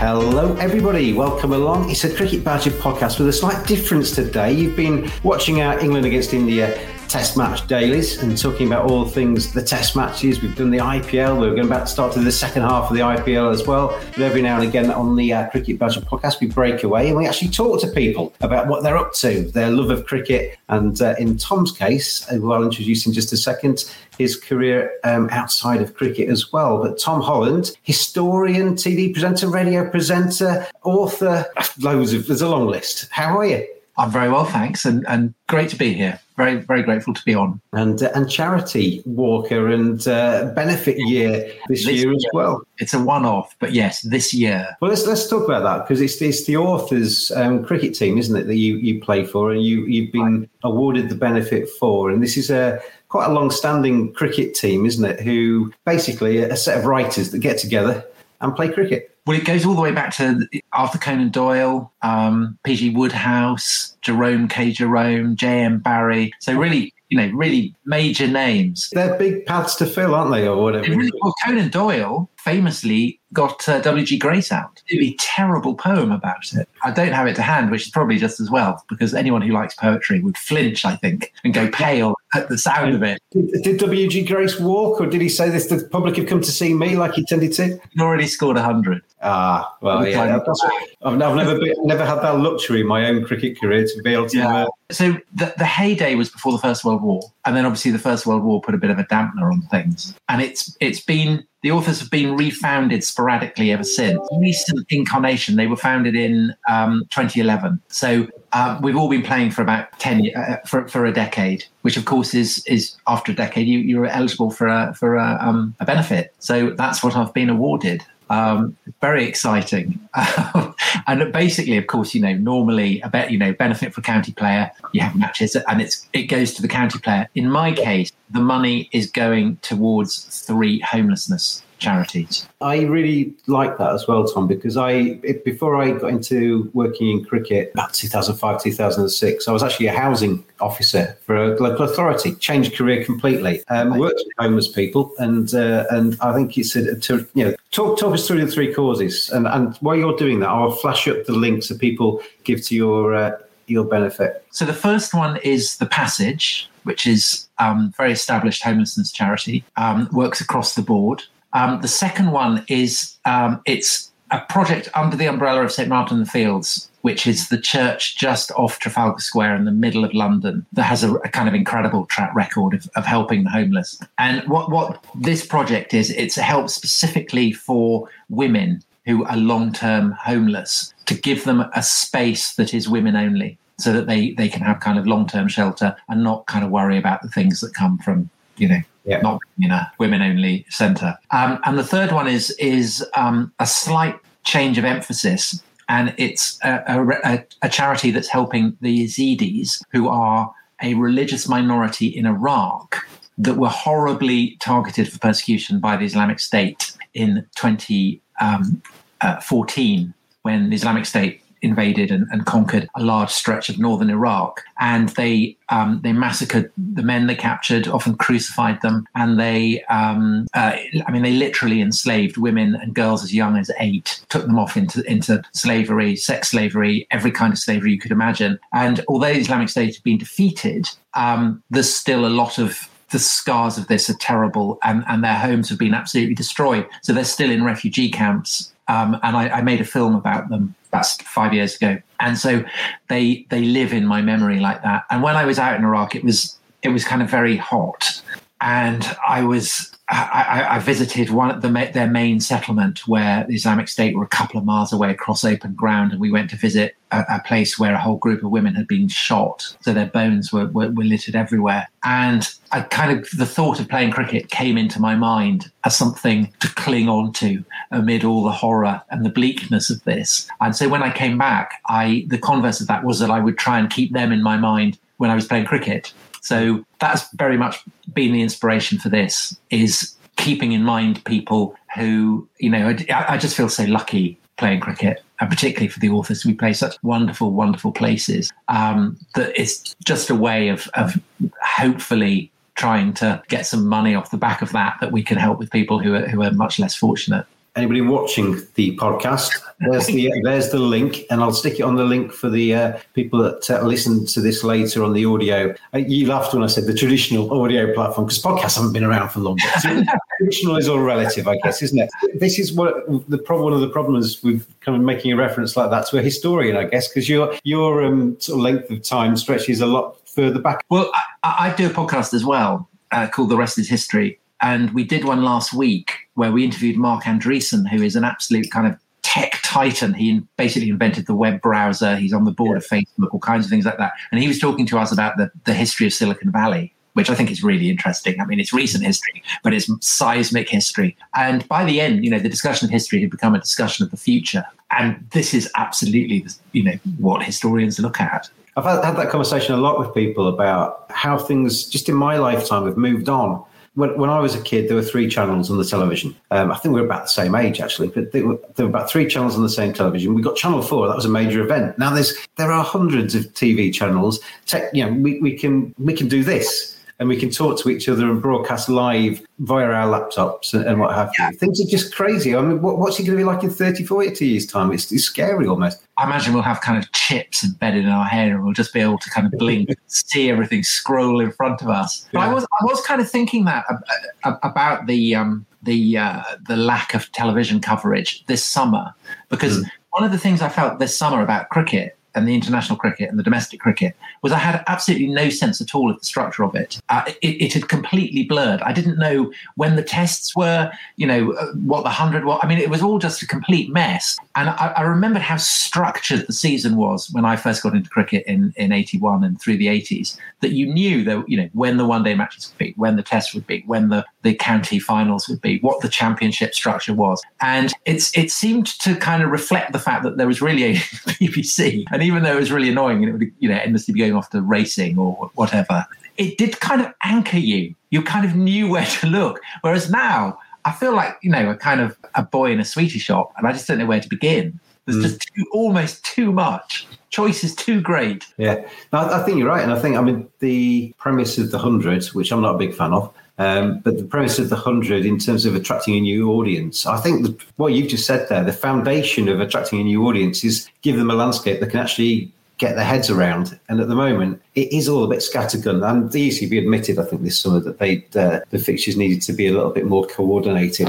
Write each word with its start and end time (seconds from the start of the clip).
Hello, 0.00 0.54
everybody. 0.54 1.12
Welcome 1.12 1.52
along. 1.52 1.90
It's 1.90 2.04
a 2.04 2.16
Cricket 2.16 2.42
Badger 2.42 2.70
podcast 2.70 3.18
with 3.18 3.28
a 3.28 3.34
slight 3.34 3.66
difference 3.66 4.14
today. 4.14 4.50
You've 4.50 4.74
been 4.74 5.10
watching 5.22 5.60
our 5.60 5.78
England 5.78 6.06
against 6.06 6.32
India 6.32 6.74
test 7.10 7.36
match 7.36 7.66
dailies 7.66 8.22
and 8.22 8.38
talking 8.38 8.68
about 8.68 8.88
all 8.88 9.04
things 9.04 9.52
the 9.52 9.62
test 9.62 9.96
matches. 9.96 10.40
We've 10.40 10.54
done 10.54 10.70
the 10.70 10.78
IPL. 10.78 11.40
We're 11.40 11.56
going 11.56 11.66
about 11.66 11.80
to 11.80 11.86
start 11.88 12.12
to 12.12 12.20
the 12.20 12.30
second 12.30 12.62
half 12.62 12.88
of 12.88 12.96
the 12.96 13.02
IPL 13.02 13.52
as 13.52 13.66
well. 13.66 13.88
But 14.10 14.20
every 14.20 14.42
now 14.42 14.60
and 14.60 14.68
again 14.68 14.92
on 14.92 15.16
the 15.16 15.32
uh, 15.32 15.50
Cricket 15.50 15.76
Badger 15.76 16.02
podcast, 16.02 16.40
we 16.40 16.46
break 16.46 16.84
away 16.84 17.08
and 17.08 17.16
we 17.16 17.26
actually 17.26 17.50
talk 17.50 17.80
to 17.80 17.88
people 17.88 18.32
about 18.42 18.68
what 18.68 18.84
they're 18.84 18.96
up 18.96 19.12
to, 19.14 19.42
their 19.50 19.72
love 19.72 19.90
of 19.90 20.06
cricket. 20.06 20.56
And 20.68 21.02
uh, 21.02 21.16
in 21.18 21.36
Tom's 21.36 21.72
case, 21.72 22.24
who 22.28 22.52
I'll 22.52 22.62
introduce 22.62 23.04
in 23.06 23.12
just 23.12 23.32
a 23.32 23.36
second, 23.36 23.92
his 24.16 24.36
career 24.36 24.92
um, 25.02 25.28
outside 25.32 25.82
of 25.82 25.94
cricket 25.94 26.28
as 26.28 26.52
well. 26.52 26.80
But 26.80 27.00
Tom 27.00 27.22
Holland, 27.22 27.76
historian, 27.82 28.76
TV 28.76 29.12
presenter, 29.12 29.48
radio 29.48 29.90
presenter, 29.90 30.64
author, 30.84 31.44
loads 31.80 32.12
of, 32.12 32.28
there's 32.28 32.40
a 32.40 32.48
long 32.48 32.68
list. 32.68 33.08
How 33.10 33.36
are 33.36 33.46
you? 33.46 33.66
I'm 34.00 34.10
very 34.10 34.30
well, 34.30 34.46
thanks, 34.46 34.86
and, 34.86 35.06
and 35.08 35.34
great 35.46 35.68
to 35.70 35.76
be 35.76 35.92
here. 35.92 36.18
Very, 36.38 36.56
very 36.56 36.82
grateful 36.82 37.12
to 37.12 37.22
be 37.26 37.34
on. 37.34 37.60
And 37.74 38.02
uh, 38.02 38.10
and 38.14 38.30
charity 38.30 39.02
walker 39.04 39.68
and 39.68 40.08
uh, 40.08 40.52
benefit 40.56 40.96
year 40.96 41.52
this, 41.68 41.84
This 41.84 42.02
year 42.02 42.10
as 42.10 42.24
well. 42.32 42.62
It's 42.78 42.94
a 42.94 42.98
one-off, 42.98 43.54
but 43.58 43.72
yes, 43.72 44.00
this 44.00 44.32
year. 44.32 44.74
Well, 44.80 44.88
let's 44.88 45.06
let's 45.06 45.28
talk 45.28 45.44
about 45.44 45.64
that 45.64 45.86
because 45.86 46.00
it's 46.00 46.22
it's 46.22 46.46
the 46.46 46.56
authors' 46.56 47.30
um, 47.32 47.62
cricket 47.62 47.94
team, 47.94 48.16
isn't 48.16 48.34
it, 48.34 48.46
that 48.46 48.56
you 48.56 48.76
you 48.76 49.02
play 49.02 49.26
for 49.26 49.52
and 49.52 49.62
you 49.62 49.84
you've 49.84 50.12
been 50.12 50.48
awarded 50.64 51.10
the 51.10 51.14
benefit 51.14 51.68
for, 51.68 52.10
and 52.10 52.22
this 52.22 52.38
is 52.38 52.48
a 52.48 52.80
quite 53.10 53.28
a 53.28 53.32
long-standing 53.32 54.14
cricket 54.14 54.54
team, 54.54 54.86
isn't 54.86 55.04
it? 55.04 55.20
Who 55.20 55.74
basically 55.84 56.38
a 56.38 56.56
set 56.56 56.78
of 56.78 56.86
writers 56.86 57.32
that 57.32 57.40
get 57.40 57.58
together 57.58 58.02
and 58.40 58.54
play 58.54 58.70
cricket. 58.70 59.16
Well, 59.26 59.36
it 59.36 59.44
goes 59.44 59.66
all 59.66 59.74
the 59.74 59.82
way 59.82 59.92
back 59.92 60.14
to 60.16 60.48
Arthur 60.72 60.98
Conan 60.98 61.28
Doyle, 61.28 61.92
um, 62.02 62.58
P.G. 62.64 62.94
Wodehouse, 62.94 63.96
Jerome 64.00 64.48
K. 64.48 64.72
Jerome, 64.72 65.36
J.M. 65.36 65.78
Barrie. 65.78 66.32
So 66.40 66.56
really, 66.56 66.92
you 67.10 67.18
know, 67.18 67.28
really 67.36 67.74
major 67.84 68.26
names. 68.26 68.88
They're 68.92 69.18
big 69.18 69.44
paths 69.46 69.76
to 69.76 69.86
fill, 69.86 70.14
aren't 70.14 70.32
they, 70.32 70.48
or 70.48 70.62
whatever? 70.62 70.90
Really- 70.90 71.12
well, 71.22 71.34
Conan 71.44 71.68
Doyle 71.68 72.30
famously 72.38 73.19
got 73.32 73.68
uh, 73.68 73.80
W.G. 73.80 74.18
Grace 74.18 74.50
out. 74.52 74.82
It'd 74.88 75.00
be 75.00 75.10
a 75.12 75.16
terrible 75.18 75.74
poem 75.74 76.10
about 76.12 76.52
it. 76.52 76.68
I 76.82 76.90
don't 76.90 77.12
have 77.12 77.26
it 77.26 77.36
to 77.36 77.42
hand, 77.42 77.70
which 77.70 77.82
is 77.86 77.90
probably 77.90 78.18
just 78.18 78.40
as 78.40 78.50
well, 78.50 78.82
because 78.88 79.14
anyone 79.14 79.42
who 79.42 79.52
likes 79.52 79.74
poetry 79.74 80.20
would 80.20 80.36
flinch, 80.36 80.84
I 80.84 80.96
think, 80.96 81.32
and 81.44 81.54
go 81.54 81.68
pale 81.70 82.14
at 82.34 82.48
the 82.48 82.58
sound 82.58 82.94
of 82.94 83.02
it. 83.02 83.20
Did, 83.30 83.50
did 83.62 83.76
W.G. 83.78 84.24
Grace 84.24 84.58
walk, 84.58 85.00
or 85.00 85.06
did 85.06 85.20
he 85.20 85.28
say 85.28 85.48
this? 85.50 85.66
The 85.66 85.86
public 85.90 86.16
have 86.16 86.26
come 86.26 86.40
to 86.40 86.50
see 86.52 86.74
me 86.74 86.96
like 86.96 87.14
he 87.14 87.24
tended 87.24 87.52
to. 87.54 87.78
He'd 87.90 88.00
already 88.00 88.26
scored 88.26 88.56
100. 88.56 89.02
Ah, 89.22 89.76
well, 89.80 90.06
yeah. 90.06 90.14
Kind 90.16 90.30
of- 90.32 90.44
That's, 90.46 90.64
I've, 91.02 91.20
I've 91.22 91.36
never 91.36 91.58
been, 91.58 91.74
never 91.82 92.04
had 92.04 92.16
that 92.22 92.38
luxury 92.38 92.80
in 92.80 92.86
my 92.86 93.06
own 93.06 93.24
cricket 93.24 93.60
career 93.60 93.84
to 93.84 94.02
be 94.02 94.12
able 94.14 94.28
to. 94.28 94.38
Yeah. 94.38 94.56
Uh, 94.64 94.68
So 94.90 95.18
the, 95.32 95.54
the 95.58 95.64
heyday 95.64 96.14
was 96.14 96.30
before 96.30 96.52
the 96.52 96.58
First 96.58 96.84
World 96.84 97.02
War, 97.02 97.20
and 97.44 97.56
then 97.56 97.64
obviously 97.64 97.90
the 97.90 97.98
First 97.98 98.26
World 98.26 98.42
War 98.42 98.60
put 98.60 98.74
a 98.74 98.78
bit 98.78 98.90
of 98.90 98.98
a 98.98 99.04
dampener 99.04 99.50
on 99.50 99.62
things. 99.70 100.14
And 100.28 100.42
it's 100.42 100.76
it's 100.80 101.00
been 101.00 101.46
the 101.62 101.70
authors 101.70 102.00
have 102.00 102.10
been 102.10 102.36
refounded 102.36 103.04
sporadically 103.04 103.70
ever 103.70 103.84
since. 103.84 104.18
Recent 104.38 104.86
incarnation, 104.88 105.56
they 105.56 105.66
were 105.66 105.76
founded 105.76 106.14
in 106.14 106.54
um, 106.68 107.04
2011. 107.10 107.80
So 107.88 108.26
um, 108.52 108.80
we've 108.80 108.96
all 108.96 109.10
been 109.10 109.22
playing 109.22 109.50
for 109.50 109.60
about 109.60 109.98
10 109.98 110.30
uh, 110.34 110.56
for 110.66 110.88
for 110.88 111.04
a 111.04 111.12
decade, 111.12 111.64
which 111.82 111.96
of 111.96 112.04
course 112.04 112.34
is 112.34 112.64
is 112.66 112.96
after 113.06 113.32
a 113.32 113.34
decade 113.34 113.66
you 113.66 113.78
you're 113.78 114.06
eligible 114.06 114.50
for 114.50 114.66
a 114.66 114.94
for 114.94 115.16
a, 115.16 115.38
um, 115.40 115.74
a 115.80 115.84
benefit. 115.84 116.34
So 116.38 116.70
that's 116.70 117.02
what 117.02 117.16
I've 117.16 117.34
been 117.34 117.50
awarded. 117.50 118.04
Um, 118.30 118.76
very 119.00 119.24
exciting. 119.24 119.98
and 121.06 121.32
basically, 121.32 121.76
of 121.76 121.88
course, 121.88 122.14
you 122.14 122.22
know, 122.22 122.32
normally 122.32 123.00
a 123.00 123.08
bet, 123.10 123.32
you 123.32 123.38
know, 123.38 123.52
benefit 123.52 123.92
for 123.92 124.00
county 124.02 124.32
player, 124.32 124.70
you 124.92 125.00
have 125.00 125.16
matches 125.16 125.56
and 125.56 125.82
it's, 125.82 126.08
it 126.12 126.24
goes 126.24 126.54
to 126.54 126.62
the 126.62 126.68
county 126.68 127.00
player. 127.00 127.28
In 127.34 127.50
my 127.50 127.72
case, 127.72 128.12
the 128.30 128.40
money 128.40 128.88
is 128.92 129.10
going 129.10 129.56
towards 129.58 130.24
three 130.24 130.78
homelessness 130.80 131.62
charities. 131.80 132.48
I 132.60 132.82
really 132.82 133.34
like 133.46 133.78
that 133.78 133.92
as 133.92 134.06
well, 134.06 134.24
Tom, 134.24 134.46
because 134.46 134.76
I 134.76 135.14
before 135.44 135.76
I 135.82 135.92
got 135.92 136.10
into 136.10 136.70
working 136.74 137.10
in 137.10 137.24
cricket 137.24 137.72
about 137.74 137.94
2005, 137.94 138.62
2006, 138.62 139.48
I 139.48 139.52
was 139.52 139.62
actually 139.62 139.86
a 139.86 139.92
housing 139.92 140.44
officer 140.60 141.16
for 141.24 141.36
a 141.36 141.60
local 141.60 141.86
authority. 141.86 142.34
Changed 142.36 142.74
career 142.74 143.04
completely. 143.04 143.62
Um, 143.68 143.98
worked 143.98 144.22
with 144.24 144.32
homeless 144.38 144.68
people, 144.68 145.12
and 145.18 145.52
uh, 145.54 145.86
and 145.90 146.16
I 146.20 146.32
think 146.34 146.56
it's 146.56 146.76
a, 146.76 146.96
to 146.96 147.26
you 147.34 147.44
know 147.46 147.54
talk 147.70 147.98
talk 147.98 148.14
us 148.14 148.26
through 148.26 148.44
the 148.44 148.50
three 148.50 148.72
causes. 148.72 149.30
And 149.30 149.46
and 149.46 149.76
while 149.78 149.96
you're 149.96 150.16
doing 150.16 150.40
that, 150.40 150.48
I'll 150.48 150.70
flash 150.72 151.08
up 151.08 151.24
the 151.24 151.32
links 151.32 151.68
that 151.68 151.80
people 151.80 152.22
give 152.44 152.64
to 152.66 152.74
your 152.74 153.14
uh, 153.14 153.38
your 153.70 153.84
benefit. 153.84 154.44
So 154.50 154.64
the 154.64 154.74
first 154.74 155.14
one 155.14 155.38
is 155.38 155.78
the 155.78 155.86
Passage, 155.86 156.68
which 156.82 157.06
is 157.06 157.48
um, 157.58 157.92
very 157.96 158.12
established 158.12 158.62
homelessness 158.62 159.12
charity, 159.12 159.64
um, 159.76 160.08
works 160.12 160.40
across 160.40 160.74
the 160.74 160.82
board. 160.82 161.22
Um, 161.52 161.80
the 161.80 161.88
second 161.88 162.30
one 162.32 162.64
is 162.68 163.16
um, 163.24 163.60
it's 163.66 164.10
a 164.30 164.40
project 164.48 164.88
under 164.94 165.16
the 165.16 165.26
umbrella 165.26 165.62
of 165.62 165.72
St 165.72 165.88
Martin 165.88 166.18
in 166.18 166.24
the 166.24 166.30
Fields, 166.30 166.90
which 167.02 167.26
is 167.26 167.48
the 167.48 167.60
church 167.60 168.16
just 168.16 168.52
off 168.52 168.78
Trafalgar 168.78 169.20
Square 169.20 169.56
in 169.56 169.64
the 169.64 169.72
middle 169.72 170.04
of 170.04 170.14
London 170.14 170.66
that 170.72 170.84
has 170.84 171.02
a, 171.02 171.14
a 171.16 171.28
kind 171.28 171.48
of 171.48 171.54
incredible 171.54 172.06
track 172.06 172.34
record 172.34 172.74
of, 172.74 172.88
of 172.94 173.06
helping 173.06 173.44
the 173.44 173.50
homeless. 173.50 174.00
And 174.18 174.46
what, 174.48 174.70
what 174.70 175.04
this 175.14 175.44
project 175.44 175.94
is, 175.94 176.10
it's 176.10 176.38
a 176.38 176.42
help 176.42 176.70
specifically 176.70 177.52
for 177.52 178.08
women 178.28 178.82
who 179.06 179.24
are 179.24 179.36
long 179.36 179.72
term 179.72 180.12
homeless 180.12 180.94
to 181.06 181.14
give 181.14 181.44
them 181.44 181.64
a 181.74 181.82
space 181.82 182.54
that 182.54 182.72
is 182.72 182.88
women 182.88 183.16
only 183.16 183.58
so 183.78 183.92
that 183.92 184.06
they, 184.06 184.32
they 184.32 184.48
can 184.48 184.62
have 184.62 184.78
kind 184.80 184.98
of 184.98 185.06
long 185.06 185.26
term 185.26 185.48
shelter 185.48 185.96
and 186.08 186.22
not 186.22 186.46
kind 186.46 186.64
of 186.64 186.70
worry 186.70 186.98
about 186.98 187.22
the 187.22 187.28
things 187.28 187.60
that 187.60 187.74
come 187.74 187.98
from, 187.98 188.28
you 188.58 188.68
know, 188.68 188.80
Yeah. 189.10 189.20
not 189.22 189.40
in 189.60 189.70
a 189.70 189.90
women 189.98 190.22
only 190.22 190.64
centre. 190.70 191.16
Um, 191.30 191.58
and 191.64 191.78
the 191.78 191.84
third 191.84 192.12
one 192.12 192.26
is 192.28 192.50
is 192.58 193.04
um, 193.14 193.52
a 193.58 193.66
slight 193.66 194.16
change 194.44 194.78
of 194.78 194.84
emphasis. 194.84 195.62
And 195.88 196.14
it's 196.18 196.58
a, 196.62 196.82
a, 196.86 197.06
a- 197.34 197.44
a 197.62 197.68
charity 197.68 198.10
that's 198.12 198.28
helping 198.28 198.76
the 198.80 199.04
Yazidis, 199.04 199.82
who 199.92 200.08
are 200.08 200.52
a 200.82 200.94
religious 200.94 201.48
minority 201.48 202.06
in 202.06 202.26
Iraq 202.26 203.04
that 203.38 203.56
were 203.56 203.68
horribly 203.68 204.56
targeted 204.60 205.10
for 205.12 205.18
persecution 205.18 205.80
by 205.80 205.96
the 205.96 206.04
Islamic 206.04 206.38
State 206.38 206.92
in 207.14 207.44
2014 207.56 210.14
when 210.42 210.70
the 210.70 210.76
Islamic 210.76 211.06
State 211.06 211.42
invaded 211.62 212.10
and, 212.10 212.26
and 212.30 212.46
conquered 212.46 212.88
a 212.94 213.02
large 213.02 213.30
stretch 213.30 213.68
of 213.68 213.78
northern 213.78 214.10
Iraq, 214.10 214.62
and 214.78 215.10
they 215.10 215.56
um, 215.68 216.00
they 216.02 216.12
massacred 216.12 216.70
the 216.76 217.02
men 217.02 217.26
they 217.26 217.34
captured, 217.34 217.88
often 217.88 218.16
crucified 218.16 218.80
them, 218.82 219.06
and 219.14 219.38
they 219.38 219.82
um, 219.84 220.46
uh, 220.54 220.76
I 221.06 221.10
mean 221.10 221.22
they 221.22 221.32
literally 221.32 221.80
enslaved 221.80 222.36
women 222.36 222.74
and 222.76 222.94
girls 222.94 223.22
as 223.22 223.34
young 223.34 223.56
as 223.56 223.70
eight, 223.78 224.20
took 224.28 224.46
them 224.46 224.58
off 224.58 224.76
into 224.76 225.02
into 225.10 225.42
slavery, 225.52 226.16
sex 226.16 226.50
slavery, 226.50 227.06
every 227.10 227.30
kind 227.30 227.52
of 227.52 227.58
slavery 227.58 227.92
you 227.92 227.98
could 227.98 228.12
imagine. 228.12 228.58
And 228.72 229.04
although 229.08 229.32
the 229.32 229.40
Islamic 229.40 229.68
State 229.68 229.94
had 229.94 230.04
been 230.04 230.18
defeated, 230.18 230.88
um, 231.14 231.62
there's 231.70 231.92
still 231.92 232.26
a 232.26 232.28
lot 232.28 232.58
of 232.58 232.88
the 233.10 233.18
scars 233.18 233.76
of 233.76 233.88
this 233.88 234.08
are 234.08 234.14
terrible 234.14 234.78
and, 234.84 235.04
and 235.08 235.22
their 235.24 235.38
homes 235.38 235.68
have 235.68 235.78
been 235.78 235.94
absolutely 235.94 236.34
destroyed. 236.34 236.86
So 237.02 237.12
they're 237.12 237.24
still 237.24 237.50
in 237.50 237.64
refugee 237.64 238.10
camps. 238.10 238.72
Um, 238.88 239.18
and 239.22 239.36
I, 239.36 239.48
I 239.48 239.62
made 239.62 239.80
a 239.80 239.84
film 239.84 240.14
about 240.14 240.48
them 240.48 240.74
that's 240.90 241.20
five 241.22 241.52
years 241.54 241.76
ago. 241.76 241.98
And 242.18 242.38
so 242.38 242.64
they 243.08 243.46
they 243.50 243.64
live 243.64 243.92
in 243.92 244.06
my 244.06 244.22
memory 244.22 244.60
like 244.60 244.82
that. 244.82 245.04
And 245.10 245.22
when 245.22 245.36
I 245.36 245.44
was 245.44 245.58
out 245.58 245.76
in 245.76 245.84
Iraq, 245.84 246.14
it 246.14 246.24
was 246.24 246.58
it 246.82 246.88
was 246.88 247.04
kind 247.04 247.22
of 247.22 247.30
very 247.30 247.56
hot. 247.56 248.22
And 248.60 249.16
I 249.26 249.42
was 249.42 249.92
I, 250.10 250.76
I- 250.76 250.78
visited 250.80 251.30
one 251.30 251.50
of 251.50 251.62
the, 251.62 251.90
their 251.94 252.08
main 252.08 252.40
settlement 252.40 253.06
where 253.06 253.44
the 253.46 253.54
Islamic 253.54 253.86
State 253.86 254.16
were 254.16 254.24
a 254.24 254.28
couple 254.28 254.58
of 254.58 254.64
miles 254.64 254.92
away 254.92 255.10
across 255.10 255.44
open 255.44 255.74
ground, 255.74 256.10
and 256.10 256.20
we 256.20 256.30
went 256.32 256.50
to 256.50 256.56
visit 256.56 256.96
a, 257.12 257.24
a 257.28 257.40
place 257.40 257.78
where 257.78 257.94
a 257.94 258.00
whole 258.00 258.16
group 258.16 258.42
of 258.42 258.50
women 258.50 258.74
had 258.74 258.88
been 258.88 259.08
shot, 259.08 259.76
so 259.82 259.92
their 259.92 260.06
bones 260.06 260.52
were, 260.52 260.66
were, 260.66 260.90
were 260.90 261.04
littered 261.04 261.36
everywhere. 261.36 261.88
And 262.02 262.48
I 262.72 262.80
kind 262.80 263.18
of 263.18 263.28
the 263.36 263.46
thought 263.46 263.78
of 263.78 263.88
playing 263.88 264.10
cricket 264.10 264.50
came 264.50 264.76
into 264.76 265.00
my 265.00 265.14
mind 265.14 265.70
as 265.84 265.96
something 265.96 266.52
to 266.60 266.68
cling 266.74 267.08
on 267.08 267.32
to 267.34 267.64
amid 267.90 268.24
all 268.24 268.42
the 268.42 268.50
horror 268.50 269.02
and 269.10 269.24
the 269.24 269.30
bleakness 269.30 269.90
of 269.90 270.02
this. 270.04 270.48
And 270.60 270.74
so 270.74 270.88
when 270.88 271.02
I 271.02 271.12
came 271.12 271.38
back, 271.38 271.80
I 271.88 272.24
the 272.28 272.38
converse 272.38 272.80
of 272.80 272.86
that 272.88 273.04
was 273.04 273.18
that 273.20 273.30
I 273.30 273.38
would 273.38 273.58
try 273.58 273.78
and 273.78 273.90
keep 273.90 274.12
them 274.12 274.32
in 274.32 274.42
my 274.42 274.56
mind 274.56 274.98
when 275.18 275.30
I 275.30 275.34
was 275.34 275.46
playing 275.46 275.66
cricket. 275.66 276.12
So 276.40 276.84
that's 276.98 277.30
very 277.34 277.56
much 277.56 277.84
been 278.12 278.32
the 278.32 278.42
inspiration 278.42 278.98
for 278.98 279.08
this 279.08 279.56
is 279.70 280.14
keeping 280.36 280.72
in 280.72 280.84
mind 280.84 281.24
people 281.24 281.76
who, 281.96 282.48
you 282.58 282.70
know, 282.70 282.94
I, 283.10 283.34
I 283.34 283.38
just 283.38 283.56
feel 283.56 283.68
so 283.68 283.84
lucky 283.84 284.38
playing 284.56 284.80
cricket 284.80 285.22
and 285.40 285.50
particularly 285.50 285.88
for 285.88 286.00
the 286.00 286.10
authors. 286.10 286.44
We 286.44 286.54
play 286.54 286.72
such 286.72 286.96
wonderful, 287.02 287.52
wonderful 287.52 287.92
places 287.92 288.52
um, 288.68 289.18
that 289.34 289.52
it's 289.58 289.94
just 290.04 290.30
a 290.30 290.34
way 290.34 290.68
of, 290.68 290.88
of 290.94 291.20
hopefully 291.62 292.50
trying 292.74 293.12
to 293.14 293.42
get 293.48 293.66
some 293.66 293.86
money 293.86 294.14
off 294.14 294.30
the 294.30 294.38
back 294.38 294.62
of 294.62 294.72
that, 294.72 294.96
that 295.00 295.12
we 295.12 295.22
can 295.22 295.36
help 295.36 295.58
with 295.58 295.70
people 295.70 295.98
who 295.98 296.14
are, 296.14 296.26
who 296.28 296.42
are 296.42 296.52
much 296.52 296.78
less 296.78 296.94
fortunate. 296.94 297.46
Anybody 297.76 298.00
watching 298.00 298.60
the 298.74 298.96
podcast, 298.96 299.50
there's 299.78 300.06
the 300.06 300.32
there's 300.42 300.70
the 300.70 300.78
link, 300.78 301.24
and 301.30 301.40
I'll 301.40 301.52
stick 301.52 301.78
it 301.78 301.82
on 301.82 301.96
the 301.96 302.04
link 302.04 302.32
for 302.32 302.50
the 302.50 302.74
uh, 302.74 302.98
people 303.14 303.38
that 303.40 303.70
uh, 303.70 303.82
listen 303.82 304.26
to 304.26 304.40
this 304.40 304.64
later 304.64 305.04
on 305.04 305.12
the 305.12 305.24
audio. 305.24 305.74
Uh, 305.94 305.98
you 305.98 306.26
laughed 306.26 306.52
when 306.52 306.64
I 306.64 306.66
said 306.66 306.86
the 306.86 306.94
traditional 306.94 307.52
audio 307.62 307.94
platform 307.94 308.26
because 308.26 308.42
podcasts 308.42 308.76
haven't 308.76 308.92
been 308.92 309.04
around 309.04 309.28
for 309.28 309.40
long. 309.40 309.58
So 309.80 310.02
traditional 310.38 310.76
is 310.76 310.88
all 310.88 311.00
relative, 311.00 311.46
I 311.46 311.56
guess, 311.62 311.80
isn't 311.82 311.98
it? 311.98 312.10
This 312.34 312.58
is 312.58 312.72
what 312.72 313.06
the 313.30 313.38
problem. 313.38 313.60
One 313.64 313.72
of 313.72 313.80
the 313.80 313.88
problems 313.88 314.42
with 314.42 314.66
kind 314.80 314.96
of 314.96 315.02
making 315.02 315.32
a 315.32 315.36
reference 315.36 315.76
like 315.76 315.90
that 315.90 316.06
to 316.08 316.18
a 316.18 316.22
historian, 316.22 316.76
I 316.76 316.84
guess, 316.84 317.08
because 317.08 317.28
your 317.28 317.54
your 317.62 318.04
um, 318.04 318.40
sort 318.40 318.58
of 318.58 318.64
length 318.64 318.90
of 318.90 319.02
time 319.02 319.36
stretches 319.36 319.80
a 319.80 319.86
lot 319.86 320.16
further 320.28 320.58
back. 320.58 320.84
Well, 320.88 321.10
I, 321.44 321.70
I 321.70 321.74
do 321.76 321.86
a 321.86 321.90
podcast 321.90 322.34
as 322.34 322.44
well 322.44 322.88
uh, 323.12 323.28
called 323.28 323.50
The 323.50 323.56
Rest 323.56 323.78
is 323.78 323.88
History. 323.88 324.39
And 324.62 324.90
we 324.92 325.04
did 325.04 325.24
one 325.24 325.42
last 325.42 325.72
week 325.72 326.12
where 326.34 326.52
we 326.52 326.64
interviewed 326.64 326.96
Marc 326.96 327.24
Andreessen, 327.24 327.88
who 327.88 328.02
is 328.02 328.16
an 328.16 328.24
absolute 328.24 328.70
kind 328.70 328.86
of 328.86 328.98
tech 329.22 329.60
titan. 329.62 330.14
He 330.14 330.42
basically 330.56 330.90
invented 330.90 331.26
the 331.26 331.34
web 331.34 331.60
browser. 331.60 332.16
He's 332.16 332.32
on 332.32 332.44
the 332.44 332.50
board 332.50 332.76
of 332.76 332.86
Facebook, 332.86 333.32
all 333.32 333.40
kinds 333.40 333.64
of 333.64 333.70
things 333.70 333.84
like 333.86 333.98
that. 333.98 334.12
And 334.32 334.40
he 334.40 334.48
was 334.48 334.58
talking 334.58 334.86
to 334.86 334.98
us 334.98 335.12
about 335.12 335.36
the, 335.36 335.50
the 335.64 335.74
history 335.74 336.06
of 336.06 336.12
Silicon 336.12 336.50
Valley, 336.50 336.92
which 337.14 337.30
I 337.30 337.34
think 337.34 337.50
is 337.50 337.62
really 337.62 337.90
interesting. 337.90 338.40
I 338.40 338.44
mean, 338.44 338.60
it's 338.60 338.72
recent 338.72 339.04
history, 339.04 339.42
but 339.62 339.72
it's 339.72 339.88
seismic 340.00 340.68
history. 340.68 341.16
And 341.34 341.66
by 341.68 341.84
the 341.84 342.00
end, 342.00 342.24
you 342.24 342.30
know, 342.30 342.38
the 342.38 342.48
discussion 342.48 342.86
of 342.86 342.90
history 342.90 343.20
had 343.20 343.30
become 343.30 343.54
a 343.54 343.60
discussion 343.60 344.04
of 344.04 344.10
the 344.10 344.16
future. 344.16 344.64
And 344.90 345.24
this 345.32 345.54
is 345.54 345.70
absolutely, 345.76 346.44
you 346.72 346.82
know, 346.82 346.98
what 347.18 347.42
historians 347.42 347.98
look 347.98 348.20
at. 348.20 348.50
I've 348.76 348.84
had, 348.84 349.04
had 349.04 349.16
that 349.16 349.30
conversation 349.30 349.74
a 349.74 349.78
lot 349.78 349.98
with 349.98 350.14
people 350.14 350.48
about 350.48 351.06
how 351.10 351.38
things, 351.38 351.84
just 351.84 352.08
in 352.08 352.14
my 352.14 352.38
lifetime, 352.38 352.86
have 352.86 352.96
moved 352.96 353.28
on. 353.28 353.64
When, 354.00 354.18
when 354.18 354.30
I 354.30 354.40
was 354.40 354.54
a 354.54 354.62
kid, 354.62 354.88
there 354.88 354.96
were 354.96 355.02
three 355.02 355.28
channels 355.28 355.70
on 355.70 355.78
the 355.78 355.84
television. 355.84 356.34
Um, 356.50 356.72
I 356.72 356.76
think 356.76 356.94
we 356.94 357.00
were 357.00 357.06
about 357.06 357.24
the 357.24 357.30
same 357.30 357.54
age, 357.54 357.80
actually, 357.80 358.08
but 358.08 358.32
there 358.32 358.46
were, 358.46 358.58
there 358.74 358.86
were 358.86 358.90
about 358.90 359.10
three 359.10 359.26
channels 359.26 359.56
on 359.56 359.62
the 359.62 359.68
same 359.68 359.92
television. 359.92 360.34
We 360.34 360.42
got 360.42 360.56
Channel 360.56 360.82
Four; 360.82 361.06
that 361.06 361.16
was 361.16 361.24
a 361.24 361.30
major 361.30 361.62
event. 361.62 361.98
Now 361.98 362.12
there's 362.12 362.34
there 362.56 362.72
are 362.72 362.82
hundreds 362.82 363.34
of 363.34 363.44
TV 363.54 363.92
channels. 363.92 364.40
Tech, 364.66 364.90
you 364.92 365.04
know, 365.04 365.12
we, 365.12 365.40
we 365.40 365.56
can 365.56 365.94
we 365.98 366.14
can 366.14 366.28
do 366.28 366.42
this, 366.42 366.99
and 367.20 367.28
we 367.28 367.36
can 367.36 367.50
talk 367.50 367.78
to 367.78 367.90
each 367.90 368.08
other 368.08 368.30
and 368.30 368.40
broadcast 368.40 368.88
live 368.88 369.42
via 369.58 369.84
our 369.84 370.06
laptops 370.06 370.72
and, 370.72 370.86
and 370.86 370.98
what 370.98 371.14
have 371.14 371.30
you. 371.38 371.56
Things 371.58 371.78
are 371.78 371.86
just 371.86 372.14
crazy. 372.14 372.56
I 372.56 372.62
mean, 372.62 372.80
what, 372.80 372.96
what's 372.96 373.20
it 373.20 373.24
going 373.24 373.36
to 373.36 373.40
be 373.40 373.44
like 373.44 373.62
in 373.62 373.68
30, 373.68 374.04
40 374.04 374.46
years' 374.46 374.66
time? 374.66 374.90
It's, 374.90 375.12
it's 375.12 375.24
scary 375.24 375.66
almost. 375.66 376.02
I 376.16 376.24
imagine 376.24 376.54
we'll 376.54 376.62
have 376.62 376.80
kind 376.80 376.96
of 376.96 377.12
chips 377.12 377.62
embedded 377.62 378.06
in 378.06 378.10
our 378.10 378.24
head, 378.24 378.48
and 378.48 378.64
we'll 378.64 378.72
just 378.72 378.94
be 378.94 379.00
able 379.00 379.18
to 379.18 379.30
kind 379.30 379.46
of 379.46 379.52
blink, 379.58 379.90
see 380.06 380.50
everything 380.50 380.82
scroll 380.82 381.40
in 381.40 381.52
front 381.52 381.82
of 381.82 381.88
us. 381.88 382.26
But 382.32 382.40
I 382.40 382.52
was, 382.52 382.64
I 382.64 382.84
was 382.84 383.02
kind 383.02 383.20
of 383.20 383.30
thinking 383.30 383.66
that 383.66 383.84
ab- 383.90 384.04
ab- 384.44 384.58
about 384.62 385.06
the 385.06 385.34
um, 385.34 385.66
the 385.82 386.16
uh, 386.16 386.42
the 386.66 386.76
lack 386.76 387.14
of 387.14 387.30
television 387.32 387.80
coverage 387.80 388.44
this 388.46 388.64
summer, 388.64 389.14
because 389.50 389.86
one 390.10 390.24
of 390.24 390.32
the 390.32 390.38
things 390.38 390.62
I 390.62 390.68
felt 390.70 390.98
this 390.98 391.16
summer 391.16 391.42
about 391.42 391.68
cricket 391.68 392.18
and 392.34 392.46
the 392.46 392.54
international 392.54 392.98
cricket 392.98 393.28
and 393.28 393.38
the 393.38 393.42
domestic 393.42 393.80
cricket 393.80 394.16
was 394.42 394.52
I 394.52 394.58
had 394.58 394.82
absolutely 394.86 395.28
no 395.28 395.48
sense 395.48 395.80
at 395.80 395.94
all 395.94 396.10
of 396.10 396.18
the 396.18 396.24
structure 396.24 396.64
of 396.64 396.74
it. 396.74 397.00
Uh, 397.08 397.22
it, 397.42 397.62
it 397.62 397.72
had 397.72 397.88
completely 397.88 398.44
blurred. 398.44 398.80
I 398.82 398.92
didn't 398.92 399.18
know 399.18 399.52
when 399.76 399.96
the 399.96 400.02
tests 400.02 400.54
were, 400.54 400.90
you 401.16 401.26
know, 401.26 401.52
uh, 401.52 401.72
what 401.74 402.02
the 402.02 402.10
hundred 402.10 402.44
was. 402.44 402.60
I 402.62 402.66
mean, 402.66 402.78
it 402.78 402.90
was 402.90 403.02
all 403.02 403.18
just 403.18 403.42
a 403.42 403.46
complete 403.46 403.90
mess. 403.90 404.38
And 404.56 404.68
I, 404.68 404.92
I 404.96 405.02
remembered 405.02 405.42
how 405.42 405.56
structured 405.56 406.46
the 406.46 406.52
season 406.52 406.96
was 406.96 407.30
when 407.32 407.44
I 407.44 407.56
first 407.56 407.82
got 407.82 407.94
into 407.94 408.10
cricket 408.10 408.44
in 408.46 408.72
in 408.76 408.92
'81 408.92 409.44
and 409.44 409.60
through 409.60 409.76
the 409.76 409.86
'80s. 409.86 410.36
That 410.60 410.72
you 410.72 410.86
knew 410.86 411.24
that 411.24 411.48
you 411.48 411.56
know 411.56 411.68
when 411.72 411.96
the 411.96 412.06
one 412.06 412.22
day 412.22 412.34
matches 412.34 412.72
would 412.72 412.78
be, 412.78 412.94
when 412.96 413.16
the 413.16 413.22
tests 413.22 413.54
would 413.54 413.66
be, 413.66 413.82
when 413.86 414.08
the 414.08 414.24
the 414.42 414.54
county 414.54 414.98
finals 414.98 415.48
would 415.48 415.60
be, 415.60 415.78
what 415.80 416.00
the 416.00 416.08
championship 416.08 416.74
structure 416.74 417.14
was, 417.14 417.42
and 417.60 417.92
it's 418.04 418.36
it 418.36 418.50
seemed 418.50 418.86
to 419.00 419.14
kind 419.16 419.42
of 419.42 419.50
reflect 419.50 419.92
the 419.92 419.98
fact 419.98 420.24
that 420.24 420.36
there 420.36 420.46
was 420.46 420.62
really 420.62 420.84
a 420.84 420.94
BBC, 420.94 422.04
and 422.10 422.22
even 422.22 422.42
though 422.42 422.56
it 422.56 422.60
was 422.60 422.72
really 422.72 422.90
annoying 422.90 423.18
and 423.18 423.28
it 423.28 423.32
would 423.32 423.52
you 423.58 423.68
know 423.68 423.76
endlessly 423.76 424.14
be 424.14 424.20
going 424.20 424.34
off 424.34 424.50
to 424.50 424.62
racing 424.62 425.18
or 425.18 425.50
whatever, 425.54 426.06
it 426.36 426.56
did 426.58 426.80
kind 426.80 427.00
of 427.02 427.12
anchor 427.22 427.58
you. 427.58 427.94
You 428.10 428.22
kind 428.22 428.44
of 428.44 428.56
knew 428.56 428.88
where 428.88 429.04
to 429.04 429.26
look. 429.26 429.60
Whereas 429.82 430.10
now, 430.10 430.58
I 430.84 430.92
feel 430.92 431.14
like 431.14 431.36
you 431.42 431.50
know 431.50 431.70
a 431.70 431.76
kind 431.76 432.00
of 432.00 432.16
a 432.34 432.42
boy 432.42 432.72
in 432.72 432.80
a 432.80 432.84
sweetie 432.84 433.18
shop, 433.18 433.52
and 433.56 433.66
I 433.66 433.72
just 433.72 433.86
don't 433.86 433.98
know 433.98 434.06
where 434.06 434.20
to 434.20 434.28
begin. 434.28 434.80
There's 435.04 435.18
mm. 435.18 435.22
just 435.22 435.40
too, 435.40 435.66
almost 435.72 436.24
too 436.24 436.52
much. 436.52 437.06
Choice 437.30 437.62
is 437.62 437.74
too 437.74 438.00
great. 438.00 438.46
Yeah, 438.56 438.86
no, 439.12 439.20
I 439.20 439.40
I 439.40 439.44
think 439.44 439.58
you're 439.58 439.68
right, 439.68 439.82
and 439.82 439.92
I 439.92 439.98
think 439.98 440.16
I 440.16 440.22
mean 440.22 440.48
the 440.60 441.14
premise 441.18 441.58
of 441.58 441.70
the 441.70 441.78
hundred, 441.78 442.24
which 442.26 442.52
I'm 442.52 442.62
not 442.62 442.74
a 442.74 442.78
big 442.78 442.94
fan 442.94 443.12
of, 443.12 443.32
um, 443.60 443.98
but 443.98 444.16
the 444.16 444.24
premise 444.24 444.58
of 444.58 444.70
the 444.70 444.76
hundred 444.76 445.26
in 445.26 445.38
terms 445.38 445.66
of 445.66 445.74
attracting 445.74 446.16
a 446.16 446.20
new 446.20 446.50
audience, 446.50 447.04
I 447.04 447.18
think 447.18 447.42
the, 447.42 447.64
what 447.76 447.92
you've 447.92 448.08
just 448.08 448.26
said 448.26 448.48
there, 448.48 448.64
the 448.64 448.72
foundation 448.72 449.50
of 449.50 449.60
attracting 449.60 450.00
a 450.00 450.04
new 450.04 450.26
audience 450.26 450.64
is 450.64 450.88
give 451.02 451.16
them 451.16 451.30
a 451.30 451.34
landscape 451.34 451.78
that 451.80 451.90
can 451.90 452.00
actually 452.00 452.50
get 452.78 452.96
their 452.96 453.04
heads 453.04 453.28
around. 453.28 453.78
And 453.90 454.00
at 454.00 454.08
the 454.08 454.14
moment, 454.14 454.62
it 454.74 454.90
is 454.90 455.10
all 455.10 455.24
a 455.24 455.28
bit 455.28 455.40
scattergun. 455.40 456.02
And 456.08 456.32
the 456.32 456.48
ECB 456.48 456.78
admitted, 456.78 457.18
I 457.18 457.24
think, 457.24 457.42
this 457.42 457.60
summer 457.60 457.80
that 457.80 457.98
they 457.98 458.24
uh, 458.34 458.60
the 458.70 458.78
fixtures 458.78 459.18
needed 459.18 459.42
to 459.42 459.52
be 459.52 459.66
a 459.66 459.72
little 459.72 459.90
bit 459.90 460.06
more 460.06 460.26
coordinated. 460.26 461.08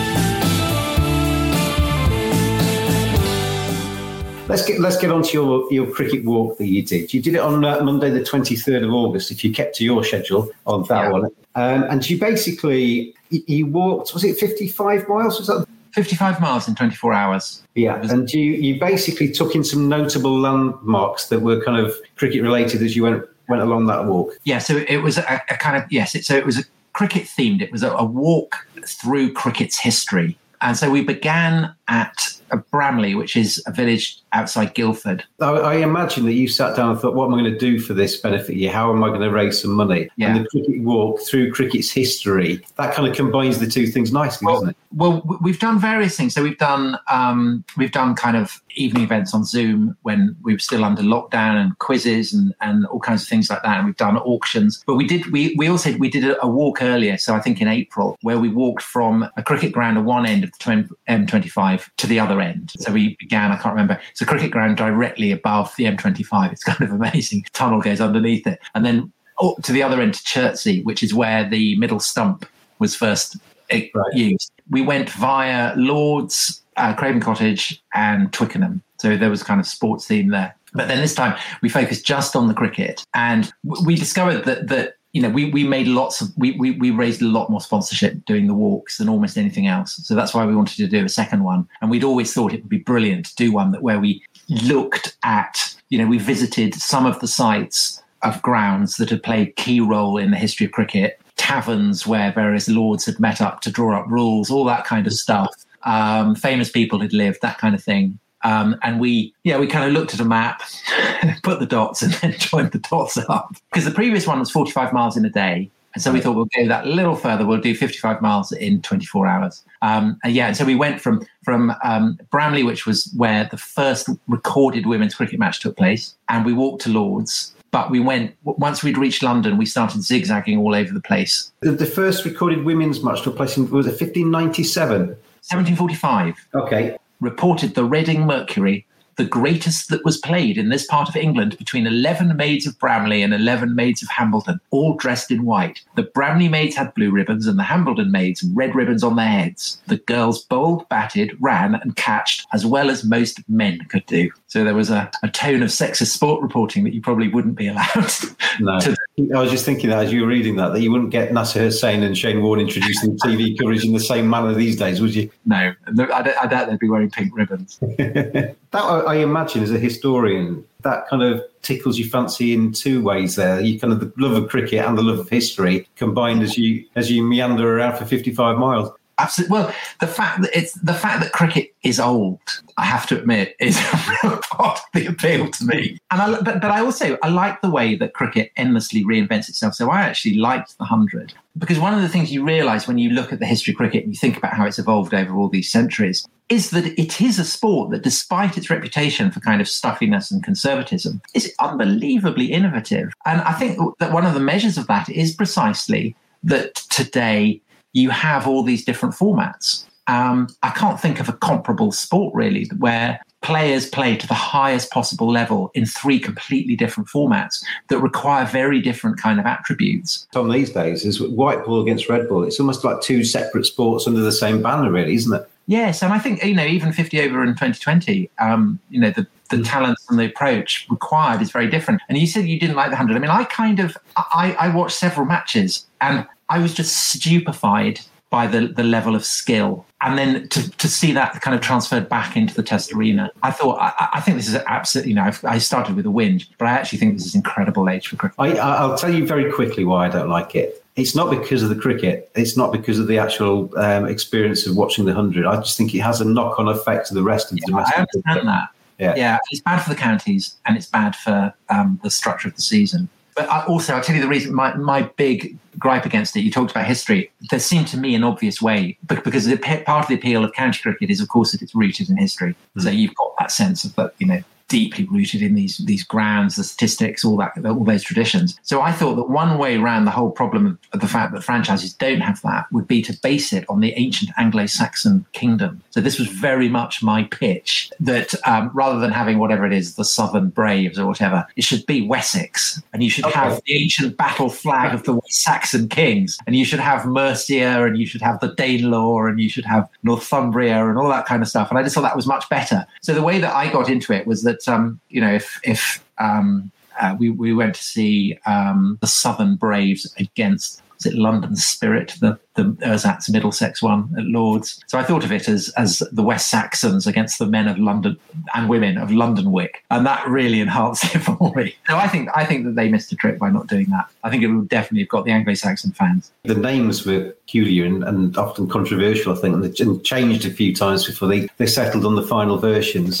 Let's 4.51 4.65
get 4.65 4.81
let's 4.81 4.97
get 4.97 5.11
on 5.11 5.23
to 5.23 5.31
your, 5.31 5.73
your 5.73 5.89
cricket 5.89 6.25
walk 6.25 6.57
that 6.57 6.67
you 6.67 6.83
did. 6.83 7.13
You 7.13 7.21
did 7.21 7.35
it 7.35 7.39
on 7.39 7.63
uh, 7.63 7.81
Monday, 7.81 8.09
the 8.09 8.23
twenty 8.23 8.57
third 8.57 8.83
of 8.83 8.91
August. 8.93 9.31
If 9.31 9.45
you 9.45 9.53
kept 9.53 9.75
to 9.77 9.85
your 9.85 10.03
schedule 10.03 10.51
on 10.67 10.83
that 10.83 11.05
Yeah. 11.05 11.09
one, 11.09 11.25
um, 11.55 11.83
and 11.83 12.09
you 12.09 12.19
basically 12.19 13.15
you, 13.29 13.65
walked. 13.65 14.13
Was 14.13 14.25
it 14.25 14.37
fifty 14.37 14.67
five 14.67 15.07
miles? 15.07 15.39
Was 15.39 15.47
that 15.47 15.65
55 15.93 16.39
miles 16.39 16.67
in 16.69 16.75
24 16.75 17.13
hours. 17.13 17.63
Yeah, 17.75 18.01
and 18.01 18.31
you 18.31 18.53
you 18.53 18.79
basically 18.79 19.31
took 19.31 19.55
in 19.55 19.63
some 19.63 19.89
notable 19.89 20.39
landmarks 20.39 21.27
that 21.27 21.41
were 21.41 21.61
kind 21.63 21.85
of 21.85 21.93
cricket 22.15 22.41
related 22.41 22.81
as 22.81 22.95
you 22.95 23.03
went 23.03 23.25
went 23.49 23.61
along 23.61 23.87
that 23.87 24.05
walk. 24.05 24.33
Yeah, 24.43 24.59
so 24.59 24.83
it 24.87 24.97
was 24.97 25.17
a, 25.17 25.41
a 25.49 25.57
kind 25.57 25.81
of 25.81 25.91
yes. 25.91 26.15
It, 26.15 26.25
so 26.25 26.35
it 26.35 26.45
was 26.45 26.59
a 26.59 26.63
cricket 26.93 27.23
themed. 27.23 27.61
It 27.61 27.71
was 27.71 27.83
a, 27.83 27.91
a 27.91 28.05
walk 28.05 28.67
through 28.85 29.33
cricket's 29.33 29.77
history, 29.77 30.37
and 30.61 30.77
so 30.77 30.89
we 30.89 31.03
began 31.03 31.73
at 31.91 32.39
Bramley, 32.71 33.15
which 33.15 33.35
is 33.35 33.61
a 33.67 33.71
village 33.71 34.17
outside 34.33 34.73
Guildford. 34.73 35.23
I, 35.39 35.49
I 35.49 35.75
imagine 35.75 36.25
that 36.25 36.33
you 36.33 36.47
sat 36.47 36.75
down 36.75 36.91
and 36.91 36.99
thought, 36.99 37.13
"What 37.13 37.25
am 37.25 37.33
I 37.33 37.41
going 37.41 37.51
to 37.51 37.57
do 37.57 37.79
for 37.79 37.93
this 37.93 38.17
benefit 38.17 38.55
year? 38.55 38.71
How 38.71 38.91
am 38.91 39.03
I 39.03 39.09
going 39.09 39.21
to 39.21 39.29
raise 39.29 39.61
some 39.61 39.71
money?" 39.71 40.09
Yeah. 40.15 40.35
And 40.35 40.45
the 40.45 40.49
cricket 40.49 40.81
walk 40.81 41.21
through 41.21 41.51
cricket's 41.51 41.91
history 41.91 42.65
that 42.77 42.93
kind 42.93 43.07
of 43.07 43.15
combines 43.15 43.59
the 43.59 43.67
two 43.67 43.87
things 43.87 44.11
nicely, 44.11 44.47
doesn't 44.47 44.69
it? 44.69 44.77
Well, 44.95 45.21
we've 45.41 45.59
done 45.59 45.79
various 45.79 46.17
things. 46.17 46.33
So 46.33 46.43
we've 46.43 46.57
done 46.57 46.97
um, 47.09 47.63
we've 47.77 47.91
done 47.91 48.15
kind 48.15 48.37
of 48.37 48.61
evening 48.75 49.03
events 49.03 49.33
on 49.33 49.43
Zoom 49.43 49.97
when 50.03 50.35
we 50.43 50.53
were 50.53 50.59
still 50.59 50.85
under 50.85 51.01
lockdown 51.01 51.61
and 51.61 51.77
quizzes 51.79 52.33
and, 52.33 52.53
and 52.61 52.85
all 52.87 52.99
kinds 52.99 53.21
of 53.21 53.27
things 53.27 53.49
like 53.49 53.63
that. 53.63 53.77
And 53.77 53.85
we've 53.85 53.97
done 53.97 54.17
auctions. 54.17 54.83
But 54.85 54.95
we 54.95 55.05
did 55.05 55.31
we 55.31 55.55
we 55.57 55.67
also 55.67 55.95
we 55.97 56.09
did 56.09 56.23
a, 56.25 56.41
a 56.43 56.47
walk 56.47 56.81
earlier. 56.81 57.17
So 57.17 57.35
I 57.35 57.39
think 57.39 57.61
in 57.61 57.67
April 57.67 58.17
where 58.21 58.39
we 58.39 58.49
walked 58.49 58.83
from 58.83 59.27
a 59.35 59.43
cricket 59.43 59.71
ground 59.71 59.97
at 59.97 60.03
one 60.03 60.25
end 60.25 60.43
of 60.43 60.51
the 60.51 60.89
M25 61.09 61.80
to 61.97 62.07
the 62.07 62.19
other 62.19 62.41
end. 62.41 62.71
So 62.77 62.91
we 62.91 63.15
began. 63.19 63.51
I 63.51 63.55
can't 63.57 63.73
remember. 63.73 63.99
It's 64.11 64.21
a 64.21 64.25
cricket 64.25 64.51
ground 64.51 64.77
directly 64.77 65.31
above 65.31 65.73
the 65.77 65.85
M25. 65.85 66.51
It's 66.51 66.63
kind 66.63 66.81
of 66.81 66.91
amazing. 67.01 67.45
Tunnel 67.53 67.81
goes 67.81 68.01
underneath 68.01 68.45
it, 68.47 68.59
and 68.75 68.85
then 68.85 69.11
up 69.41 69.61
to 69.63 69.71
the 69.71 69.83
other 69.83 70.01
end 70.01 70.13
to 70.15 70.23
Chertsey, 70.23 70.83
which 70.83 71.01
is 71.03 71.13
where 71.13 71.49
the 71.49 71.75
middle 71.77 71.99
stump 71.99 72.45
was 72.79 72.95
first 72.95 73.37
Right. 73.71 74.13
used. 74.13 74.51
We 74.69 74.81
went 74.81 75.09
via 75.11 75.73
Lords, 75.77 76.61
uh, 76.75 76.93
Craven 76.93 77.21
Cottage, 77.21 77.81
and 77.93 78.31
Twickenham. 78.33 78.81
So 78.99 79.15
there 79.15 79.29
was 79.29 79.43
kind 79.43 79.59
of 79.61 79.65
sports 79.67 80.05
theme 80.07 80.29
there. 80.29 80.55
But 80.73 80.87
then 80.87 80.99
this 80.99 81.15
time 81.15 81.37
we 81.61 81.69
focused 81.69 82.05
just 82.05 82.35
on 82.35 82.47
the 82.47 82.53
cricket, 82.53 83.05
and 83.13 83.51
we 83.85 83.95
discovered 83.95 84.43
that 84.45 84.67
that 84.67 84.95
you 85.13 85.21
know 85.21 85.29
we 85.29 85.49
we 85.51 85.63
made 85.63 85.87
lots 85.87 86.21
of 86.21 86.29
we 86.37 86.51
we, 86.53 86.71
we 86.71 86.91
raised 86.91 87.21
a 87.21 87.25
lot 87.25 87.49
more 87.49 87.61
sponsorship 87.61 88.25
doing 88.25 88.47
the 88.47 88.53
walks 88.53 88.97
than 88.97 89.09
almost 89.09 89.37
anything 89.37 89.67
else. 89.67 89.99
So 90.03 90.15
that's 90.15 90.33
why 90.33 90.45
we 90.45 90.55
wanted 90.55 90.77
to 90.77 90.87
do 90.87 91.05
a 91.05 91.09
second 91.09 91.43
one, 91.43 91.67
and 91.81 91.91
we'd 91.91 92.03
always 92.03 92.33
thought 92.33 92.53
it 92.53 92.61
would 92.61 92.69
be 92.69 92.77
brilliant 92.79 93.25
to 93.27 93.35
do 93.35 93.51
one 93.51 93.71
that 93.71 93.83
where 93.83 93.99
we 93.99 94.23
looked 94.49 95.17
at 95.23 95.75
you 95.89 95.97
know 95.97 96.07
we 96.07 96.17
visited 96.17 96.73
some 96.75 97.05
of 97.05 97.19
the 97.19 97.27
sites 97.27 98.01
of 98.23 98.41
grounds 98.41 98.97
that 98.97 99.09
had 99.09 99.23
played 99.23 99.55
key 99.55 99.79
role 99.79 100.17
in 100.17 100.31
the 100.31 100.37
history 100.37 100.65
of 100.65 100.71
cricket, 100.71 101.19
taverns 101.37 102.05
where 102.05 102.31
various 102.31 102.69
lords 102.69 103.05
had 103.05 103.19
met 103.19 103.41
up 103.41 103.61
to 103.61 103.71
draw 103.71 103.99
up 103.99 104.05
rules, 104.07 104.51
all 104.51 104.63
that 104.65 104.85
kind 104.85 105.07
of 105.07 105.13
stuff. 105.13 105.49
Um, 105.83 106.35
famous 106.35 106.69
people 106.69 106.99
had 106.99 107.13
lived, 107.13 107.41
that 107.41 107.57
kind 107.57 107.73
of 107.73 107.83
thing. 107.83 108.19
Um, 108.43 108.75
and 108.81 108.99
we, 108.99 109.33
yeah, 109.43 109.57
we 109.57 109.67
kind 109.67 109.85
of 109.85 109.93
looked 109.93 110.13
at 110.13 110.19
a 110.19 110.25
map, 110.25 110.61
put 111.43 111.59
the 111.59 111.65
dots, 111.65 112.01
and 112.01 112.13
then 112.21 112.33
joined 112.37 112.71
the 112.71 112.79
dots 112.79 113.17
up. 113.17 113.55
Because 113.71 113.85
the 113.85 113.91
previous 113.91 114.27
one 114.27 114.39
was 114.39 114.51
45 114.51 114.93
miles 114.93 115.17
in 115.17 115.25
a 115.25 115.29
day. 115.29 115.69
And 115.93 116.01
so 116.01 116.11
we 116.11 116.21
thought 116.21 116.35
we'll 116.35 116.47
go 116.55 116.67
that 116.67 116.87
little 116.87 117.15
further. 117.15 117.45
We'll 117.45 117.59
do 117.59 117.75
55 117.75 118.21
miles 118.21 118.51
in 118.53 118.81
24 118.81 119.27
hours. 119.27 119.63
Um, 119.81 120.17
and 120.23 120.33
yeah, 120.33 120.47
and 120.47 120.55
so 120.55 120.63
we 120.63 120.75
went 120.75 121.01
from 121.01 121.25
from 121.43 121.73
um, 121.83 122.17
Bramley, 122.29 122.63
which 122.63 122.85
was 122.85 123.11
where 123.17 123.45
the 123.51 123.57
first 123.57 124.09
recorded 124.27 124.85
women's 124.85 125.15
cricket 125.15 125.39
match 125.39 125.59
took 125.59 125.75
place, 125.75 126.15
and 126.29 126.45
we 126.45 126.53
walked 126.53 126.83
to 126.83 126.89
Lords. 126.89 127.53
But 127.71 127.89
we 127.89 127.99
went 127.99 128.35
once 128.43 128.83
we'd 128.83 128.97
reached 128.97 129.23
London, 129.23 129.57
we 129.57 129.65
started 129.65 130.01
zigzagging 130.03 130.57
all 130.57 130.75
over 130.75 130.93
the 130.93 131.01
place. 131.01 131.51
The, 131.61 131.71
the 131.71 131.85
first 131.85 132.25
recorded 132.25 132.63
women's 132.63 133.03
match 133.03 133.23
took 133.23 133.35
place 133.35 133.57
in 133.57 133.69
was 133.69 133.85
it 133.85 133.91
1597? 133.91 135.17
1745 135.43 136.47
Okay, 136.53 136.97
reported 137.21 137.75
the 137.75 137.85
Reading 137.85 138.25
Mercury, 138.25 138.85
the 139.17 139.25
greatest 139.25 139.89
that 139.89 140.03
was 140.03 140.17
played 140.17 140.57
in 140.57 140.69
this 140.69 140.85
part 140.87 141.07
of 141.07 141.15
England 141.15 141.57
between 141.57 141.85
11 141.85 142.35
maids 142.35 142.65
of 142.65 142.79
Bramley 142.79 143.21
and 143.21 143.33
11 143.33 143.75
maids 143.75 144.01
of 144.01 144.09
Hambledon, 144.09 144.59
all 144.71 144.95
dressed 144.95 145.31
in 145.31 145.45
white. 145.45 145.81
The 145.95 146.03
Bramley 146.03 146.49
maids 146.49 146.75
had 146.75 146.93
blue 146.95 147.11
ribbons 147.11 147.45
and 147.45 147.59
the 147.59 147.63
Hambledon 147.63 148.09
maids 148.09 148.43
red 148.43 148.73
ribbons 148.73 149.03
on 149.03 149.17
their 149.17 149.27
heads. 149.27 149.81
The 149.87 149.97
girls 149.97 150.43
bowled, 150.45 150.87
batted, 150.89 151.37
ran, 151.39 151.75
and 151.75 151.95
catched 151.95 152.47
as 152.53 152.65
well 152.65 152.89
as 152.89 153.03
most 153.03 153.47
men 153.47 153.79
could 153.89 154.05
do. 154.07 154.31
So 154.47 154.63
there 154.63 154.73
was 154.73 154.89
a, 154.89 155.11
a 155.23 155.29
tone 155.29 155.61
of 155.61 155.69
sexist 155.69 156.07
sport 156.07 156.41
reporting 156.41 156.83
that 156.85 156.93
you 156.93 157.01
probably 157.01 157.27
wouldn't 157.27 157.55
be 157.55 157.67
allowed. 157.67 158.11
no. 158.59 158.79
to- 158.79 158.97
I 159.35 159.39
was 159.39 159.51
just 159.51 159.65
thinking 159.65 159.89
that 159.89 160.05
as 160.05 160.13
you 160.13 160.21
were 160.21 160.27
reading 160.27 160.55
that, 160.57 160.69
that 160.69 160.81
you 160.81 160.91
wouldn't 160.91 161.11
get 161.11 161.33
Nasser 161.33 161.59
Hussain 161.59 162.03
and 162.03 162.17
Shane 162.17 162.41
Warne 162.41 162.59
introducing 162.59 163.17
TV 163.17 163.57
coverage 163.59 163.85
in 163.85 163.93
the 163.93 163.99
same 163.99 164.29
manner 164.29 164.53
these 164.53 164.75
days, 164.75 165.01
would 165.01 165.13
you? 165.13 165.29
no, 165.45 165.73
I 166.11 166.47
doubt 166.47 166.69
they'd 166.69 166.79
be 166.79 166.89
wearing 166.89 167.09
pink 167.09 167.35
ribbons. 167.35 167.79
That 168.71 168.83
I 168.83 168.99
I 168.99 169.15
imagine, 169.15 169.63
as 169.63 169.71
a 169.71 169.77
historian, 169.77 170.63
that 170.83 171.05
kind 171.09 171.21
of 171.21 171.43
tickles 171.61 171.99
your 171.99 172.07
fancy 172.07 172.53
in 172.53 172.71
two 172.71 173.03
ways. 173.03 173.35
There, 173.35 173.59
you 173.59 173.77
kind 173.77 173.91
of 173.91 173.99
the 173.99 174.13
love 174.15 174.31
of 174.41 174.49
cricket 174.49 174.85
and 174.85 174.97
the 174.97 175.03
love 175.03 175.19
of 175.19 175.29
history 175.29 175.89
combined 175.97 176.41
as 176.41 176.57
you 176.57 176.85
as 176.95 177.11
you 177.11 177.21
meander 177.21 177.77
around 177.77 177.97
for 177.97 178.05
fifty-five 178.05 178.57
miles. 178.57 178.89
Absolutely. 179.21 179.53
Well, 179.53 179.75
the 179.99 180.07
fact 180.07 180.41
that 180.41 180.57
it's 180.57 180.73
the 180.73 180.93
fact 180.93 181.21
that 181.21 181.31
cricket 181.31 181.73
is 181.83 181.99
old, 181.99 182.39
I 182.77 182.85
have 182.85 183.05
to 183.07 183.17
admit, 183.19 183.55
is 183.59 183.77
a 183.93 184.17
real 184.23 184.37
part 184.37 184.79
of 184.79 184.85
the 184.93 185.05
appeal 185.07 185.49
to 185.49 185.65
me. 185.65 185.97
And 186.09 186.21
I, 186.21 186.41
but, 186.41 186.61
but 186.61 186.71
I 186.71 186.79
also 186.81 187.17
I 187.21 187.29
like 187.29 187.61
the 187.61 187.69
way 187.69 187.95
that 187.95 188.13
cricket 188.13 188.51
endlessly 188.57 189.03
reinvents 189.03 189.49
itself. 189.49 189.75
So 189.75 189.89
I 189.91 190.01
actually 190.01 190.35
liked 190.35 190.77
the 190.77 190.85
hundred 190.85 191.33
because 191.57 191.79
one 191.79 191.93
of 191.93 192.01
the 192.01 192.09
things 192.09 192.31
you 192.31 192.45
realise 192.45 192.87
when 192.87 192.97
you 192.97 193.09
look 193.11 193.33
at 193.33 193.39
the 193.39 193.45
history 193.45 193.73
of 193.73 193.77
cricket 193.77 194.03
and 194.03 194.13
you 194.13 194.17
think 194.17 194.37
about 194.37 194.53
how 194.53 194.65
it's 194.65 194.79
evolved 194.79 195.13
over 195.13 195.35
all 195.35 195.49
these 195.49 195.71
centuries 195.71 196.25
is 196.49 196.71
that 196.71 196.85
it 196.99 197.21
is 197.21 197.39
a 197.39 197.45
sport 197.45 197.91
that, 197.91 198.03
despite 198.03 198.57
its 198.57 198.69
reputation 198.69 199.31
for 199.31 199.39
kind 199.39 199.61
of 199.61 199.69
stuffiness 199.69 200.31
and 200.31 200.43
conservatism, 200.43 201.21
is 201.33 201.53
unbelievably 201.59 202.51
innovative. 202.51 203.13
And 203.25 203.41
I 203.41 203.53
think 203.53 203.79
that 203.99 204.11
one 204.11 204.25
of 204.25 204.33
the 204.33 204.39
measures 204.41 204.77
of 204.77 204.87
that 204.87 205.09
is 205.09 205.33
precisely 205.33 206.15
that 206.43 206.75
today 206.89 207.61
you 207.93 208.09
have 208.09 208.47
all 208.47 208.63
these 208.63 208.85
different 208.85 209.15
formats. 209.15 209.85
Um, 210.07 210.47
I 210.63 210.71
can't 210.71 210.99
think 210.99 211.19
of 211.19 211.29
a 211.29 211.33
comparable 211.33 211.91
sport 211.91 212.33
really 212.33 212.69
where 212.79 213.19
players 213.41 213.89
play 213.89 214.15
to 214.15 214.27
the 214.27 214.33
highest 214.33 214.91
possible 214.91 215.31
level 215.31 215.71
in 215.73 215.85
three 215.85 216.19
completely 216.19 216.75
different 216.75 217.09
formats 217.09 217.63
that 217.89 217.99
require 217.99 218.45
very 218.45 218.81
different 218.81 219.17
kind 219.17 219.39
of 219.39 219.45
attributes. 219.45 220.27
Tom, 220.31 220.49
these 220.49 220.71
days 220.71 221.05
is 221.05 221.21
white 221.21 221.65
ball 221.65 221.81
against 221.81 222.09
red 222.09 222.29
ball. 222.29 222.43
It's 222.43 222.59
almost 222.59 222.83
like 222.83 223.01
two 223.01 223.23
separate 223.23 223.65
sports 223.65 224.07
under 224.07 224.21
the 224.21 224.31
same 224.31 224.61
banner, 224.61 224.91
really, 224.91 225.15
isn't 225.15 225.33
it? 225.33 225.47
Yes, 225.67 226.01
and 226.03 226.11
I 226.11 226.19
think 226.19 226.43
you 226.43 226.55
know 226.55 226.65
even 226.65 226.91
50 226.91 227.21
over 227.21 227.43
in 227.43 227.49
2020, 227.49 228.29
um, 228.39 228.79
you 228.89 228.99
know 228.99 229.11
the 229.11 229.25
the 229.49 229.61
talents 229.61 230.05
and 230.09 230.17
the 230.17 230.25
approach 230.25 230.87
required 230.89 231.41
is 231.41 231.51
very 231.51 231.69
different. 231.69 232.01
And 232.09 232.17
you 232.17 232.25
said 232.25 232.45
you 232.45 232.59
didn't 232.59 232.75
like 232.75 232.89
the 232.89 232.95
hundred. 232.95 233.15
I 233.15 233.19
mean, 233.19 233.29
I 233.29 233.43
kind 233.43 233.79
of 233.79 233.97
I, 234.17 234.55
I 234.59 234.75
watched 234.75 234.97
several 234.97 235.25
matches 235.25 235.85
and 235.99 236.25
I 236.51 236.59
was 236.59 236.73
just 236.73 237.11
stupefied 237.11 238.01
by 238.29 238.45
the 238.45 238.67
the 238.67 238.83
level 238.83 239.15
of 239.15 239.23
skill. 239.23 239.85
And 240.01 240.17
then 240.17 240.47
to, 240.49 240.69
to 240.71 240.87
see 240.87 241.11
that 241.11 241.39
kind 241.41 241.55
of 241.55 241.61
transferred 241.61 242.09
back 242.09 242.35
into 242.35 242.53
the 242.53 242.63
test 242.63 242.91
arena, 242.91 243.31
I 243.43 243.51
thought 243.51 243.77
I, 243.79 244.09
I 244.15 244.21
think 244.21 244.37
this 244.37 244.47
is 244.47 244.55
absolutely. 244.55 245.11
You 245.11 245.15
know, 245.15 245.23
I've, 245.23 245.45
I 245.45 245.59
started 245.59 245.95
with 245.95 246.05
a 246.05 246.09
whinge, 246.09 246.47
but 246.57 246.67
I 246.67 246.71
actually 246.71 246.99
think 246.99 247.13
this 247.17 247.25
is 247.25 247.35
incredible 247.35 247.89
age 247.89 248.07
for 248.07 248.15
cricket. 248.17 248.39
I, 248.39 248.57
I'll 248.57 248.97
tell 248.97 249.13
you 249.13 249.25
very 249.25 249.51
quickly 249.51 249.85
why 249.85 250.07
I 250.07 250.09
don't 250.09 250.29
like 250.29 250.55
it. 250.55 250.83
It's 250.97 251.15
not 251.15 251.29
because 251.29 251.63
of 251.63 251.69
the 251.69 251.75
cricket. 251.75 252.29
It's 252.35 252.57
not 252.57 252.73
because 252.73 252.99
of 252.99 253.07
the 253.07 253.17
actual 253.17 253.71
um, 253.77 254.05
experience 254.05 254.67
of 254.67 254.75
watching 254.75 255.05
the 255.05 255.13
hundred. 255.13 255.45
I 255.45 255.55
just 255.57 255.77
think 255.77 255.95
it 255.95 255.99
has 255.99 256.19
a 256.19 256.25
knock-on 256.25 256.67
effect 256.67 257.07
to 257.07 257.13
the 257.13 257.23
rest 257.23 257.51
of 257.51 257.57
the 257.57 257.65
domestic. 257.65 257.97
I 257.97 258.01
understand 258.01 258.47
that. 258.47 258.69
Yeah. 258.99 259.15
yeah, 259.15 259.37
it's 259.49 259.61
bad 259.61 259.79
for 259.79 259.89
the 259.89 259.95
counties 259.95 260.57
and 260.65 260.77
it's 260.77 260.85
bad 260.85 261.15
for 261.15 261.51
um, 261.69 261.99
the 262.03 262.11
structure 262.11 262.47
of 262.49 262.55
the 262.55 262.61
season. 262.61 263.09
But 263.41 263.49
But 263.49 263.51
I, 263.51 263.65
also, 263.65 263.95
I'll 263.95 264.03
tell 264.03 264.15
you 264.15 264.21
the 264.21 264.27
reason. 264.27 264.53
My 264.53 264.75
my 264.75 265.01
big 265.01 265.57
gripe 265.79 266.05
against 266.05 266.35
it. 266.35 266.41
You 266.41 266.51
talked 266.51 266.71
about 266.71 266.85
history. 266.85 267.31
There 267.49 267.59
seemed 267.59 267.87
to 267.87 267.97
me 267.97 268.13
an 268.13 268.23
obvious 268.23 268.61
way, 268.61 268.97
because 269.07 269.45
the, 269.45 269.57
part 269.57 270.03
of 270.03 270.07
the 270.09 270.15
appeal 270.15 270.43
of 270.43 270.53
county 270.53 270.79
cricket 270.79 271.09
is, 271.09 271.19
of 271.19 271.27
course, 271.29 271.51
that 271.53 271.61
it's 271.61 271.73
rooted 271.73 272.09
in 272.09 272.17
history. 272.17 272.55
Mm. 272.77 272.83
So 272.83 272.89
you've 272.89 273.15
got 273.15 273.33
that 273.39 273.51
sense 273.51 273.83
of 273.83 273.95
that, 273.95 274.13
you 274.19 274.27
know, 274.27 274.43
deeply 274.71 275.03
rooted 275.03 275.41
in 275.41 275.53
these 275.53 275.77
these 275.79 276.03
grounds, 276.03 276.55
the 276.55 276.63
statistics, 276.63 277.25
all 277.25 277.37
that, 277.37 277.53
all 277.65 277.83
those 277.83 278.03
traditions. 278.03 278.57
So 278.63 278.81
I 278.81 278.93
thought 278.93 279.15
that 279.15 279.29
one 279.29 279.57
way 279.57 279.75
around 279.75 280.05
the 280.05 280.11
whole 280.11 280.31
problem 280.31 280.79
of 280.93 281.01
the 281.01 281.07
fact 281.07 281.33
that 281.33 281.43
franchises 281.43 281.93
don't 281.93 282.21
have 282.21 282.41
that 282.43 282.65
would 282.71 282.87
be 282.87 283.01
to 283.03 283.13
base 283.21 283.51
it 283.51 283.65
on 283.67 283.81
the 283.81 283.93
ancient 283.93 284.31
Anglo-Saxon 284.37 285.25
kingdom. 285.33 285.83
So 285.89 285.99
this 285.99 286.17
was 286.17 286.29
very 286.29 286.69
much 286.69 287.03
my 287.03 287.25
pitch 287.25 287.91
that 287.99 288.33
um, 288.47 288.71
rather 288.73 288.99
than 288.99 289.11
having 289.11 289.37
whatever 289.39 289.65
it 289.65 289.73
is, 289.73 289.95
the 289.95 290.05
Southern 290.05 290.49
Braves 290.49 290.97
or 290.97 291.05
whatever, 291.05 291.45
it 291.57 291.63
should 291.63 291.85
be 291.85 292.07
Wessex, 292.07 292.81
and 292.93 293.03
you 293.03 293.09
should 293.09 293.25
okay. 293.25 293.39
have 293.39 293.61
the 293.65 293.83
ancient 293.83 294.15
battle 294.15 294.49
flag 294.49 294.93
of 294.93 295.03
the 295.03 295.19
Saxon 295.27 295.89
kings, 295.89 296.37
and 296.47 296.55
you 296.55 296.63
should 296.63 296.79
have 296.79 297.05
Mercia, 297.05 297.83
and 297.83 297.97
you 297.97 298.05
should 298.05 298.21
have 298.21 298.39
the 298.39 298.53
Danelaw, 298.55 299.29
and 299.29 299.39
you 299.41 299.49
should 299.49 299.65
have 299.65 299.89
Northumbria, 300.03 300.87
and 300.87 300.97
all 300.97 301.09
that 301.09 301.25
kind 301.25 301.41
of 301.41 301.49
stuff. 301.49 301.69
And 301.69 301.77
I 301.77 301.83
just 301.83 301.93
thought 301.93 302.03
that 302.03 302.15
was 302.15 302.27
much 302.27 302.47
better. 302.49 302.85
So 303.01 303.13
the 303.13 303.21
way 303.21 303.39
that 303.39 303.53
I 303.53 303.71
got 303.71 303.89
into 303.89 304.13
it 304.13 304.25
was 304.25 304.43
that 304.43 304.60
um, 304.67 304.99
you 305.09 305.21
know, 305.21 305.33
if 305.33 305.59
if 305.63 306.03
um, 306.17 306.71
uh, 306.99 307.15
we 307.17 307.29
we 307.29 307.53
went 307.53 307.75
to 307.75 307.83
see 307.83 308.37
um, 308.45 308.97
the 309.01 309.07
Southern 309.07 309.55
Braves 309.55 310.13
against 310.17 310.81
it 311.05 311.15
London 311.15 311.55
Spirit, 311.55 312.15
the 312.21 312.37
the 312.55 312.75
Ersatz 312.85 313.29
Middlesex 313.29 313.81
one 313.81 314.13
at 314.17 314.25
Lords. 314.25 314.83
So 314.87 314.99
I 314.99 315.03
thought 315.03 315.23
of 315.23 315.31
it 315.31 315.47
as 315.47 315.69
as 315.77 315.99
the 316.11 316.23
West 316.23 316.49
Saxons 316.49 317.07
against 317.07 317.39
the 317.39 317.45
men 317.45 317.67
of 317.67 317.77
London 317.77 318.17
and 318.53 318.69
women 318.69 318.97
of 318.97 319.09
Londonwick, 319.09 319.83
and 319.89 320.05
that 320.05 320.27
really 320.27 320.59
enhanced 320.59 321.15
it 321.15 321.19
for 321.19 321.53
me. 321.55 321.75
So 321.87 321.97
I 321.97 322.07
think 322.07 322.29
I 322.35 322.45
think 322.45 322.65
that 322.65 322.75
they 322.75 322.89
missed 322.89 323.11
a 323.11 323.15
trick 323.15 323.39
by 323.39 323.49
not 323.49 323.67
doing 323.67 323.89
that. 323.89 324.07
I 324.23 324.29
think 324.29 324.43
it 324.43 324.47
would 324.47 324.69
definitely 324.69 325.01
have 325.01 325.09
got 325.09 325.25
the 325.25 325.31
Anglo-Saxon 325.31 325.91
fans. 325.93 326.31
The 326.43 326.55
names 326.55 327.05
were 327.05 327.31
peculiar 327.31 327.85
and, 327.85 328.03
and 328.03 328.37
often 328.37 328.67
controversial, 328.67 329.33
I 329.33 329.37
think, 329.37 329.55
and 329.55 329.63
they 329.63 329.99
changed 330.03 330.45
a 330.45 330.51
few 330.51 330.75
times 330.75 331.05
before 331.05 331.27
they, 331.27 331.47
they 331.57 331.65
settled 331.65 332.05
on 332.05 332.15
the 332.15 332.23
final 332.23 332.57
versions. 332.57 333.19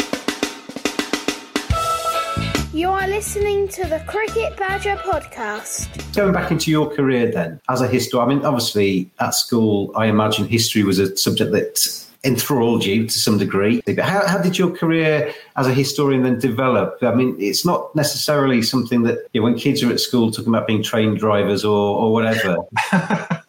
You 3.01 3.07
are 3.07 3.09
listening 3.09 3.67
to 3.69 3.87
the 3.87 3.97
Cricket 4.01 4.55
Badger 4.57 4.95
podcast. 4.95 6.15
Going 6.15 6.33
back 6.33 6.51
into 6.51 6.69
your 6.69 6.87
career 6.87 7.31
then, 7.31 7.59
as 7.67 7.81
a 7.81 7.87
historian, 7.87 8.29
I 8.29 8.35
mean, 8.35 8.45
obviously 8.45 9.09
at 9.19 9.33
school, 9.33 9.91
I 9.95 10.05
imagine 10.05 10.47
history 10.47 10.83
was 10.83 10.99
a 10.99 11.17
subject 11.17 11.51
that 11.51 11.79
enthralled 12.23 12.85
you 12.85 13.07
to 13.07 13.11
some 13.11 13.39
degree. 13.39 13.81
But 13.87 13.97
how, 13.97 14.27
how 14.27 14.37
did 14.37 14.59
your 14.59 14.69
career 14.69 15.33
as 15.55 15.65
a 15.65 15.73
historian 15.73 16.21
then 16.21 16.37
develop? 16.37 16.99
I 17.01 17.15
mean, 17.15 17.35
it's 17.39 17.65
not 17.65 17.95
necessarily 17.95 18.61
something 18.61 19.01
that 19.01 19.17
you 19.33 19.41
know, 19.41 19.45
when 19.45 19.57
kids 19.57 19.81
are 19.81 19.91
at 19.91 19.99
school 19.99 20.29
talking 20.29 20.53
about 20.53 20.67
being 20.67 20.83
train 20.83 21.15
drivers 21.15 21.65
or, 21.65 21.97
or 21.97 22.13
whatever. 22.13 22.57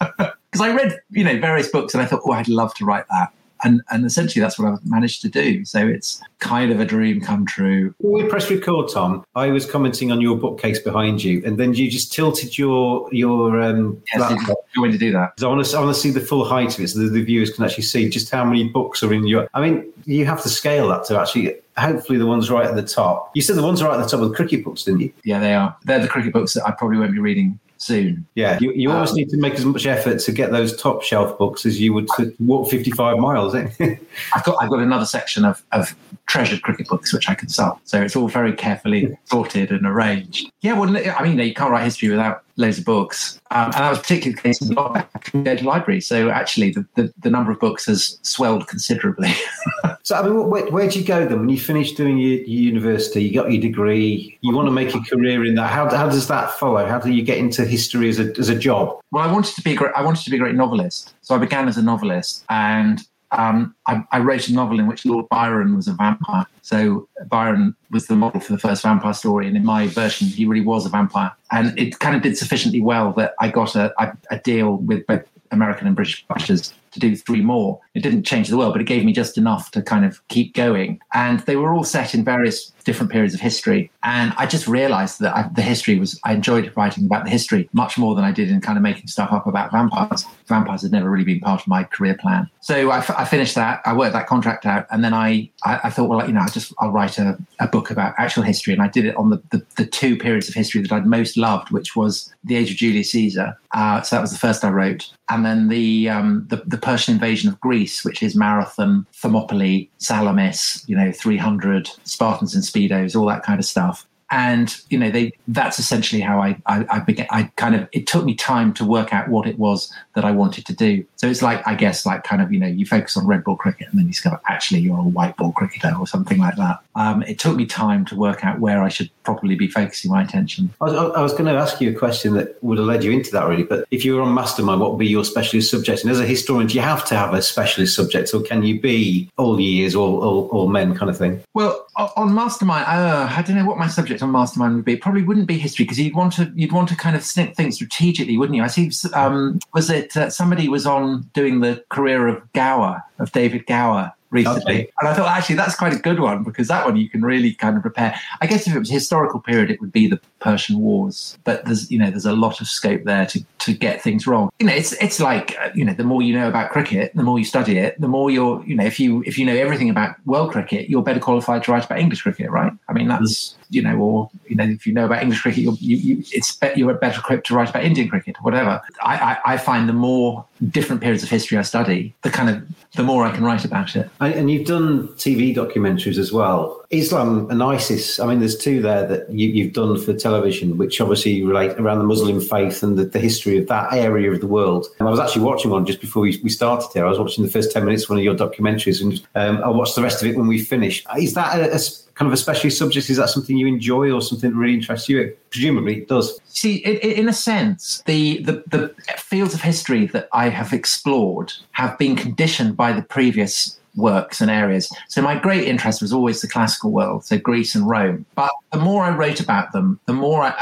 Because 0.52 0.68
I 0.68 0.74
read, 0.74 0.98
you 1.08 1.24
know, 1.24 1.40
various 1.40 1.68
books 1.68 1.94
and 1.94 2.02
I 2.02 2.06
thought, 2.06 2.20
oh, 2.26 2.32
I'd 2.32 2.46
love 2.46 2.74
to 2.74 2.84
write 2.84 3.06
that 3.08 3.32
and 3.62 3.82
and 3.90 4.04
essentially 4.04 4.40
that's 4.40 4.58
what 4.58 4.72
I've 4.72 4.84
managed 4.84 5.22
to 5.22 5.28
do. 5.28 5.64
So 5.64 5.86
it's 5.86 6.20
kind 6.38 6.70
of 6.72 6.80
a 6.80 6.84
dream 6.84 7.20
come 7.20 7.46
true. 7.46 7.94
When 7.98 8.24
we 8.24 8.28
press 8.28 8.50
record, 8.50 8.90
Tom, 8.92 9.24
I 9.34 9.48
was 9.48 9.70
commenting 9.70 10.12
on 10.12 10.20
your 10.20 10.36
bookcase 10.36 10.78
behind 10.78 11.22
you, 11.22 11.42
and 11.44 11.58
then 11.58 11.74
you 11.74 11.90
just 11.90 12.12
tilted 12.12 12.58
your 12.58 13.08
your 13.12 13.60
um. 13.60 14.02
Yes, 14.14 14.54
going 14.74 14.92
to 14.92 14.98
do 14.98 15.12
that. 15.12 15.32
I 15.42 15.46
want 15.46 15.64
to 15.64 15.76
I 15.76 15.80
want 15.80 15.94
to 15.94 16.00
see 16.00 16.10
the 16.10 16.20
full 16.20 16.44
height 16.44 16.76
of 16.76 16.84
it, 16.84 16.88
so 16.88 17.00
that 17.00 17.10
the 17.10 17.22
viewers 17.22 17.50
can 17.50 17.64
actually 17.64 17.84
see 17.84 18.08
just 18.08 18.30
how 18.30 18.44
many 18.44 18.68
books 18.68 19.02
are 19.02 19.12
in 19.12 19.26
your. 19.26 19.48
I 19.54 19.60
mean, 19.60 19.92
you 20.04 20.26
have 20.26 20.42
to 20.42 20.48
scale 20.48 20.88
that 20.88 21.04
to 21.06 21.18
actually. 21.18 21.56
Hopefully, 21.78 22.18
the 22.18 22.26
ones 22.26 22.50
right 22.50 22.66
at 22.66 22.76
the 22.76 22.82
top. 22.82 23.30
You 23.34 23.40
said 23.40 23.56
the 23.56 23.62
ones 23.62 23.82
right 23.82 23.94
at 23.94 24.02
the 24.02 24.08
top 24.08 24.20
of 24.20 24.28
the 24.28 24.34
cricket 24.34 24.62
books, 24.62 24.84
didn't 24.84 25.00
you? 25.00 25.12
Yeah, 25.24 25.40
they 25.40 25.54
are. 25.54 25.74
They're 25.84 26.00
the 26.00 26.08
cricket 26.08 26.34
books 26.34 26.52
that 26.52 26.66
I 26.66 26.72
probably 26.72 26.98
won't 26.98 27.12
be 27.12 27.18
reading 27.18 27.58
soon. 27.82 28.26
Yeah, 28.34 28.58
you, 28.60 28.72
you 28.72 28.90
um, 28.92 29.06
need 29.14 29.28
to 29.30 29.36
make 29.36 29.54
as 29.54 29.64
much 29.64 29.86
effort 29.86 30.20
to 30.20 30.32
get 30.32 30.52
those 30.52 30.76
top 30.76 31.02
shelf 31.02 31.36
books 31.36 31.66
as 31.66 31.80
you 31.80 31.92
would 31.92 32.08
to 32.16 32.32
walk 32.38 32.70
55 32.70 33.18
miles. 33.18 33.54
Eh? 33.54 33.68
I've 34.34 34.44
got 34.44 34.56
I've 34.62 34.70
got 34.70 34.80
another 34.80 35.04
section 35.04 35.44
of, 35.44 35.62
of 35.72 35.94
treasured 36.26 36.62
cricket 36.62 36.88
books 36.88 37.12
which 37.12 37.28
I 37.28 37.34
can 37.34 37.48
sell. 37.48 37.80
So 37.84 38.00
it's 38.00 38.14
all 38.14 38.28
very 38.28 38.52
carefully 38.52 39.16
sorted 39.24 39.70
and 39.70 39.84
arranged. 39.84 40.50
Yeah, 40.60 40.78
well, 40.78 40.96
I 40.96 41.22
mean, 41.22 41.38
you 41.38 41.54
can't 41.54 41.70
write 41.70 41.84
history 41.84 42.08
without 42.08 42.44
loads 42.56 42.78
of 42.78 42.84
books. 42.84 43.40
Um, 43.50 43.66
and 43.66 43.74
that 43.74 43.90
was 43.90 43.98
particularly 43.98 44.34
the 44.34 44.42
case 44.42 44.60
in 44.60 44.68
the 44.68 44.74
go 44.74 45.56
to 45.56 45.64
libraries. 45.64 46.06
So 46.06 46.30
actually, 46.30 46.70
the, 46.70 46.86
the, 46.94 47.12
the, 47.18 47.30
number 47.30 47.50
of 47.50 47.60
books 47.60 47.86
has 47.86 48.18
swelled 48.22 48.66
considerably. 48.68 49.32
so, 50.02 50.16
I 50.16 50.22
mean, 50.22 50.48
where, 50.48 50.70
where 50.70 50.84
did 50.84 50.96
you 50.96 51.04
go 51.04 51.26
then? 51.26 51.40
When 51.40 51.48
you 51.48 51.58
finish 51.58 51.92
doing 51.92 52.18
your, 52.18 52.38
your, 52.40 52.72
university, 52.72 53.24
you 53.24 53.34
got 53.34 53.50
your 53.50 53.60
degree, 53.60 54.38
you 54.42 54.54
want 54.54 54.66
to 54.68 54.72
make 54.72 54.94
a 54.94 55.00
career 55.00 55.44
in 55.44 55.54
that. 55.56 55.70
How, 55.70 55.88
how 55.90 56.08
does 56.08 56.28
that 56.28 56.50
follow? 56.52 56.86
How 56.86 56.98
do 56.98 57.10
you 57.10 57.22
get 57.22 57.38
into 57.38 57.64
history 57.64 58.08
as 58.08 58.18
a, 58.18 58.36
as 58.38 58.48
a 58.48 58.58
job? 58.58 59.00
Well, 59.10 59.22
I 59.22 59.32
wanted 59.32 59.54
to 59.56 59.62
be 59.62 59.72
a 59.72 59.76
great, 59.76 59.92
I 59.96 60.02
wanted 60.02 60.24
to 60.24 60.30
be 60.30 60.36
a 60.36 60.40
great 60.40 60.54
novelist. 60.54 61.14
So 61.22 61.34
I 61.34 61.38
began 61.38 61.68
as 61.68 61.76
a 61.76 61.82
novelist 61.82 62.44
and 62.48 63.02
um, 63.32 63.74
I, 63.86 64.04
I, 64.12 64.20
wrote 64.20 64.48
a 64.48 64.52
novel 64.52 64.78
in 64.78 64.86
which 64.86 65.06
Lord 65.06 65.28
Byron 65.28 65.74
was 65.74 65.88
a 65.88 65.94
vampire. 65.94 66.46
So 66.60 67.08
Byron 67.26 67.74
was 67.90 68.06
the 68.06 68.14
model 68.14 68.40
for 68.40 68.52
the 68.52 68.58
first 68.58 68.82
vampire 68.82 69.14
story, 69.14 69.46
and 69.48 69.56
in 69.56 69.64
my 69.64 69.88
version, 69.88 70.28
he 70.28 70.44
really 70.44 70.64
was 70.64 70.84
a 70.86 70.90
vampire. 70.90 71.32
And 71.50 71.78
it 71.78 71.98
kind 71.98 72.14
of 72.14 72.22
did 72.22 72.36
sufficiently 72.36 72.82
well 72.82 73.12
that 73.14 73.34
I 73.40 73.48
got 73.48 73.74
a, 73.74 73.92
a, 74.02 74.16
a 74.30 74.38
deal 74.38 74.76
with 74.76 75.06
both 75.06 75.26
American 75.50 75.86
and 75.86 75.96
British 75.96 76.26
publishers 76.28 76.74
to 76.92 77.00
do 77.00 77.16
three 77.16 77.42
more. 77.42 77.80
It 77.94 78.02
didn't 78.02 78.24
change 78.24 78.48
the 78.48 78.56
world, 78.56 78.74
but 78.74 78.80
it 78.80 78.86
gave 78.86 79.04
me 79.04 79.12
just 79.12 79.36
enough 79.36 79.70
to 79.72 79.82
kind 79.82 80.04
of 80.04 80.26
keep 80.28 80.54
going. 80.54 81.00
And 81.12 81.40
they 81.40 81.56
were 81.56 81.72
all 81.72 81.84
set 81.84 82.14
in 82.14 82.24
various 82.24 82.72
different 82.84 83.12
periods 83.12 83.34
of 83.34 83.40
history. 83.40 83.90
And 84.02 84.32
I 84.36 84.46
just 84.46 84.66
realized 84.66 85.20
that 85.20 85.36
I, 85.36 85.48
the 85.54 85.62
history 85.62 85.98
was, 85.98 86.18
I 86.24 86.34
enjoyed 86.34 86.72
writing 86.76 87.06
about 87.06 87.24
the 87.24 87.30
history 87.30 87.68
much 87.72 87.96
more 87.96 88.14
than 88.14 88.24
I 88.24 88.32
did 88.32 88.50
in 88.50 88.60
kind 88.60 88.76
of 88.76 88.82
making 88.82 89.06
stuff 89.06 89.32
up 89.32 89.46
about 89.46 89.72
vampires. 89.72 90.24
Vampires 90.46 90.82
had 90.82 90.92
never 90.92 91.10
really 91.10 91.24
been 91.24 91.40
part 91.40 91.60
of 91.60 91.68
my 91.68 91.84
career 91.84 92.16
plan. 92.20 92.48
So 92.60 92.90
I, 92.90 92.98
f- 92.98 93.10
I 93.10 93.24
finished 93.24 93.54
that, 93.54 93.80
I 93.84 93.92
worked 93.92 94.12
that 94.14 94.26
contract 94.26 94.66
out, 94.66 94.86
and 94.90 95.02
then 95.04 95.14
I, 95.14 95.50
I, 95.64 95.80
I 95.84 95.90
thought, 95.90 96.08
well, 96.08 96.26
you 96.26 96.32
know, 96.32 96.40
I 96.40 96.48
just, 96.48 96.72
I'll 96.78 96.90
write 96.90 97.18
a, 97.18 97.38
a 97.60 97.68
book 97.68 97.90
about 97.90 98.14
actual 98.18 98.42
history. 98.42 98.72
And 98.72 98.82
I 98.82 98.88
did 98.88 99.04
it 99.04 99.16
on 99.16 99.30
the, 99.30 99.42
the, 99.50 99.64
the, 99.76 99.86
two 99.86 100.16
periods 100.16 100.48
of 100.48 100.54
history 100.54 100.80
that 100.82 100.92
I'd 100.92 101.06
most 101.06 101.36
loved, 101.36 101.70
which 101.70 101.94
was 101.94 102.32
the 102.44 102.56
age 102.56 102.70
of 102.70 102.76
Julius 102.76 103.12
Caesar. 103.12 103.56
Uh, 103.72 104.02
so 104.02 104.16
that 104.16 104.22
was 104.22 104.32
the 104.32 104.38
first 104.38 104.64
I 104.64 104.70
wrote. 104.70 105.12
And 105.28 105.44
then 105.44 105.68
the, 105.68 106.08
um, 106.08 106.46
the, 106.48 106.62
the 106.66 106.78
Persian 106.82 107.14
invasion 107.14 107.48
of 107.48 107.60
Greece, 107.60 108.04
which 108.04 108.22
is 108.22 108.36
Marathon, 108.36 109.06
Thermopylae, 109.14 109.88
Salamis, 109.98 110.84
you 110.86 110.96
know, 110.96 111.12
300 111.12 111.88
Spartans 112.04 112.54
and 112.54 112.64
speedos, 112.64 113.16
all 113.16 113.26
that 113.26 113.42
kind 113.42 113.58
of 113.58 113.64
stuff 113.64 114.06
and 114.32 114.80
you 114.88 114.98
know 114.98 115.10
they 115.10 115.30
that's 115.48 115.78
essentially 115.78 116.22
how 116.22 116.40
I, 116.40 116.56
I 116.66 116.86
I, 116.90 116.98
began 117.00 117.26
I 117.30 117.44
kind 117.56 117.74
of 117.74 117.86
it 117.92 118.06
took 118.06 118.24
me 118.24 118.34
time 118.34 118.72
to 118.74 118.84
work 118.84 119.12
out 119.12 119.28
what 119.28 119.46
it 119.46 119.58
was 119.58 119.92
that 120.14 120.24
I 120.24 120.32
wanted 120.32 120.64
to 120.66 120.72
do. 120.72 121.04
So 121.16 121.28
it's 121.28 121.42
like 121.42 121.64
I 121.68 121.74
guess 121.74 122.06
like 122.06 122.24
kind 122.24 122.40
of 122.40 122.50
you 122.50 122.58
know 122.58 122.66
you 122.66 122.86
focus 122.86 123.16
on 123.16 123.26
red 123.26 123.44
ball 123.44 123.56
cricket 123.56 123.88
and 123.90 123.98
then 123.98 124.06
you 124.06 124.12
discover 124.12 124.40
actually 124.48 124.80
you're 124.80 124.98
a 124.98 125.02
white 125.02 125.36
ball 125.36 125.52
cricketer 125.52 125.94
or 125.98 126.06
something 126.06 126.38
like 126.38 126.56
that. 126.56 126.78
Um, 126.94 127.22
it 127.22 127.38
took 127.38 127.56
me 127.56 127.66
time 127.66 128.04
to 128.06 128.16
work 128.16 128.44
out 128.44 128.58
where 128.58 128.82
I 128.82 128.88
should 128.88 129.10
probably 129.22 129.54
be 129.54 129.68
focusing 129.68 130.10
my 130.10 130.22
attention. 130.22 130.70
I 130.80 130.84
was, 130.84 130.94
I 130.94 131.20
was 131.20 131.32
going 131.32 131.46
to 131.46 131.52
ask 131.52 131.80
you 131.80 131.90
a 131.90 131.94
question 131.94 132.34
that 132.34 132.62
would 132.62 132.78
have 132.78 132.86
led 132.86 133.04
you 133.04 133.12
into 133.12 133.30
that 133.32 133.46
really 133.46 133.62
but 133.62 133.86
if 133.90 134.04
you 134.04 134.16
were 134.16 134.22
on 134.22 134.34
mastermind 134.34 134.80
what 134.80 134.92
would 134.92 134.98
be 134.98 135.06
your 135.06 135.24
specialist 135.24 135.70
subject? 135.70 136.02
And 136.02 136.10
as 136.10 136.20
a 136.20 136.26
historian 136.26 136.68
do 136.68 136.74
you 136.74 136.80
have 136.80 137.04
to 137.06 137.14
have 137.14 137.34
a 137.34 137.42
specialist 137.42 137.94
subject 137.94 138.32
or 138.32 138.40
can 138.40 138.62
you 138.62 138.80
be 138.80 139.30
all 139.36 139.60
years 139.60 139.94
all, 139.94 140.22
all, 140.22 140.48
all 140.48 140.68
men 140.68 140.94
kind 140.94 141.10
of 141.10 141.18
thing? 141.18 141.42
Well 141.52 141.86
on 141.96 142.34
mastermind 142.34 142.86
uh, 142.86 143.28
I 143.30 143.42
don't 143.42 143.56
know 143.56 143.66
what 143.66 143.76
my 143.76 143.88
subject 143.88 144.21
on 144.22 144.30
mastermind 144.30 144.76
would 144.76 144.84
be. 144.84 144.96
Probably 144.96 145.22
wouldn't 145.22 145.46
be 145.46 145.58
history 145.58 145.84
because 145.84 145.98
you'd 145.98 146.14
want 146.14 146.32
to 146.34 146.52
you'd 146.54 146.72
want 146.72 146.88
to 146.90 146.96
kind 146.96 147.16
of 147.16 147.24
think 147.24 147.72
strategically, 147.72 148.38
wouldn't 148.38 148.56
you? 148.56 148.62
I 148.62 148.68
see. 148.68 148.90
Um, 149.14 149.58
was 149.74 149.90
it 149.90 150.16
uh, 150.16 150.30
somebody 150.30 150.68
was 150.68 150.86
on 150.86 151.22
doing 151.34 151.60
the 151.60 151.84
career 151.88 152.28
of 152.28 152.52
Gower 152.52 153.02
of 153.18 153.32
David 153.32 153.66
Gower 153.66 154.12
recently. 154.32 154.74
Okay. 154.74 154.92
And 155.00 155.08
I 155.08 155.14
thought 155.14 155.28
actually 155.28 155.56
that's 155.56 155.76
quite 155.76 155.92
a 155.92 155.98
good 155.98 156.18
one 156.18 156.42
because 156.42 156.68
that 156.68 156.84
one 156.84 156.96
you 156.96 157.08
can 157.08 157.22
really 157.22 157.52
kind 157.54 157.76
of 157.76 157.82
prepare. 157.82 158.18
I 158.40 158.46
guess 158.46 158.66
if 158.66 158.74
it 158.74 158.78
was 158.78 158.90
historical 158.90 159.38
period, 159.38 159.70
it 159.70 159.80
would 159.80 159.92
be 159.92 160.08
the 160.08 160.20
Persian 160.40 160.80
Wars. 160.80 161.38
But 161.44 161.64
there's 161.66 161.90
you 161.90 161.98
know 161.98 162.10
there's 162.10 162.26
a 162.26 162.32
lot 162.32 162.60
of 162.60 162.66
scope 162.66 163.04
there 163.04 163.26
to 163.26 163.44
to 163.60 163.72
get 163.72 164.02
things 164.02 164.26
wrong. 164.26 164.50
You 164.58 164.66
know, 164.66 164.72
it's 164.72 164.92
it's 164.94 165.20
like 165.20 165.56
uh, 165.60 165.70
you 165.74 165.84
know 165.84 165.94
the 165.94 166.04
more 166.04 166.22
you 166.22 166.34
know 166.34 166.48
about 166.48 166.70
cricket, 166.70 167.12
the 167.14 167.22
more 167.22 167.38
you 167.38 167.44
study 167.44 167.78
it, 167.78 168.00
the 168.00 168.08
more 168.08 168.30
you're 168.30 168.64
you 168.64 168.74
know 168.74 168.84
if 168.84 168.98
you 168.98 169.22
if 169.26 169.38
you 169.38 169.46
know 169.46 169.54
everything 169.54 169.90
about 169.90 170.16
world 170.26 170.50
cricket, 170.50 170.88
you're 170.88 171.02
better 171.02 171.20
qualified 171.20 171.62
to 171.64 171.72
write 171.72 171.84
about 171.84 171.98
English 171.98 172.22
cricket, 172.22 172.50
right? 172.50 172.72
I 172.88 172.92
mean 172.92 173.08
that's 173.08 173.56
you 173.70 173.82
know 173.82 173.96
or 173.98 174.30
you 174.48 174.56
know 174.56 174.64
if 174.64 174.86
you 174.86 174.92
know 174.92 175.04
about 175.04 175.22
English 175.22 175.42
cricket, 175.42 175.62
you're, 175.62 175.74
you 175.74 175.96
you 175.96 176.24
it's 176.32 176.58
you're 176.74 176.92
better 176.94 177.20
equipped 177.20 177.46
to 177.48 177.54
write 177.54 177.70
about 177.70 177.84
Indian 177.84 178.08
cricket, 178.08 178.36
whatever. 178.40 178.80
I, 179.02 179.16
I 179.44 179.52
I 179.52 179.56
find 179.58 179.88
the 179.88 179.92
more 179.92 180.44
different 180.70 181.00
periods 181.00 181.22
of 181.22 181.28
history 181.28 181.58
I 181.58 181.62
study, 181.62 182.14
the 182.22 182.30
kind 182.30 182.50
of 182.50 182.62
the 182.94 183.02
more 183.02 183.24
I 183.24 183.34
can 183.34 183.42
write 183.42 183.64
about 183.64 183.96
it. 183.96 184.08
And 184.20 184.50
you've 184.50 184.66
done 184.66 185.08
TV 185.08 185.54
documentaries 185.54 186.18
as 186.18 186.32
well. 186.32 186.84
Islam 186.90 187.50
and 187.50 187.62
ISIS. 187.62 188.20
I 188.20 188.26
mean, 188.26 188.40
there's 188.40 188.56
two 188.56 188.82
there 188.82 189.06
that 189.06 189.30
you, 189.30 189.64
have 189.64 189.72
done 189.72 189.98
for 189.98 190.12
television, 190.12 190.76
which 190.76 191.00
obviously 191.00 191.42
relate 191.42 191.72
around 191.78 191.98
the 191.98 192.04
Muslim 192.04 192.40
faith 192.40 192.82
and 192.82 192.98
the, 192.98 193.06
the, 193.06 193.18
history 193.18 193.56
of 193.56 193.66
that 193.68 193.92
area 193.94 194.30
of 194.30 194.40
the 194.40 194.46
world. 194.46 194.86
And 194.98 195.08
I 195.08 195.10
was 195.10 195.18
actually 195.18 195.42
watching 195.42 195.70
one 195.70 195.86
just 195.86 196.02
before 196.02 196.22
we, 196.22 196.38
we 196.42 196.50
started 196.50 196.90
here. 196.92 197.06
I 197.06 197.08
was 197.08 197.18
watching 197.18 197.44
the 197.44 197.50
first 197.50 197.72
ten 197.72 197.84
minutes 197.84 198.04
of 198.04 198.10
one 198.10 198.18
of 198.18 198.24
your 198.24 198.34
documentaries, 198.34 199.00
and 199.00 199.26
um, 199.34 199.64
I'll 199.64 199.74
watch 199.74 199.94
the 199.94 200.02
rest 200.02 200.22
of 200.22 200.28
it 200.28 200.36
when 200.36 200.48
we 200.48 200.58
finish. 200.58 201.04
Is 201.18 201.32
that 201.34 201.58
a, 201.58 201.74
a 201.74 201.78
kind 202.14 202.26
of 202.26 202.32
a 202.32 202.36
specialist 202.36 202.78
subject? 202.78 203.10
Is 203.10 203.16
that 203.16 203.30
something 203.30 203.56
you 203.56 203.66
enjoy 203.66 204.10
or 204.10 204.20
something 204.20 204.50
that 204.50 204.56
really 204.56 204.74
interests 204.74 205.08
you? 205.08 205.20
It 205.20 205.38
Presumably 205.50 205.98
it 205.98 206.08
does. 206.08 206.40
See, 206.46 206.76
in, 206.76 206.96
in 206.96 207.28
a 207.28 207.32
sense, 207.32 208.02
the, 208.06 208.42
the, 208.42 208.64
the 208.68 208.94
fields 209.18 209.52
of 209.52 209.60
history 209.60 210.06
that 210.06 210.28
I 210.32 210.48
have 210.48 210.72
explored 210.72 211.52
have 211.72 211.98
been 211.98 212.16
conditioned 212.16 212.76
by 212.76 212.92
the 212.92 213.02
previous 213.02 213.78
works 213.96 214.40
and 214.40 214.50
areas. 214.50 214.90
So 215.08 215.22
my 215.22 215.38
great 215.38 215.68
interest 215.68 216.00
was 216.00 216.12
always 216.12 216.40
the 216.40 216.48
classical 216.48 216.90
world, 216.90 217.24
so 217.24 217.38
Greece 217.38 217.74
and 217.74 217.88
Rome. 217.88 218.24
But 218.34 218.50
the 218.72 218.78
more 218.78 219.04
I 219.04 219.10
wrote 219.10 219.40
about 219.40 219.72
them, 219.72 220.00
the 220.06 220.12
more 220.12 220.42
I, 220.42 220.54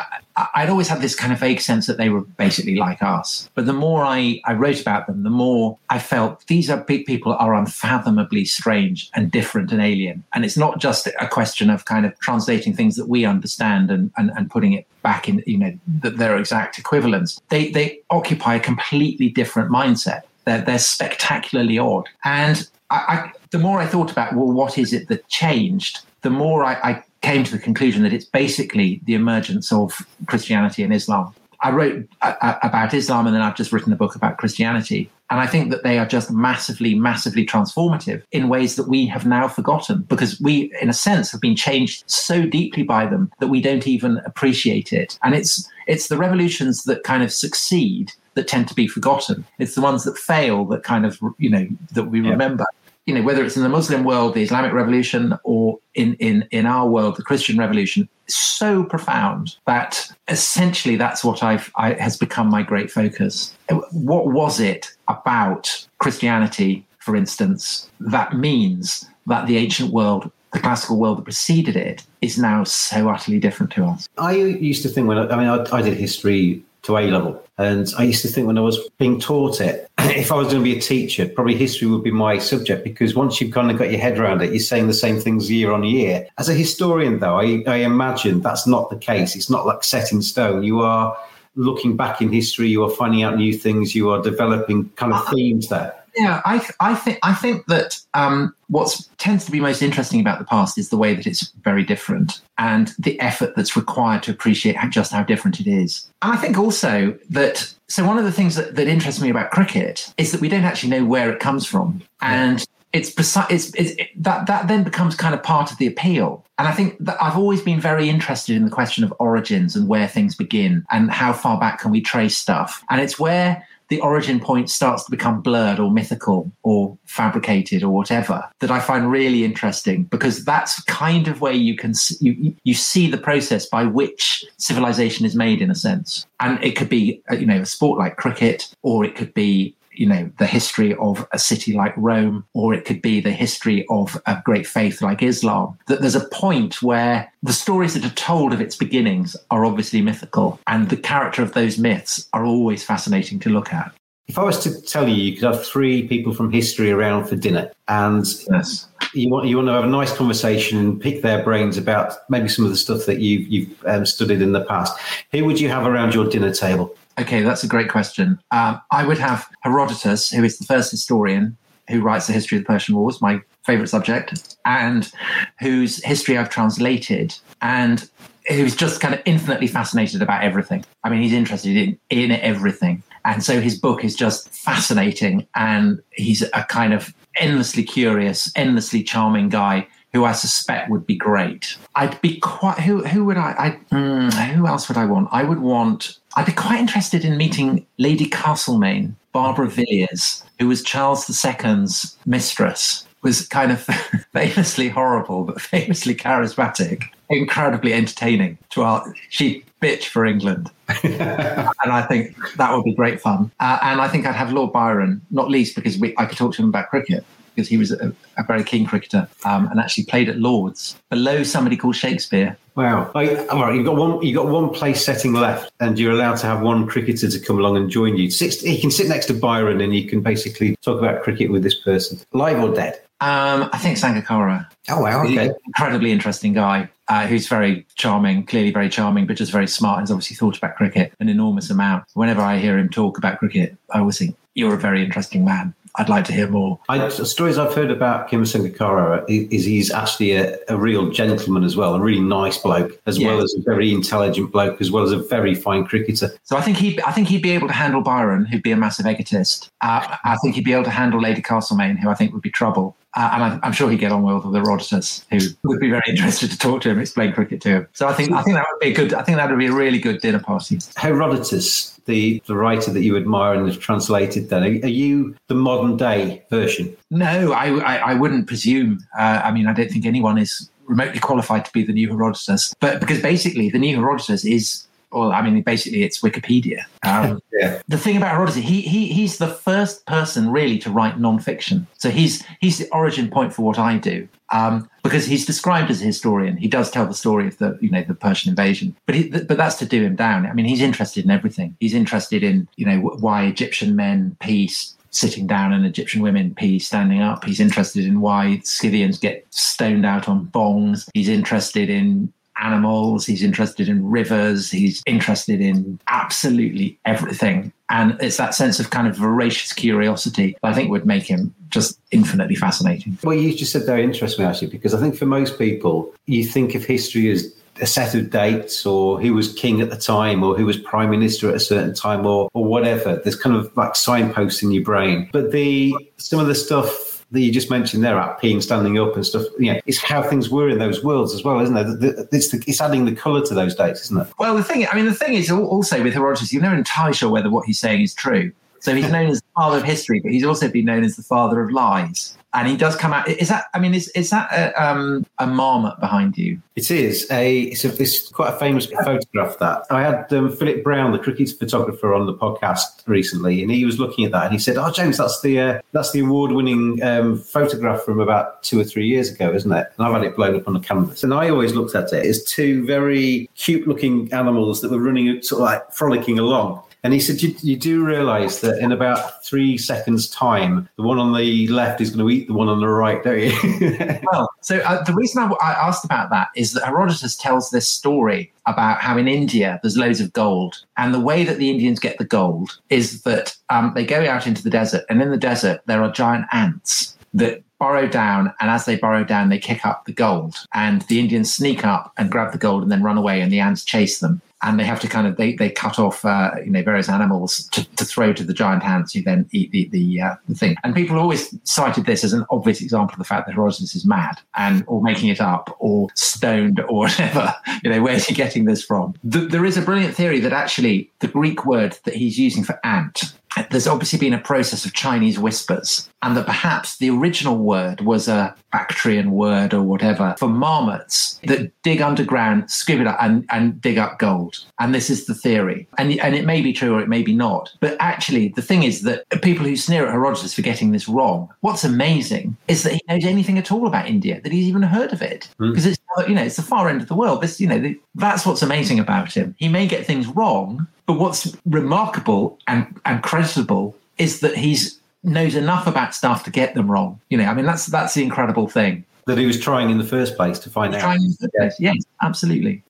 I, 0.54 0.64
would 0.64 0.70
always 0.70 0.88
had 0.88 1.00
this 1.00 1.14
kind 1.14 1.32
of 1.32 1.38
vague 1.38 1.60
sense 1.60 1.86
that 1.86 1.96
they 1.96 2.08
were 2.08 2.22
basically 2.22 2.76
like 2.76 3.02
us. 3.02 3.48
But 3.54 3.66
the 3.66 3.72
more 3.72 4.04
I, 4.04 4.40
I 4.44 4.54
wrote 4.54 4.80
about 4.80 5.06
them, 5.06 5.22
the 5.22 5.30
more 5.30 5.78
I 5.90 5.98
felt 5.98 6.46
these 6.46 6.70
are 6.70 6.78
big 6.78 7.06
people 7.06 7.34
are 7.34 7.54
unfathomably 7.54 8.44
strange 8.44 9.10
and 9.14 9.30
different 9.30 9.72
and 9.72 9.80
alien. 9.80 10.24
And 10.34 10.44
it's 10.44 10.56
not 10.56 10.78
just 10.78 11.06
a 11.06 11.28
question 11.28 11.70
of 11.70 11.84
kind 11.84 12.06
of 12.06 12.18
translating 12.20 12.74
things 12.74 12.96
that 12.96 13.08
we 13.08 13.24
understand 13.24 13.90
and, 13.90 14.10
and, 14.16 14.30
and 14.36 14.50
putting 14.50 14.72
it 14.72 14.86
back 15.02 15.28
in, 15.28 15.42
you 15.46 15.58
know, 15.58 15.72
their 15.86 16.36
exact 16.36 16.78
equivalents. 16.78 17.40
They, 17.48 17.70
they 17.70 18.00
occupy 18.10 18.56
a 18.56 18.60
completely 18.60 19.28
different 19.28 19.70
mindset. 19.70 20.22
They're, 20.44 20.62
they're 20.62 20.78
spectacularly 20.78 21.78
odd. 21.78 22.08
And 22.24 22.68
I, 22.90 22.96
I, 22.96 23.32
the 23.50 23.58
more 23.58 23.80
I 23.80 23.86
thought 23.86 24.10
about, 24.10 24.34
well, 24.34 24.50
what 24.50 24.78
is 24.78 24.92
it 24.92 25.08
that 25.08 25.28
changed? 25.28 26.00
The 26.22 26.30
more 26.30 26.64
I, 26.64 26.74
I 26.82 27.04
came 27.22 27.44
to 27.44 27.52
the 27.52 27.58
conclusion 27.58 28.02
that 28.02 28.12
it's 28.12 28.24
basically 28.24 29.00
the 29.04 29.14
emergence 29.14 29.72
of 29.72 30.06
Christianity 30.26 30.82
and 30.82 30.92
Islam. 30.92 31.34
I 31.62 31.70
wrote 31.70 32.08
about 32.22 32.94
Islam 32.94 33.26
and 33.26 33.36
then 33.36 33.42
I've 33.42 33.56
just 33.56 33.70
written 33.72 33.92
a 33.92 33.96
book 33.96 34.14
about 34.14 34.38
Christianity. 34.38 35.10
And 35.28 35.38
I 35.38 35.46
think 35.46 35.70
that 35.70 35.84
they 35.84 35.98
are 35.98 36.06
just 36.06 36.30
massively, 36.30 36.94
massively 36.94 37.44
transformative 37.44 38.22
in 38.32 38.48
ways 38.48 38.76
that 38.76 38.88
we 38.88 39.06
have 39.06 39.26
now 39.26 39.46
forgotten 39.46 40.02
because 40.02 40.40
we, 40.40 40.72
in 40.80 40.88
a 40.88 40.94
sense, 40.94 41.30
have 41.30 41.40
been 41.40 41.54
changed 41.54 42.02
so 42.06 42.46
deeply 42.46 42.82
by 42.82 43.06
them 43.06 43.30
that 43.40 43.48
we 43.48 43.60
don't 43.60 43.86
even 43.86 44.18
appreciate 44.24 44.92
it. 44.92 45.18
And 45.22 45.34
it's, 45.34 45.70
it's 45.86 46.08
the 46.08 46.16
revolutions 46.16 46.84
that 46.84 47.04
kind 47.04 47.22
of 47.22 47.30
succeed 47.30 48.12
that 48.34 48.48
tend 48.48 48.66
to 48.68 48.74
be 48.74 48.88
forgotten. 48.88 49.44
It's 49.58 49.74
the 49.74 49.82
ones 49.82 50.04
that 50.04 50.16
fail 50.16 50.64
that 50.66 50.82
kind 50.82 51.04
of, 51.04 51.20
you 51.38 51.50
know, 51.50 51.68
that 51.92 52.04
we 52.04 52.22
yeah. 52.22 52.30
remember 52.30 52.64
you 53.10 53.16
know, 53.16 53.22
whether 53.22 53.44
it's 53.44 53.56
in 53.56 53.64
the 53.64 53.68
Muslim 53.68 54.04
world, 54.04 54.34
the 54.34 54.42
Islamic 54.42 54.72
Revolution, 54.72 55.36
or 55.42 55.80
in 55.94 56.14
in 56.20 56.46
in 56.52 56.64
our 56.64 56.88
world, 56.88 57.16
the 57.16 57.24
Christian 57.24 57.58
Revolution, 57.58 58.08
so 58.28 58.84
profound 58.84 59.56
that 59.66 60.08
essentially 60.28 60.94
that's 60.94 61.24
what 61.24 61.42
I've 61.42 61.72
I, 61.74 61.94
has 61.94 62.16
become 62.16 62.48
my 62.48 62.62
great 62.62 62.88
focus. 62.88 63.52
What 63.90 64.28
was 64.28 64.60
it 64.60 64.92
about 65.08 65.88
Christianity, 65.98 66.86
for 67.00 67.16
instance, 67.16 67.90
that 67.98 68.36
means 68.36 69.06
that 69.26 69.48
the 69.48 69.56
ancient 69.56 69.92
world 69.92 70.30
the 70.52 70.60
classical 70.60 70.98
world 70.98 71.18
that 71.18 71.22
preceded 71.22 71.76
it 71.76 72.04
is 72.20 72.36
now 72.36 72.64
so 72.64 73.08
utterly 73.08 73.38
different 73.38 73.70
to 73.70 73.84
us. 73.84 74.08
I 74.18 74.34
used 74.34 74.82
to 74.82 74.88
think 74.88 75.06
when 75.06 75.16
I, 75.16 75.28
I 75.28 75.36
mean 75.36 75.46
I, 75.46 75.64
I, 75.76 75.80
did 75.80 75.96
history 75.96 76.60
to 76.82 76.96
A 76.96 77.10
level. 77.10 77.42
And 77.58 77.92
I 77.98 78.04
used 78.04 78.22
to 78.22 78.28
think 78.28 78.46
when 78.46 78.58
I 78.58 78.62
was 78.62 78.78
being 78.98 79.20
taught 79.20 79.60
it, 79.60 79.90
if 79.98 80.32
I 80.32 80.34
was 80.36 80.48
going 80.48 80.60
to 80.60 80.64
be 80.64 80.76
a 80.76 80.80
teacher, 80.80 81.28
probably 81.28 81.54
history 81.56 81.88
would 81.88 82.02
be 82.02 82.10
my 82.10 82.38
subject 82.38 82.84
because 82.84 83.14
once 83.14 83.40
you've 83.40 83.52
kind 83.52 83.70
of 83.70 83.78
got 83.78 83.90
your 83.90 84.00
head 84.00 84.18
around 84.18 84.42
it, 84.42 84.50
you're 84.50 84.60
saying 84.60 84.86
the 84.86 84.94
same 84.94 85.20
things 85.20 85.50
year 85.50 85.72
on 85.72 85.84
year. 85.84 86.26
As 86.38 86.48
a 86.48 86.54
historian, 86.54 87.18
though, 87.18 87.38
I, 87.38 87.62
I 87.66 87.76
imagine 87.76 88.40
that's 88.40 88.66
not 88.66 88.90
the 88.90 88.96
case. 88.96 89.36
It's 89.36 89.50
not 89.50 89.66
like 89.66 89.84
set 89.84 90.10
in 90.12 90.22
stone. 90.22 90.62
You 90.62 90.80
are 90.80 91.16
looking 91.56 91.96
back 91.96 92.22
in 92.22 92.32
history, 92.32 92.68
you 92.68 92.84
are 92.84 92.90
finding 92.90 93.22
out 93.22 93.36
new 93.36 93.52
things, 93.52 93.94
you 93.94 94.10
are 94.10 94.22
developing 94.22 94.88
kind 94.90 95.12
of 95.12 95.20
uh-huh. 95.20 95.34
themes 95.34 95.68
there. 95.68 95.94
Yeah, 96.16 96.42
I, 96.44 96.66
I 96.80 96.94
think 96.94 97.18
I 97.22 97.34
think 97.34 97.66
that 97.66 98.00
um, 98.14 98.54
what 98.68 99.00
tends 99.18 99.44
to 99.44 99.50
be 99.50 99.60
most 99.60 99.82
interesting 99.82 100.20
about 100.20 100.38
the 100.38 100.44
past 100.44 100.78
is 100.78 100.88
the 100.88 100.96
way 100.96 101.14
that 101.14 101.26
it's 101.26 101.52
very 101.62 101.84
different 101.84 102.40
and 102.58 102.92
the 102.98 103.18
effort 103.20 103.54
that's 103.56 103.76
required 103.76 104.22
to 104.24 104.30
appreciate 104.30 104.76
how, 104.76 104.88
just 104.88 105.12
how 105.12 105.22
different 105.22 105.60
it 105.60 105.66
is. 105.66 106.10
And 106.22 106.32
I 106.32 106.36
think 106.36 106.58
also 106.58 107.16
that 107.30 107.72
so 107.88 108.04
one 108.06 108.18
of 108.18 108.24
the 108.24 108.32
things 108.32 108.56
that, 108.56 108.76
that 108.76 108.88
interests 108.88 109.20
me 109.20 109.30
about 109.30 109.50
cricket 109.50 110.12
is 110.18 110.32
that 110.32 110.40
we 110.40 110.48
don't 110.48 110.64
actually 110.64 110.90
know 110.90 111.04
where 111.04 111.32
it 111.32 111.40
comes 111.40 111.66
from, 111.66 112.02
and 112.20 112.66
it's 112.92 113.10
precise. 113.10 113.50
It's, 113.50 113.74
it's 113.74 113.90
it, 114.00 114.22
that 114.22 114.46
that 114.46 114.68
then 114.68 114.82
becomes 114.82 115.14
kind 115.14 115.34
of 115.34 115.42
part 115.42 115.70
of 115.70 115.78
the 115.78 115.86
appeal. 115.86 116.44
And 116.58 116.68
I 116.68 116.72
think 116.72 116.96
that 117.00 117.22
I've 117.22 117.38
always 117.38 117.62
been 117.62 117.80
very 117.80 118.08
interested 118.08 118.56
in 118.56 118.64
the 118.64 118.70
question 118.70 119.04
of 119.04 119.14
origins 119.18 119.76
and 119.76 119.88
where 119.88 120.06
things 120.06 120.34
begin 120.34 120.84
and 120.90 121.10
how 121.10 121.32
far 121.32 121.58
back 121.58 121.80
can 121.80 121.90
we 121.90 122.00
trace 122.00 122.36
stuff. 122.36 122.84
And 122.90 123.00
it's 123.00 123.18
where 123.18 123.66
the 123.90 124.00
origin 124.00 124.40
point 124.40 124.70
starts 124.70 125.04
to 125.04 125.10
become 125.10 125.42
blurred 125.42 125.78
or 125.78 125.90
mythical 125.90 126.50
or 126.62 126.96
fabricated 127.04 127.82
or 127.82 127.90
whatever 127.90 128.48
that 128.60 128.70
I 128.70 128.80
find 128.80 129.10
really 129.10 129.44
interesting 129.44 130.04
because 130.04 130.44
that's 130.44 130.82
kind 130.84 131.28
of 131.28 131.40
where 131.40 131.52
you 131.52 131.76
can 131.76 131.92
you 132.20 132.54
you 132.62 132.74
see 132.74 133.10
the 133.10 133.18
process 133.18 133.66
by 133.66 133.84
which 133.84 134.44
civilization 134.56 135.26
is 135.26 135.34
made 135.34 135.60
in 135.60 135.70
a 135.70 135.74
sense. 135.74 136.26
And 136.38 136.62
it 136.64 136.76
could 136.76 136.88
be 136.88 137.20
uh, 137.30 137.34
you 137.34 137.46
know 137.46 137.60
a 137.60 137.66
sport 137.66 137.98
like 137.98 138.16
cricket 138.16 138.74
or 138.82 139.04
it 139.04 139.16
could 139.16 139.34
be 139.34 139.74
you 140.00 140.06
know 140.06 140.30
the 140.38 140.46
history 140.46 140.94
of 140.94 141.28
a 141.32 141.38
city 141.38 141.74
like 141.74 141.92
Rome, 141.96 142.46
or 142.54 142.72
it 142.72 142.86
could 142.86 143.02
be 143.02 143.20
the 143.20 143.30
history 143.30 143.84
of 143.90 144.20
a 144.26 144.40
great 144.44 144.66
faith 144.66 145.02
like 145.02 145.22
Islam. 145.22 145.78
That 145.88 146.00
there's 146.00 146.14
a 146.14 146.28
point 146.28 146.82
where 146.82 147.30
the 147.42 147.52
stories 147.52 147.92
that 147.94 148.06
are 148.06 148.14
told 148.14 148.54
of 148.54 148.62
its 148.62 148.76
beginnings 148.76 149.36
are 149.50 149.66
obviously 149.66 150.00
mythical, 150.00 150.58
and 150.66 150.88
the 150.88 150.96
character 150.96 151.42
of 151.42 151.52
those 151.52 151.78
myths 151.78 152.26
are 152.32 152.46
always 152.46 152.82
fascinating 152.82 153.38
to 153.40 153.50
look 153.50 153.74
at. 153.74 153.92
If 154.26 154.38
I 154.38 154.42
was 154.42 154.60
to 154.60 154.80
tell 154.80 155.06
you, 155.06 155.16
you 155.16 155.34
could 155.34 155.42
have 155.42 155.66
three 155.66 156.08
people 156.08 156.32
from 156.32 156.50
history 156.50 156.90
around 156.90 157.26
for 157.26 157.36
dinner, 157.36 157.70
and 157.88 158.24
yes. 158.50 158.88
you 159.12 159.28
want 159.28 159.48
you 159.48 159.56
want 159.56 159.68
to 159.68 159.74
have 159.74 159.84
a 159.84 159.88
nice 159.88 160.16
conversation 160.16 160.78
and 160.78 160.98
pick 160.98 161.20
their 161.20 161.44
brains 161.44 161.76
about 161.76 162.14
maybe 162.30 162.48
some 162.48 162.64
of 162.64 162.70
the 162.70 162.76
stuff 162.78 163.04
that 163.04 163.18
you've 163.18 163.46
you've 163.48 163.84
um, 163.84 164.06
studied 164.06 164.40
in 164.40 164.52
the 164.52 164.64
past. 164.64 164.98
Who 165.32 165.44
would 165.44 165.60
you 165.60 165.68
have 165.68 165.86
around 165.86 166.14
your 166.14 166.26
dinner 166.26 166.54
table? 166.54 166.96
Okay, 167.20 167.42
that's 167.42 167.62
a 167.62 167.68
great 167.68 167.90
question. 167.90 168.40
Um, 168.50 168.80
I 168.90 169.06
would 169.06 169.18
have 169.18 169.46
Herodotus, 169.60 170.30
who 170.30 170.42
is 170.42 170.58
the 170.58 170.64
first 170.64 170.90
historian 170.90 171.58
who 171.90 172.00
writes 172.00 172.26
the 172.26 172.32
history 172.32 172.56
of 172.56 172.64
the 172.64 172.66
Persian 172.66 172.96
Wars, 172.96 173.20
my 173.20 173.40
favorite 173.66 173.88
subject, 173.88 174.56
and 174.64 175.12
whose 175.58 176.02
history 176.02 176.38
I've 176.38 176.48
translated, 176.48 177.36
and 177.60 178.08
who's 178.48 178.74
just 178.74 179.00
kind 179.00 179.12
of 179.12 179.20
infinitely 179.26 179.66
fascinated 179.66 180.22
about 180.22 180.42
everything. 180.42 180.84
I 181.04 181.10
mean, 181.10 181.20
he's 181.20 181.32
interested 181.32 181.76
in, 181.76 181.98
in 182.08 182.30
everything. 182.30 183.02
And 183.24 183.44
so 183.44 183.60
his 183.60 183.78
book 183.78 184.02
is 184.02 184.14
just 184.16 184.48
fascinating, 184.48 185.46
and 185.54 186.00
he's 186.12 186.42
a 186.42 186.64
kind 186.68 186.94
of 186.94 187.12
endlessly 187.38 187.82
curious, 187.82 188.50
endlessly 188.56 189.02
charming 189.02 189.50
guy 189.50 189.86
who 190.12 190.24
I 190.24 190.32
suspect 190.32 190.90
would 190.90 191.06
be 191.06 191.16
great. 191.16 191.76
I'd 191.94 192.20
be 192.20 192.38
quite 192.40 192.78
who 192.80 193.04
who 193.04 193.24
would 193.26 193.36
I? 193.36 193.54
I 193.58 193.94
mm, 193.94 194.32
who 194.52 194.66
else 194.66 194.88
would 194.88 194.98
I 194.98 195.06
want? 195.06 195.28
I 195.30 195.44
would 195.44 195.60
want. 195.60 196.18
I'd 196.36 196.46
be 196.46 196.52
quite 196.52 196.80
interested 196.80 197.24
in 197.24 197.36
meeting 197.36 197.86
Lady 197.98 198.26
Castlemaine, 198.26 199.16
Barbara 199.32 199.68
Villiers, 199.68 200.44
who 200.58 200.68
was 200.68 200.82
Charles 200.82 201.28
II's 201.28 202.16
mistress. 202.26 203.06
Was 203.22 203.46
kind 203.46 203.70
of 203.70 203.82
famously 204.32 204.88
horrible, 204.88 205.44
but 205.44 205.60
famously 205.60 206.14
charismatic, 206.14 207.04
incredibly 207.28 207.92
entertaining. 207.92 208.56
To 208.70 208.82
our, 208.82 209.14
she 209.28 209.62
bitch 209.82 210.04
for 210.04 210.24
England, 210.24 210.70
and 211.04 211.92
I 211.92 212.02
think 212.08 212.34
that 212.56 212.74
would 212.74 212.84
be 212.84 212.94
great 212.94 213.20
fun. 213.20 213.50
Uh, 213.60 213.78
and 213.82 214.00
I 214.00 214.08
think 214.08 214.26
I'd 214.26 214.34
have 214.34 214.54
Lord 214.54 214.72
Byron, 214.72 215.20
not 215.30 215.50
least 215.50 215.74
because 215.74 215.98
we, 215.98 216.14
I 216.16 216.24
could 216.24 216.38
talk 216.38 216.54
to 216.54 216.62
him 216.62 216.68
about 216.70 216.88
cricket 216.88 217.24
because 217.54 217.68
he 217.68 217.76
was 217.76 217.92
a, 217.92 218.12
a 218.36 218.42
very 218.44 218.64
keen 218.64 218.86
cricketer 218.86 219.28
um, 219.44 219.66
and 219.68 219.80
actually 219.80 220.04
played 220.04 220.28
at 220.28 220.38
Lords 220.38 220.96
below 221.10 221.42
somebody 221.42 221.76
called 221.76 221.96
Shakespeare. 221.96 222.56
Wow! 222.76 223.10
all 223.14 223.22
right, 223.22 223.74
you've 223.74 223.84
got 223.84 223.96
one. 223.96 224.22
You've 224.22 224.36
got 224.36 224.46
one 224.46 224.70
place 224.70 225.04
setting 225.04 225.32
left, 225.32 225.72
and 225.80 225.98
you're 225.98 226.12
allowed 226.12 226.36
to 226.36 226.46
have 226.46 226.62
one 226.62 226.86
cricketer 226.86 227.28
to 227.28 227.40
come 227.40 227.58
along 227.58 227.76
and 227.76 227.90
join 227.90 228.16
you. 228.16 228.30
He 228.30 228.80
can 228.80 228.90
sit 228.90 229.08
next 229.08 229.26
to 229.26 229.34
Byron, 229.34 229.80
and 229.80 229.94
you 229.94 230.08
can 230.08 230.20
basically 230.20 230.76
talk 230.76 230.98
about 230.98 231.22
cricket 231.22 231.50
with 231.50 231.62
this 231.62 231.74
person, 231.74 232.18
live 232.32 232.62
or 232.62 232.74
dead. 232.74 233.00
Um, 233.22 233.68
I 233.72 233.78
think 233.78 233.98
Sangakkara. 233.98 234.66
Oh 234.88 235.02
wow! 235.02 235.24
Okay, 235.24 235.50
incredibly 235.66 236.10
interesting 236.10 236.54
guy. 236.54 236.88
Uh, 237.08 237.26
who's 237.26 237.48
very 237.48 237.84
charming, 237.96 238.46
clearly 238.46 238.70
very 238.70 238.88
charming, 238.88 239.26
but 239.26 239.36
just 239.36 239.52
very 239.52 239.66
smart. 239.66 240.00
Has 240.00 240.10
obviously 240.10 240.36
thought 240.36 240.56
about 240.56 240.76
cricket 240.76 241.12
an 241.20 241.28
enormous 241.28 241.68
amount. 241.68 242.04
Whenever 242.14 242.40
I 242.40 242.58
hear 242.58 242.78
him 242.78 242.88
talk 242.88 243.18
about 243.18 243.38
cricket, 243.40 243.76
I 243.92 243.98
always 243.98 244.16
think 244.16 244.36
you're 244.54 244.74
a 244.74 244.78
very 244.78 245.04
interesting 245.04 245.44
man. 245.44 245.74
I'd 245.96 246.08
like 246.08 246.24
to 246.26 246.32
hear 246.32 246.48
more. 246.48 246.78
I, 246.88 247.08
stories 247.08 247.58
I've 247.58 247.74
heard 247.74 247.90
about 247.90 248.28
Kim 248.28 248.44
Sangakkara 248.44 249.24
is 249.28 249.64
he's 249.64 249.90
actually 249.90 250.32
a, 250.32 250.58
a, 250.68 250.76
real 250.76 251.10
gentleman 251.10 251.64
as 251.64 251.76
well, 251.76 251.94
a 251.94 252.00
really 252.00 252.20
nice 252.20 252.58
bloke, 252.58 253.00
as 253.06 253.18
yeah. 253.18 253.28
well 253.28 253.42
as 253.42 253.54
a 253.58 253.62
very 253.62 253.92
intelligent 253.92 254.52
bloke, 254.52 254.80
as 254.80 254.90
well 254.90 255.02
as 255.02 255.12
a 255.12 255.18
very 255.18 255.54
fine 255.54 255.84
cricketer. 255.84 256.30
So 256.44 256.56
I 256.56 256.62
think 256.62 256.76
he, 256.76 257.00
I 257.02 257.12
think 257.12 257.28
he'd 257.28 257.42
be 257.42 257.50
able 257.50 257.68
to 257.68 257.74
handle 257.74 258.02
Byron, 258.02 258.44
who'd 258.46 258.62
be 258.62 258.70
a 258.70 258.76
massive 258.76 259.06
egotist. 259.06 259.68
Uh, 259.80 260.16
I 260.24 260.36
think 260.36 260.54
he'd 260.54 260.64
be 260.64 260.72
able 260.72 260.84
to 260.84 260.90
handle 260.90 261.20
Lady 261.20 261.42
Castlemaine, 261.42 261.96
who 261.96 262.08
I 262.08 262.14
think 262.14 262.32
would 262.32 262.42
be 262.42 262.50
trouble. 262.50 262.96
Uh, 263.16 263.30
and 263.32 263.42
I, 263.42 263.66
am 263.66 263.72
sure 263.72 263.90
he'd 263.90 263.98
get 263.98 264.12
on 264.12 264.22
well 264.22 264.36
with 264.36 264.52
the 264.52 264.60
Herodotus, 264.60 265.26
who 265.30 265.38
would 265.64 265.80
be 265.80 265.90
very 265.90 266.02
interested 266.08 266.50
to 266.50 266.58
talk 266.58 266.82
to 266.82 266.90
him, 266.90 267.00
explain 267.00 267.32
cricket 267.32 267.60
to 267.62 267.68
him. 267.68 267.88
So 267.92 268.06
I 268.06 268.12
think 268.12 268.32
I 268.32 268.42
think 268.42 268.54
that 268.54 268.66
would 268.70 268.80
be 268.80 268.90
a 268.90 268.94
good. 268.94 269.14
I 269.14 269.22
think 269.22 269.36
that 269.36 269.50
would 269.50 269.58
be 269.58 269.66
a 269.66 269.72
really 269.72 269.98
good 269.98 270.20
dinner 270.20 270.38
party. 270.38 270.78
Herodotus, 270.96 272.00
the 272.06 272.40
the 272.46 272.54
writer 272.54 272.92
that 272.92 273.02
you 273.02 273.16
admire 273.16 273.54
and 273.54 273.66
have 273.66 273.80
translated, 273.80 274.48
then 274.48 274.62
are, 274.62 274.86
are 274.86 274.88
you 274.88 275.34
the 275.48 275.54
modern 275.54 275.96
day 275.96 276.44
version? 276.50 276.96
No, 277.10 277.52
I 277.52 277.66
I, 277.80 277.96
I 277.96 278.14
wouldn't 278.14 278.46
presume. 278.46 279.00
Uh, 279.18 279.42
I 279.44 279.50
mean, 279.50 279.66
I 279.66 279.72
don't 279.72 279.90
think 279.90 280.06
anyone 280.06 280.38
is 280.38 280.70
remotely 280.90 281.20
qualified 281.20 281.64
to 281.64 281.72
be 281.72 281.84
the 281.84 281.92
new 281.92 282.08
Herodotus. 282.08 282.74
But 282.80 283.00
because 283.00 283.22
basically 283.22 283.70
the 283.70 283.78
new 283.78 283.96
Herodotus 283.96 284.44
is 284.44 284.86
well, 285.12 285.32
I 285.32 285.42
mean, 285.42 285.62
basically, 285.62 286.02
it's 286.02 286.20
Wikipedia. 286.20 286.84
Um, 287.02 287.40
yeah. 287.52 287.82
The 287.88 287.98
thing 287.98 288.16
about 288.16 288.32
Herodotus, 288.32 288.62
he, 288.62 288.80
he 288.82 289.12
he's 289.12 289.38
the 289.38 289.48
first 289.48 290.06
person 290.06 290.50
really 290.50 290.78
to 290.78 290.90
write 290.90 291.18
non-fiction. 291.18 291.86
So 291.98 292.10
he's 292.10 292.44
he's 292.60 292.78
the 292.78 292.88
origin 292.90 293.28
point 293.28 293.52
for 293.52 293.62
what 293.62 293.78
I 293.78 293.98
do. 293.98 294.28
Um, 294.52 294.88
because 295.02 295.26
he's 295.26 295.46
described 295.46 295.90
as 295.90 296.02
a 296.02 296.04
historian, 296.04 296.56
he 296.56 296.68
does 296.68 296.90
tell 296.90 297.06
the 297.06 297.14
story 297.14 297.46
of 297.48 297.58
the 297.58 297.78
you 297.80 297.90
know 297.90 298.02
the 298.02 298.14
Persian 298.14 298.50
invasion, 298.50 298.96
but 299.06 299.14
he, 299.14 299.28
but 299.28 299.56
that's 299.56 299.76
to 299.76 299.86
do 299.86 300.02
him 300.02 300.16
down. 300.16 300.46
I 300.46 300.52
mean, 300.52 300.66
he's 300.66 300.80
interested 300.80 301.24
in 301.24 301.30
everything. 301.30 301.76
He's 301.80 301.94
interested 301.94 302.42
in 302.42 302.68
you 302.76 302.86
know 302.86 303.00
why 303.00 303.44
Egyptian 303.44 303.96
men 303.96 304.36
pees 304.40 304.96
sitting 305.10 305.46
down 305.46 305.72
and 305.72 305.84
Egyptian 305.84 306.22
women 306.22 306.54
pees 306.54 306.86
standing 306.86 307.20
up. 307.20 307.44
He's 307.44 307.60
interested 307.60 308.04
in 308.04 308.20
why 308.20 308.60
Scythians 308.64 309.18
get 309.18 309.44
stoned 309.50 310.06
out 310.06 310.28
on 310.28 310.46
bongs. 310.46 311.08
He's 311.14 311.28
interested 311.28 311.90
in 311.90 312.32
animals, 312.60 313.26
he's 313.26 313.42
interested 313.42 313.88
in 313.88 314.08
rivers, 314.08 314.70
he's 314.70 315.02
interested 315.06 315.60
in 315.60 315.98
absolutely 316.08 316.98
everything. 317.04 317.72
And 317.88 318.16
it's 318.20 318.36
that 318.36 318.54
sense 318.54 318.78
of 318.78 318.90
kind 318.90 319.08
of 319.08 319.16
voracious 319.16 319.72
curiosity 319.72 320.56
that 320.62 320.68
I 320.68 320.74
think 320.74 320.90
would 320.90 321.06
make 321.06 321.24
him 321.24 321.54
just 321.68 321.98
infinitely 322.10 322.54
fascinating. 322.54 323.18
Well, 323.24 323.34
you 323.34 323.56
just 323.56 323.72
said 323.72 323.86
there 323.86 323.98
interests 323.98 324.38
me 324.38 324.44
actually, 324.44 324.68
because 324.68 324.94
I 324.94 325.00
think 325.00 325.16
for 325.16 325.26
most 325.26 325.58
people, 325.58 326.12
you 326.26 326.44
think 326.44 326.74
of 326.74 326.84
history 326.84 327.30
as 327.30 327.52
a 327.80 327.86
set 327.86 328.14
of 328.14 328.30
dates 328.30 328.84
or 328.84 329.20
who 329.20 329.34
was 329.34 329.52
king 329.54 329.80
at 329.80 329.90
the 329.90 329.96
time 329.96 330.42
or 330.42 330.54
who 330.56 330.66
was 330.66 330.76
prime 330.76 331.10
minister 331.10 331.48
at 331.48 331.54
a 331.54 331.60
certain 331.60 331.94
time 331.94 332.26
or, 332.26 332.48
or 332.52 332.64
whatever. 332.64 333.20
There's 333.22 333.36
kind 333.36 333.56
of 333.56 333.74
like 333.76 333.96
signposts 333.96 334.62
in 334.62 334.70
your 334.70 334.84
brain. 334.84 335.28
But 335.32 335.52
the 335.52 335.94
some 336.18 336.40
of 336.40 336.46
the 336.46 336.54
stuff 336.54 337.09
that 337.32 337.40
you 337.40 337.52
just 337.52 337.70
mentioned 337.70 338.02
there 338.02 338.14
about 338.14 338.40
peeing 338.40 338.62
standing 338.62 338.98
up 338.98 339.14
and 339.14 339.24
stuff, 339.24 339.44
you 339.58 339.72
know, 339.72 339.80
it's 339.86 339.98
how 339.98 340.22
things 340.22 340.50
were 340.50 340.68
in 340.68 340.78
those 340.78 341.04
worlds 341.04 341.32
as 341.32 341.44
well, 341.44 341.60
isn't 341.60 341.76
it? 341.76 342.28
It's, 342.32 342.48
the, 342.48 342.62
it's 342.66 342.80
adding 342.80 343.04
the 343.04 343.14
colour 343.14 343.44
to 343.46 343.54
those 343.54 343.74
dates, 343.74 344.02
isn't 344.02 344.20
it? 344.20 344.26
Well, 344.38 344.56
the 344.56 344.64
thing, 344.64 344.86
I 344.90 344.96
mean, 344.96 345.04
the 345.04 345.14
thing 345.14 345.34
is 345.34 345.50
also 345.50 346.02
with 346.02 346.14
Herodotus, 346.14 346.52
you're 346.52 346.62
never 346.62 346.76
entirely 346.76 347.14
sure 347.14 347.30
whether 347.30 347.48
what 347.48 347.66
he's 347.66 347.78
saying 347.78 348.02
is 348.02 348.14
true. 348.14 348.50
So 348.80 348.94
he's 348.94 349.10
known 349.10 349.30
as 349.30 349.40
the 349.40 349.46
father 349.56 349.78
of 349.78 349.84
history, 349.84 350.20
but 350.20 350.32
he's 350.32 350.44
also 350.44 350.68
been 350.68 350.86
known 350.86 351.04
as 351.04 351.16
the 351.16 351.22
father 351.22 351.62
of 351.62 351.70
lies 351.70 352.36
and 352.52 352.66
he 352.66 352.76
does 352.76 352.96
come 352.96 353.12
out. 353.12 353.28
Is 353.28 353.48
that? 353.48 353.66
I 353.74 353.78
mean, 353.78 353.94
is 353.94 354.08
is 354.08 354.30
that 354.30 354.50
a, 354.52 354.82
um, 354.82 355.26
a 355.38 355.46
marmot 355.46 356.00
behind 356.00 356.36
you? 356.36 356.60
It 356.74 356.90
is 356.90 357.30
a. 357.30 357.62
It's, 357.62 357.84
a, 357.84 358.02
it's 358.02 358.28
quite 358.28 358.52
a 358.52 358.56
famous 358.58 358.86
photograph 358.86 359.58
that 359.58 359.84
I 359.90 360.02
had 360.02 360.32
um, 360.32 360.54
Philip 360.56 360.82
Brown, 360.82 361.12
the 361.12 361.18
cricket 361.18 361.50
photographer, 361.58 362.12
on 362.12 362.26
the 362.26 362.34
podcast 362.34 363.06
recently, 363.06 363.62
and 363.62 363.70
he 363.70 363.84
was 363.84 364.00
looking 364.00 364.24
at 364.24 364.32
that 364.32 364.44
and 364.44 364.52
he 364.52 364.58
said, 364.58 364.76
"Oh, 364.76 364.90
James, 364.90 365.18
that's 365.18 365.40
the 365.42 365.60
uh, 365.60 365.80
that's 365.92 366.10
the 366.12 366.20
award-winning 366.20 367.02
um, 367.02 367.38
photograph 367.38 368.02
from 368.02 368.20
about 368.20 368.62
two 368.62 368.80
or 368.80 368.84
three 368.84 369.06
years 369.06 369.30
ago, 369.30 369.52
isn't 369.52 369.72
it?" 369.72 369.92
And 369.96 370.06
I've 370.06 370.12
had 370.12 370.24
it 370.24 370.34
blown 370.34 370.56
up 370.56 370.66
on 370.66 370.74
the 370.74 370.80
canvas, 370.80 371.22
and 371.22 371.32
I 371.32 371.50
always 371.50 371.74
looked 371.74 371.94
at 371.94 372.12
it 372.12 372.26
as 372.26 372.42
two 372.44 372.84
very 372.84 373.48
cute-looking 373.54 374.32
animals 374.32 374.80
that 374.80 374.90
were 374.90 374.98
running, 374.98 375.40
sort 375.42 375.60
of 375.60 375.66
like 375.66 375.92
frolicking 375.92 376.38
along. 376.38 376.82
And 377.02 377.14
he 377.14 377.20
said, 377.20 377.42
you, 377.42 377.54
you 377.62 377.76
do 377.76 378.04
realize 378.04 378.60
that 378.60 378.78
in 378.78 378.92
about 378.92 379.44
three 379.44 379.78
seconds' 379.78 380.28
time, 380.28 380.88
the 380.96 381.02
one 381.02 381.18
on 381.18 381.36
the 381.36 381.66
left 381.68 382.00
is 382.00 382.10
going 382.10 382.26
to 382.26 382.34
eat 382.34 382.46
the 382.46 382.54
one 382.54 382.68
on 382.68 382.80
the 382.80 382.88
right, 382.88 383.22
don't 383.22 383.40
you? 383.40 384.20
well, 384.32 384.50
so 384.60 384.78
uh, 384.80 385.02
the 385.04 385.14
reason 385.14 385.42
I, 385.42 385.52
I 385.64 385.72
asked 385.72 386.04
about 386.04 386.30
that 386.30 386.48
is 386.56 386.72
that 386.74 386.84
Herodotus 386.84 387.36
tells 387.36 387.70
this 387.70 387.88
story 387.88 388.52
about 388.66 389.00
how 389.00 389.16
in 389.16 389.28
India 389.28 389.80
there's 389.82 389.96
loads 389.96 390.20
of 390.20 390.32
gold. 390.32 390.84
And 390.96 391.14
the 391.14 391.20
way 391.20 391.44
that 391.44 391.58
the 391.58 391.70
Indians 391.70 391.98
get 391.98 392.18
the 392.18 392.24
gold 392.24 392.78
is 392.90 393.22
that 393.22 393.56
um, 393.70 393.92
they 393.94 394.04
go 394.04 394.28
out 394.28 394.46
into 394.46 394.62
the 394.62 394.70
desert, 394.70 395.04
and 395.08 395.22
in 395.22 395.30
the 395.30 395.38
desert, 395.38 395.80
there 395.86 396.02
are 396.02 396.12
giant 396.12 396.46
ants 396.52 397.16
that 397.32 397.62
burrow 397.78 398.06
down, 398.06 398.52
and 398.60 398.70
as 398.70 398.84
they 398.84 398.96
burrow 398.96 399.24
down, 399.24 399.48
they 399.48 399.58
kick 399.58 399.86
up 399.86 400.04
the 400.04 400.12
gold. 400.12 400.54
And 400.74 401.00
the 401.02 401.18
Indians 401.18 401.52
sneak 401.52 401.84
up 401.84 402.12
and 402.18 402.30
grab 402.30 402.52
the 402.52 402.58
gold 402.58 402.82
and 402.82 402.92
then 402.92 403.02
run 403.02 403.16
away, 403.16 403.40
and 403.40 403.50
the 403.50 403.60
ants 403.60 403.84
chase 403.84 404.18
them 404.18 404.42
and 404.62 404.78
they 404.78 404.84
have 404.84 405.00
to 405.00 405.08
kind 405.08 405.26
of 405.26 405.36
they, 405.36 405.54
they 405.54 405.70
cut 405.70 405.98
off 405.98 406.24
uh, 406.24 406.50
you 406.64 406.70
know 406.70 406.82
various 406.82 407.08
animals 407.08 407.68
to, 407.72 407.84
to 407.96 408.04
throw 408.04 408.32
to 408.32 408.44
the 408.44 408.54
giant 408.54 408.84
ants 408.84 409.12
who 409.12 409.22
then 409.22 409.48
eat 409.52 409.70
the 409.70 409.88
the, 409.88 410.20
uh, 410.20 410.34
the 410.48 410.54
thing. 410.54 410.76
And 410.84 410.94
people 410.94 411.18
always 411.18 411.54
cited 411.64 412.06
this 412.06 412.24
as 412.24 412.32
an 412.32 412.44
obvious 412.50 412.80
example 412.80 413.14
of 413.14 413.18
the 413.18 413.24
fact 413.24 413.46
that 413.46 413.54
Herodotus 413.54 413.94
is 413.94 414.04
mad 414.04 414.40
and 414.56 414.84
or 414.86 415.02
making 415.02 415.28
it 415.28 415.40
up 415.40 415.76
or 415.78 416.08
stoned 416.14 416.80
or 416.88 417.00
whatever. 417.00 417.54
You 417.82 417.90
know, 417.90 418.02
where's 418.02 418.26
he 418.26 418.34
getting 418.34 418.64
this 418.64 418.84
from? 418.84 419.14
The, 419.24 419.40
there 419.40 419.64
is 419.64 419.76
a 419.76 419.82
brilliant 419.82 420.14
theory 420.14 420.40
that 420.40 420.52
actually 420.52 421.10
the 421.20 421.28
Greek 421.28 421.64
word 421.64 421.98
that 422.04 422.14
he's 422.14 422.38
using 422.38 422.64
for 422.64 422.78
ant 422.84 423.34
there's 423.70 423.86
obviously 423.86 424.18
been 424.18 424.34
a 424.34 424.38
process 424.38 424.84
of 424.84 424.92
Chinese 424.92 425.38
whispers, 425.38 426.08
and 426.22 426.36
that 426.36 426.46
perhaps 426.46 426.98
the 426.98 427.10
original 427.10 427.56
word 427.56 428.00
was 428.00 428.28
a 428.28 428.54
Bactrian 428.72 429.32
word 429.32 429.74
or 429.74 429.82
whatever 429.82 430.34
for 430.38 430.48
marmots 430.48 431.40
that 431.46 431.72
dig 431.82 432.00
underground, 432.00 432.70
scoop 432.70 433.00
it 433.00 433.06
up, 433.06 433.18
and, 433.20 433.44
and 433.50 433.80
dig 433.80 433.98
up 433.98 434.18
gold. 434.18 434.58
And 434.78 434.94
this 434.94 435.10
is 435.10 435.26
the 435.26 435.34
theory. 435.34 435.88
And, 435.98 436.12
and 436.20 436.34
it 436.34 436.44
may 436.44 436.60
be 436.60 436.72
true 436.72 436.94
or 436.94 437.00
it 437.00 437.08
may 437.08 437.22
be 437.22 437.34
not. 437.34 437.72
But 437.80 437.96
actually, 438.00 438.48
the 438.48 438.62
thing 438.62 438.82
is 438.84 439.02
that 439.02 439.24
people 439.42 439.66
who 439.66 439.76
sneer 439.76 440.06
at 440.06 440.12
Herodotus 440.12 440.54
for 440.54 440.62
getting 440.62 440.92
this 440.92 441.08
wrong, 441.08 441.48
what's 441.60 441.84
amazing 441.84 442.56
is 442.68 442.84
that 442.84 442.92
he 442.92 443.02
knows 443.08 443.24
anything 443.24 443.58
at 443.58 443.72
all 443.72 443.86
about 443.86 444.06
India, 444.06 444.40
that 444.42 444.52
he's 444.52 444.66
even 444.66 444.82
heard 444.82 445.12
of 445.12 445.22
it. 445.22 445.48
Because 445.58 445.86
mm. 445.86 445.88
it's, 445.88 446.28
you 446.28 446.34
know, 446.34 446.42
it's 446.42 446.56
the 446.56 446.62
far 446.62 446.88
end 446.88 447.00
of 447.00 447.08
the 447.08 447.16
world. 447.16 447.42
This, 447.42 447.60
you 447.60 447.66
know, 447.66 447.78
the, 447.78 447.98
that's 448.14 448.46
what's 448.46 448.62
amazing 448.62 449.00
about 449.00 449.32
him. 449.32 449.54
He 449.58 449.68
may 449.68 449.86
get 449.86 450.06
things 450.06 450.28
wrong, 450.28 450.86
but 451.10 451.18
what's 451.18 451.56
remarkable 451.66 452.56
and, 452.68 453.00
and 453.04 453.20
creditable 453.20 453.96
is 454.18 454.38
that 454.38 454.56
he's 454.56 455.00
knows 455.24 455.56
enough 455.56 455.88
about 455.88 456.14
stuff 456.14 456.44
to 456.44 456.52
get 456.52 456.74
them 456.74 456.88
wrong. 456.88 457.20
You 457.30 457.38
know, 457.38 457.46
I 457.46 457.52
mean, 457.52 457.66
that's 457.66 457.86
that's 457.86 458.14
the 458.14 458.22
incredible 458.22 458.68
thing 458.68 459.04
that 459.26 459.36
he 459.36 459.44
was 459.44 459.58
trying 459.58 459.90
in 459.90 459.98
the 459.98 460.04
first 460.04 460.36
place 460.36 460.60
to 460.60 460.70
find 460.70 460.94
out. 460.94 461.00
Trying 461.00 461.22
in 461.22 461.30
the 461.30 461.36
first 461.40 461.54
place, 461.56 461.74
yes, 461.80 461.96
absolutely. 462.22 462.84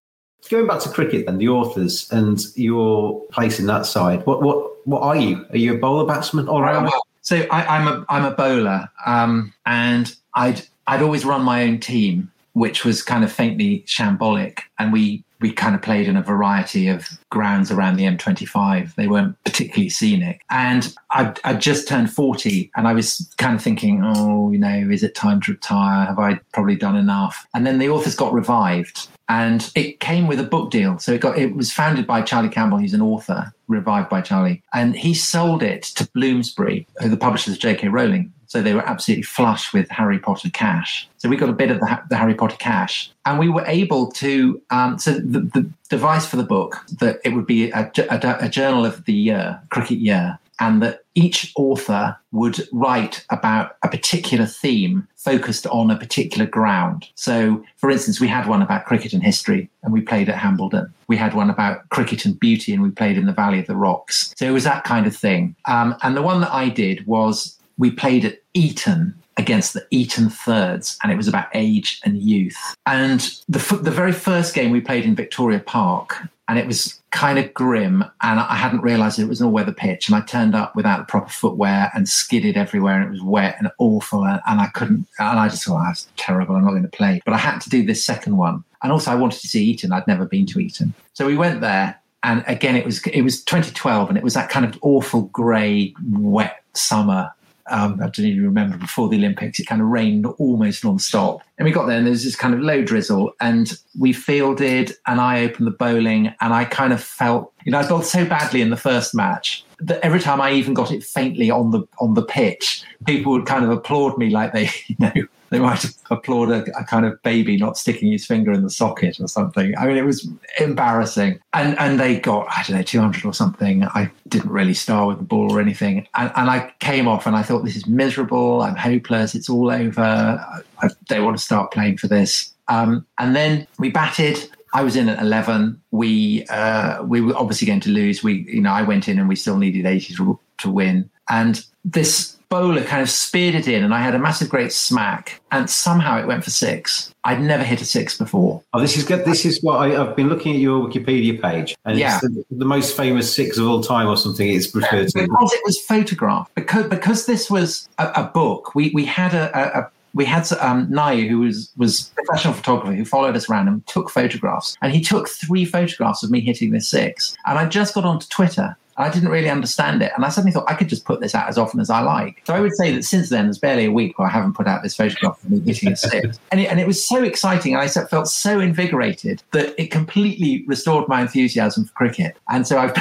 Going 0.50 0.66
back 0.66 0.80
to 0.80 0.90
cricket, 0.90 1.24
then 1.24 1.38
the 1.38 1.48
authors 1.48 2.12
and 2.12 2.38
your 2.56 3.24
place 3.28 3.58
in 3.58 3.64
that 3.68 3.86
side. 3.86 4.26
What 4.26 4.42
what 4.42 4.86
what 4.86 5.00
are 5.00 5.16
you? 5.16 5.46
Are 5.48 5.56
you 5.56 5.76
a 5.76 5.78
bowler, 5.78 6.04
batsman, 6.04 6.46
or 6.46 6.60
well, 6.60 7.06
so 7.22 7.38
I, 7.50 7.78
am 7.78 7.88
a 7.88 8.04
I'm 8.10 8.26
a 8.26 8.32
bowler, 8.32 8.86
um, 9.06 9.54
and 9.64 10.14
I'd 10.34 10.60
I'd 10.86 11.00
always 11.00 11.24
run 11.24 11.40
my 11.40 11.62
own 11.62 11.80
team, 11.80 12.30
which 12.52 12.84
was 12.84 13.02
kind 13.02 13.24
of 13.24 13.32
faintly 13.32 13.82
shambolic, 13.86 14.58
and 14.78 14.92
we 14.92 15.24
we 15.40 15.52
kind 15.52 15.74
of 15.74 15.82
played 15.82 16.08
in 16.08 16.16
a 16.16 16.22
variety 16.22 16.88
of 16.88 17.08
grounds 17.30 17.70
around 17.70 17.96
the 17.96 18.04
M25. 18.04 18.94
They 18.94 19.08
weren't 19.08 19.42
particularly 19.44 19.88
scenic. 19.88 20.42
And 20.50 20.94
I, 21.10 21.34
I 21.44 21.54
just 21.54 21.88
turned 21.88 22.12
40 22.12 22.70
and 22.76 22.86
I 22.86 22.92
was 22.92 23.32
kind 23.38 23.54
of 23.54 23.62
thinking, 23.62 24.02
oh, 24.04 24.50
you 24.50 24.58
know, 24.58 24.88
is 24.90 25.02
it 25.02 25.14
time 25.14 25.40
to 25.42 25.52
retire? 25.52 26.06
Have 26.06 26.18
I 26.18 26.40
probably 26.52 26.76
done 26.76 26.96
enough? 26.96 27.46
And 27.54 27.66
then 27.66 27.78
the 27.78 27.88
authors 27.88 28.14
got 28.14 28.32
revived 28.32 29.08
and 29.30 29.70
it 29.76 30.00
came 30.00 30.26
with 30.26 30.40
a 30.40 30.44
book 30.44 30.72
deal. 30.72 30.98
So 30.98 31.12
it 31.12 31.20
got 31.20 31.38
it 31.38 31.54
was 31.54 31.72
founded 31.72 32.04
by 32.04 32.20
Charlie 32.22 32.48
Campbell, 32.48 32.78
He's 32.78 32.94
an 32.94 33.00
author, 33.00 33.52
revived 33.68 34.08
by 34.08 34.22
Charlie, 34.22 34.62
and 34.74 34.96
he 34.96 35.14
sold 35.14 35.62
it 35.62 35.84
to 35.84 36.08
Bloomsbury, 36.08 36.86
who 37.00 37.08
the 37.08 37.16
publishers 37.16 37.54
of 37.54 37.60
J.K. 37.60 37.88
Rowling. 37.88 38.32
So 38.50 38.60
they 38.60 38.74
were 38.74 38.82
absolutely 38.84 39.22
flush 39.22 39.72
with 39.72 39.88
Harry 39.90 40.18
Potter 40.18 40.50
cash. 40.50 41.08
So 41.18 41.28
we 41.28 41.36
got 41.36 41.48
a 41.48 41.52
bit 41.52 41.70
of 41.70 41.78
the, 41.78 42.02
the 42.10 42.16
Harry 42.16 42.34
Potter 42.34 42.56
cash, 42.56 43.08
and 43.24 43.38
we 43.38 43.48
were 43.48 43.64
able 43.64 44.10
to. 44.12 44.60
Um, 44.70 44.98
so 44.98 45.12
the, 45.14 45.40
the, 45.40 45.70
device 45.88 46.24
for 46.24 46.36
the 46.36 46.44
book 46.44 46.84
that 47.00 47.20
it 47.24 47.30
would 47.30 47.46
be 47.46 47.68
a, 47.72 47.90
a, 48.08 48.36
a 48.42 48.48
journal 48.48 48.86
of 48.86 49.04
the 49.06 49.12
year, 49.12 49.60
cricket 49.70 49.98
year, 49.98 50.38
and 50.60 50.80
that 50.82 51.00
each 51.14 51.52
author 51.56 52.16
would 52.32 52.60
write 52.70 53.24
about 53.30 53.76
a 53.82 53.88
particular 53.88 54.46
theme 54.46 55.08
focused 55.16 55.66
on 55.66 55.90
a 55.90 55.96
particular 55.96 56.46
ground. 56.46 57.08
So, 57.14 57.64
for 57.76 57.90
instance, 57.90 58.20
we 58.20 58.28
had 58.28 58.46
one 58.46 58.62
about 58.62 58.84
cricket 58.84 59.12
and 59.12 59.22
history, 59.22 59.68
and 59.82 59.92
we 59.92 60.00
played 60.00 60.28
at 60.28 60.36
Hambledon. 60.36 60.92
We 61.08 61.16
had 61.16 61.34
one 61.34 61.50
about 61.50 61.88
cricket 61.88 62.24
and 62.24 62.38
beauty, 62.38 62.72
and 62.72 62.82
we 62.82 62.90
played 62.90 63.16
in 63.16 63.26
the 63.26 63.32
Valley 63.32 63.60
of 63.60 63.66
the 63.66 63.76
Rocks. 63.76 64.32
So 64.36 64.46
it 64.46 64.52
was 64.52 64.64
that 64.64 64.84
kind 64.84 65.06
of 65.06 65.16
thing. 65.16 65.56
Um, 65.66 65.96
and 66.02 66.16
the 66.16 66.22
one 66.22 66.40
that 66.40 66.52
I 66.52 66.68
did 66.68 67.06
was 67.06 67.59
we 67.80 67.90
played 67.90 68.26
at 68.26 68.38
Eton 68.52 69.14
against 69.38 69.72
the 69.72 69.84
Eton 69.90 70.28
Thirds, 70.28 70.98
and 71.02 71.10
it 71.10 71.16
was 71.16 71.26
about 71.26 71.48
age 71.54 71.98
and 72.04 72.18
youth. 72.18 72.58
And 72.84 73.20
the, 73.48 73.58
the 73.82 73.90
very 73.90 74.12
first 74.12 74.54
game 74.54 74.70
we 74.70 74.82
played 74.82 75.04
in 75.04 75.16
Victoria 75.16 75.60
Park, 75.60 76.18
and 76.46 76.58
it 76.58 76.66
was 76.66 77.00
kind 77.10 77.38
of 77.38 77.54
grim. 77.54 78.04
And 78.20 78.38
I 78.38 78.54
hadn't 78.54 78.82
realised 78.82 79.18
it 79.18 79.24
was 79.24 79.40
an 79.40 79.46
all-weather 79.46 79.72
pitch, 79.72 80.08
and 80.08 80.14
I 80.14 80.20
turned 80.20 80.54
up 80.54 80.76
without 80.76 80.98
the 80.98 81.10
proper 81.10 81.30
footwear 81.30 81.90
and 81.94 82.06
skidded 82.06 82.58
everywhere, 82.58 82.96
and 82.96 83.06
it 83.06 83.10
was 83.10 83.22
wet 83.22 83.56
and 83.58 83.70
awful, 83.78 84.26
and, 84.26 84.42
and 84.46 84.60
I 84.60 84.66
couldn't. 84.66 85.06
And 85.18 85.40
I 85.40 85.48
just 85.48 85.64
thought, 85.64 85.76
ah, 85.76 85.84
oh, 85.84 85.86
that's 85.86 86.06
terrible. 86.16 86.56
I'm 86.56 86.64
not 86.64 86.72
going 86.72 86.82
to 86.82 86.88
play. 86.88 87.22
But 87.24 87.32
I 87.32 87.38
had 87.38 87.60
to 87.60 87.70
do 87.70 87.84
this 87.84 88.04
second 88.04 88.36
one, 88.36 88.62
and 88.82 88.92
also 88.92 89.10
I 89.10 89.14
wanted 89.14 89.40
to 89.40 89.48
see 89.48 89.64
Eton. 89.64 89.90
I'd 89.90 90.06
never 90.06 90.26
been 90.26 90.44
to 90.46 90.60
Eton, 90.60 90.92
so 91.14 91.26
we 91.26 91.36
went 91.36 91.62
there. 91.62 91.96
And 92.22 92.44
again, 92.46 92.76
it 92.76 92.84
was 92.84 93.00
it 93.06 93.22
was 93.22 93.42
2012, 93.42 94.10
and 94.10 94.18
it 94.18 94.24
was 94.24 94.34
that 94.34 94.50
kind 94.50 94.66
of 94.66 94.78
awful 94.82 95.22
grey, 95.22 95.94
wet 96.10 96.62
summer 96.74 97.32
um, 97.68 98.00
I 98.02 98.08
don't 98.08 98.26
even 98.26 98.44
remember 98.44 98.76
before 98.76 99.08
the 99.08 99.16
Olympics, 99.16 99.58
it 99.60 99.66
kind 99.66 99.80
of 99.80 99.88
rained 99.88 100.26
almost 100.26 100.84
non-stop. 100.84 101.42
And 101.58 101.66
we 101.66 101.72
got 101.72 101.86
there 101.86 101.96
and 101.96 102.06
there 102.06 102.12
was 102.12 102.24
this 102.24 102.36
kind 102.36 102.54
of 102.54 102.60
low 102.60 102.82
drizzle 102.82 103.32
and 103.40 103.72
we 103.98 104.12
fielded 104.12 104.96
and 105.06 105.20
I 105.20 105.44
opened 105.44 105.66
the 105.66 105.72
bowling 105.72 106.34
and 106.40 106.54
I 106.54 106.64
kind 106.64 106.92
of 106.92 107.02
felt, 107.02 107.52
you 107.64 107.72
know, 107.72 107.78
I 107.78 107.88
bowled 107.88 108.06
so 108.06 108.24
badly 108.24 108.62
in 108.62 108.70
the 108.70 108.76
first 108.76 109.14
match 109.14 109.64
that 109.80 110.04
every 110.04 110.20
time 110.20 110.40
I 110.40 110.52
even 110.52 110.74
got 110.74 110.90
it 110.92 111.02
faintly 111.02 111.50
on 111.50 111.70
the 111.70 111.82
on 112.00 112.14
the 112.14 112.22
pitch, 112.22 112.84
people 113.06 113.32
would 113.32 113.46
kind 113.46 113.64
of 113.64 113.70
applaud 113.70 114.18
me 114.18 114.30
like 114.30 114.52
they, 114.52 114.70
you 114.86 114.96
know, 114.98 115.12
they 115.50 115.58
might 115.58 115.84
applaud 116.10 116.50
a, 116.50 116.62
a, 116.78 116.84
kind 116.84 117.04
of 117.04 117.20
baby 117.22 117.56
not 117.56 117.76
sticking 117.76 118.10
his 118.10 118.24
finger 118.24 118.52
in 118.52 118.62
the 118.62 118.70
socket 118.70 119.20
or 119.20 119.26
something. 119.26 119.76
I 119.76 119.86
mean, 119.86 119.96
it 119.96 120.04
was 120.04 120.28
embarrassing. 120.60 121.40
And 121.52 121.78
and 121.78 121.98
they 121.98 122.18
got 122.18 122.46
I 122.48 122.62
don't 122.62 122.76
know 122.76 122.82
200 122.82 123.24
or 123.24 123.34
something. 123.34 123.84
I 123.84 124.10
didn't 124.28 124.50
really 124.50 124.74
star 124.74 125.06
with 125.06 125.18
the 125.18 125.24
ball 125.24 125.52
or 125.52 125.60
anything. 125.60 126.06
And, 126.14 126.32
and 126.36 126.50
I 126.50 126.72
came 126.78 127.08
off 127.08 127.26
and 127.26 127.36
I 127.36 127.42
thought 127.42 127.64
this 127.64 127.76
is 127.76 127.86
miserable. 127.86 128.62
I'm 128.62 128.76
hopeless. 128.76 129.34
It's 129.34 129.50
all 129.50 129.70
over. 129.70 130.02
I, 130.02 130.60
I 130.82 130.88
don't 131.06 131.24
want 131.24 131.36
to 131.36 131.42
start 131.42 131.72
playing 131.72 131.98
for 131.98 132.06
this. 132.06 132.52
Um, 132.68 133.04
and 133.18 133.34
then 133.34 133.66
we 133.78 133.90
batted. 133.90 134.48
I 134.72 134.84
was 134.84 134.94
in 134.94 135.08
at 135.08 135.20
eleven. 135.20 135.80
We 135.90 136.46
uh, 136.46 137.02
we 137.02 137.20
were 137.20 137.36
obviously 137.36 137.66
going 137.66 137.80
to 137.80 137.90
lose. 137.90 138.22
We 138.22 138.46
you 138.48 138.60
know 138.60 138.72
I 138.72 138.82
went 138.82 139.08
in 139.08 139.18
and 139.18 139.28
we 139.28 139.34
still 139.34 139.58
needed 139.58 139.84
eighty 139.84 140.14
to, 140.14 140.38
to 140.58 140.70
win. 140.70 141.10
And 141.28 141.64
this 141.84 142.36
bowler 142.50 142.82
kind 142.82 143.00
of 143.00 143.08
speared 143.08 143.54
it 143.54 143.66
in, 143.68 143.82
and 143.82 143.94
I 143.94 144.00
had 144.00 144.14
a 144.14 144.18
massive, 144.18 144.48
great 144.48 144.72
smack, 144.72 145.40
and 145.52 145.70
somehow 145.70 146.18
it 146.18 146.26
went 146.26 146.44
for 146.44 146.50
six. 146.50 147.14
I'd 147.24 147.40
never 147.40 147.62
hit 147.62 147.80
a 147.80 147.84
six 147.84 148.18
before. 148.18 148.62
Oh, 148.74 148.80
this 148.80 148.96
is 148.96 149.04
good. 149.04 149.24
This 149.24 149.46
is 149.46 149.62
what 149.62 149.76
I, 149.76 149.90
have 149.90 150.16
been 150.16 150.28
looking 150.28 150.54
at 150.54 150.60
your 150.60 150.86
Wikipedia 150.86 151.40
page, 151.40 151.76
and 151.84 151.98
yeah. 151.98 152.18
it's 152.22 152.22
the, 152.22 152.44
the, 152.50 152.64
most 152.64 152.96
famous 152.96 153.34
six 153.34 153.56
of 153.56 153.66
all 153.66 153.80
time, 153.82 154.08
or 154.08 154.16
something. 154.16 154.48
It's 154.48 154.74
referred 154.74 155.08
to 155.08 155.22
because 155.22 155.52
it 155.52 155.60
was 155.64 155.80
photographed. 155.80 156.54
Because 156.54 156.88
because 156.88 157.26
this 157.26 157.50
was 157.50 157.88
a, 157.98 158.08
a 158.16 158.24
book. 158.24 158.74
We 158.74 158.90
we 158.90 159.04
had 159.04 159.32
a, 159.32 159.78
a 159.78 159.90
we 160.12 160.24
had 160.24 160.50
um, 160.54 160.88
Nayu, 160.88 161.28
who 161.28 161.40
was 161.40 161.70
was 161.76 162.10
a 162.10 162.22
professional 162.24 162.54
photographer, 162.54 162.94
who 162.94 163.04
followed 163.04 163.36
us 163.36 163.48
around 163.48 163.68
and 163.68 163.86
took 163.86 164.10
photographs. 164.10 164.76
And 164.82 164.92
he 164.92 165.00
took 165.00 165.28
three 165.28 165.64
photographs 165.64 166.22
of 166.24 166.30
me 166.30 166.40
hitting 166.40 166.72
this 166.72 166.88
six. 166.88 167.36
And 167.46 167.58
I 167.58 167.66
just 167.66 167.94
got 167.94 168.04
onto 168.04 168.26
Twitter 168.28 168.76
I 169.00 169.10
didn't 169.10 169.30
really 169.30 169.50
understand 169.50 170.02
it. 170.02 170.12
And 170.14 170.24
I 170.24 170.28
suddenly 170.28 170.52
thought 170.52 170.64
I 170.68 170.74
could 170.74 170.88
just 170.88 171.04
put 171.04 171.20
this 171.20 171.34
out 171.34 171.48
as 171.48 171.58
often 171.58 171.80
as 171.80 171.90
I 171.90 172.00
like. 172.00 172.42
So 172.46 172.54
I 172.54 172.60
would 172.60 172.74
say 172.76 172.92
that 172.92 173.04
since 173.04 173.28
then, 173.30 173.46
there's 173.46 173.58
barely 173.58 173.84
a 173.84 173.92
week 173.92 174.18
where 174.18 174.28
I 174.28 174.30
haven't 174.30 174.54
put 174.54 174.66
out 174.66 174.82
this 174.82 174.96
photograph 174.96 175.42
of 175.42 175.50
me 175.50 175.60
hitting 175.60 175.92
a 175.92 175.96
six. 175.96 176.38
And 176.52 176.60
it, 176.60 176.66
and 176.66 176.80
it 176.80 176.86
was 176.86 177.04
so 177.04 177.22
exciting. 177.22 177.74
And 177.74 177.82
I 177.82 177.88
felt 177.88 178.26
so 178.26 178.58
invigorated 178.60 179.42
that 179.52 179.74
it 179.80 179.90
completely 179.90 180.64
restored 180.66 181.08
my 181.08 181.20
enthusiasm 181.20 181.84
for 181.84 181.92
cricket. 181.92 182.36
And 182.48 182.66
so 182.66 182.78
I've 182.78 182.94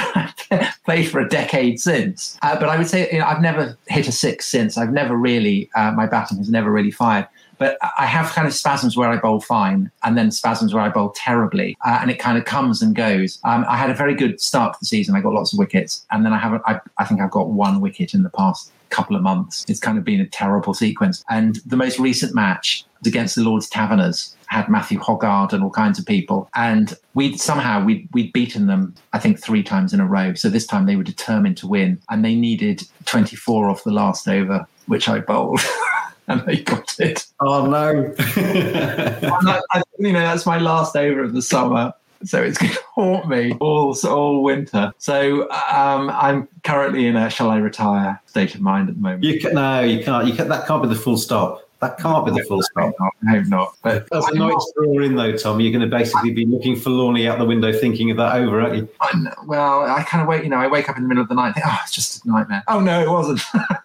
played 0.84 1.08
for 1.08 1.20
a 1.20 1.28
decade 1.28 1.80
since. 1.80 2.38
Uh, 2.42 2.58
but 2.58 2.68
I 2.68 2.78
would 2.78 2.86
say 2.86 3.08
you 3.12 3.18
know, 3.18 3.26
I've 3.26 3.42
never 3.42 3.76
hit 3.88 4.08
a 4.08 4.12
six 4.12 4.46
since. 4.46 4.78
I've 4.78 4.92
never 4.92 5.16
really, 5.16 5.68
uh, 5.74 5.92
my 5.92 6.06
batting 6.06 6.38
has 6.38 6.48
never 6.48 6.70
really 6.70 6.90
fired 6.90 7.26
but 7.60 7.76
I 7.98 8.06
have 8.06 8.30
kind 8.30 8.48
of 8.48 8.54
spasms 8.54 8.96
where 8.96 9.10
I 9.10 9.18
bowl 9.18 9.38
fine 9.38 9.90
and 10.02 10.16
then 10.16 10.30
spasms 10.30 10.72
where 10.72 10.82
I 10.82 10.88
bowl 10.88 11.10
terribly. 11.14 11.76
Uh, 11.86 11.98
and 12.00 12.10
it 12.10 12.18
kind 12.18 12.38
of 12.38 12.46
comes 12.46 12.80
and 12.80 12.96
goes. 12.96 13.38
Um, 13.44 13.66
I 13.68 13.76
had 13.76 13.90
a 13.90 13.94
very 13.94 14.14
good 14.14 14.40
start 14.40 14.72
to 14.72 14.80
the 14.80 14.86
season. 14.86 15.14
I 15.14 15.20
got 15.20 15.34
lots 15.34 15.52
of 15.52 15.58
wickets. 15.58 16.06
And 16.10 16.24
then 16.24 16.32
I 16.32 16.38
haven't, 16.38 16.62
I, 16.66 16.80
I 16.96 17.04
think 17.04 17.20
I've 17.20 17.30
got 17.30 17.50
one 17.50 17.82
wicket 17.82 18.14
in 18.14 18.22
the 18.22 18.30
past 18.30 18.72
couple 18.88 19.14
of 19.14 19.22
months. 19.22 19.66
It's 19.68 19.78
kind 19.78 19.98
of 19.98 20.04
been 20.04 20.22
a 20.22 20.26
terrible 20.26 20.72
sequence. 20.72 21.22
And 21.28 21.56
the 21.66 21.76
most 21.76 21.98
recent 21.98 22.34
match 22.34 22.86
against 23.04 23.36
the 23.36 23.42
Lord's 23.42 23.68
Taverners, 23.68 24.34
had 24.46 24.68
Matthew 24.68 24.98
Hoggard 24.98 25.52
and 25.52 25.62
all 25.62 25.70
kinds 25.70 25.98
of 25.98 26.06
people. 26.06 26.50
And 26.54 26.92
we 27.14 27.36
somehow 27.36 27.84
we 27.84 28.08
we'd 28.12 28.32
beaten 28.32 28.66
them, 28.66 28.94
I 29.12 29.20
think, 29.20 29.38
three 29.38 29.62
times 29.62 29.94
in 29.94 30.00
a 30.00 30.06
row. 30.06 30.34
So 30.34 30.48
this 30.48 30.66
time 30.66 30.86
they 30.86 30.96
were 30.96 31.04
determined 31.04 31.56
to 31.58 31.68
win. 31.68 32.00
And 32.10 32.24
they 32.24 32.34
needed 32.34 32.82
24 33.04 33.70
off 33.70 33.84
the 33.84 33.92
last 33.92 34.26
over, 34.26 34.66
which 34.86 35.08
I 35.08 35.20
bowled. 35.20 35.60
and 36.30 36.46
they 36.46 36.58
got 36.58 36.98
it. 37.00 37.26
Oh 37.40 37.66
no! 37.66 38.14
I, 38.18 39.60
I, 39.72 39.82
you 39.98 40.12
know, 40.12 40.20
that's 40.20 40.46
my 40.46 40.58
last 40.58 40.96
over 40.96 41.24
of 41.24 41.34
the 41.34 41.42
summer. 41.42 41.92
So 42.24 42.42
it's 42.42 42.58
going 42.58 42.72
to 42.74 42.80
haunt 42.94 43.28
me 43.28 43.56
all 43.60 43.96
all 44.06 44.42
winter. 44.42 44.92
So 44.98 45.50
um, 45.50 46.10
I'm 46.10 46.48
currently 46.64 47.06
in 47.06 47.16
a 47.16 47.28
shall 47.28 47.50
I 47.50 47.58
retire 47.58 48.20
state 48.26 48.54
of 48.54 48.60
mind 48.60 48.88
at 48.88 48.94
the 48.94 49.00
moment. 49.00 49.24
You 49.24 49.40
can, 49.40 49.54
no, 49.54 49.80
you 49.80 50.04
can't. 50.04 50.26
You 50.26 50.34
can, 50.34 50.48
that 50.48 50.66
can't 50.66 50.82
be 50.82 50.88
the 50.88 50.94
full 50.94 51.18
stop. 51.18 51.66
That 51.80 51.98
can't 51.98 52.26
be 52.26 52.32
the 52.32 52.44
full 52.44 52.62
stop. 52.62 52.92
I 53.00 53.30
hope 53.30 53.46
not. 53.46 53.74
But 53.82 54.06
as 54.12 54.26
a 54.28 54.34
nice 54.34 54.72
draw 54.76 55.02
in 55.02 55.16
though, 55.16 55.34
Tom, 55.34 55.60
you're 55.60 55.72
going 55.72 55.88
to 55.88 55.96
basically 55.96 56.30
be 56.30 56.44
looking 56.44 56.76
forlornly 56.76 57.26
out 57.26 57.38
the 57.38 57.46
window, 57.46 57.72
thinking 57.72 58.10
of 58.10 58.18
that 58.18 58.36
over, 58.36 58.60
aren't 58.60 58.76
you? 58.76 58.88
I 59.00 59.32
well, 59.46 59.84
I 59.84 60.02
kind 60.02 60.20
of 60.20 60.28
wait. 60.28 60.44
You 60.44 60.50
know, 60.50 60.58
I 60.58 60.66
wake 60.66 60.90
up 60.90 60.98
in 60.98 61.02
the 61.02 61.08
middle 61.08 61.22
of 61.22 61.30
the 61.30 61.34
night, 61.34 61.46
and 61.46 61.54
think, 61.54 61.66
oh, 61.66 61.78
it's 61.82 61.92
just 61.92 62.22
a 62.22 62.28
nightmare. 62.28 62.62
Oh 62.68 62.80
no, 62.80 63.00
it 63.00 63.08
wasn't. 63.08 63.40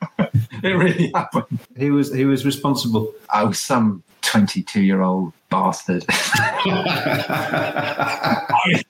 it 0.65 0.73
really 0.73 1.12
happened. 1.13 1.60
He 1.78 1.91
was 1.91 2.13
he 2.13 2.25
was 2.25 2.45
responsible? 2.45 3.13
Oh, 3.34 3.51
some 3.51 4.04
22 4.25 4.82
year 4.82 5.01
old 5.01 5.32
bastard. 5.49 6.04
you 6.65 6.73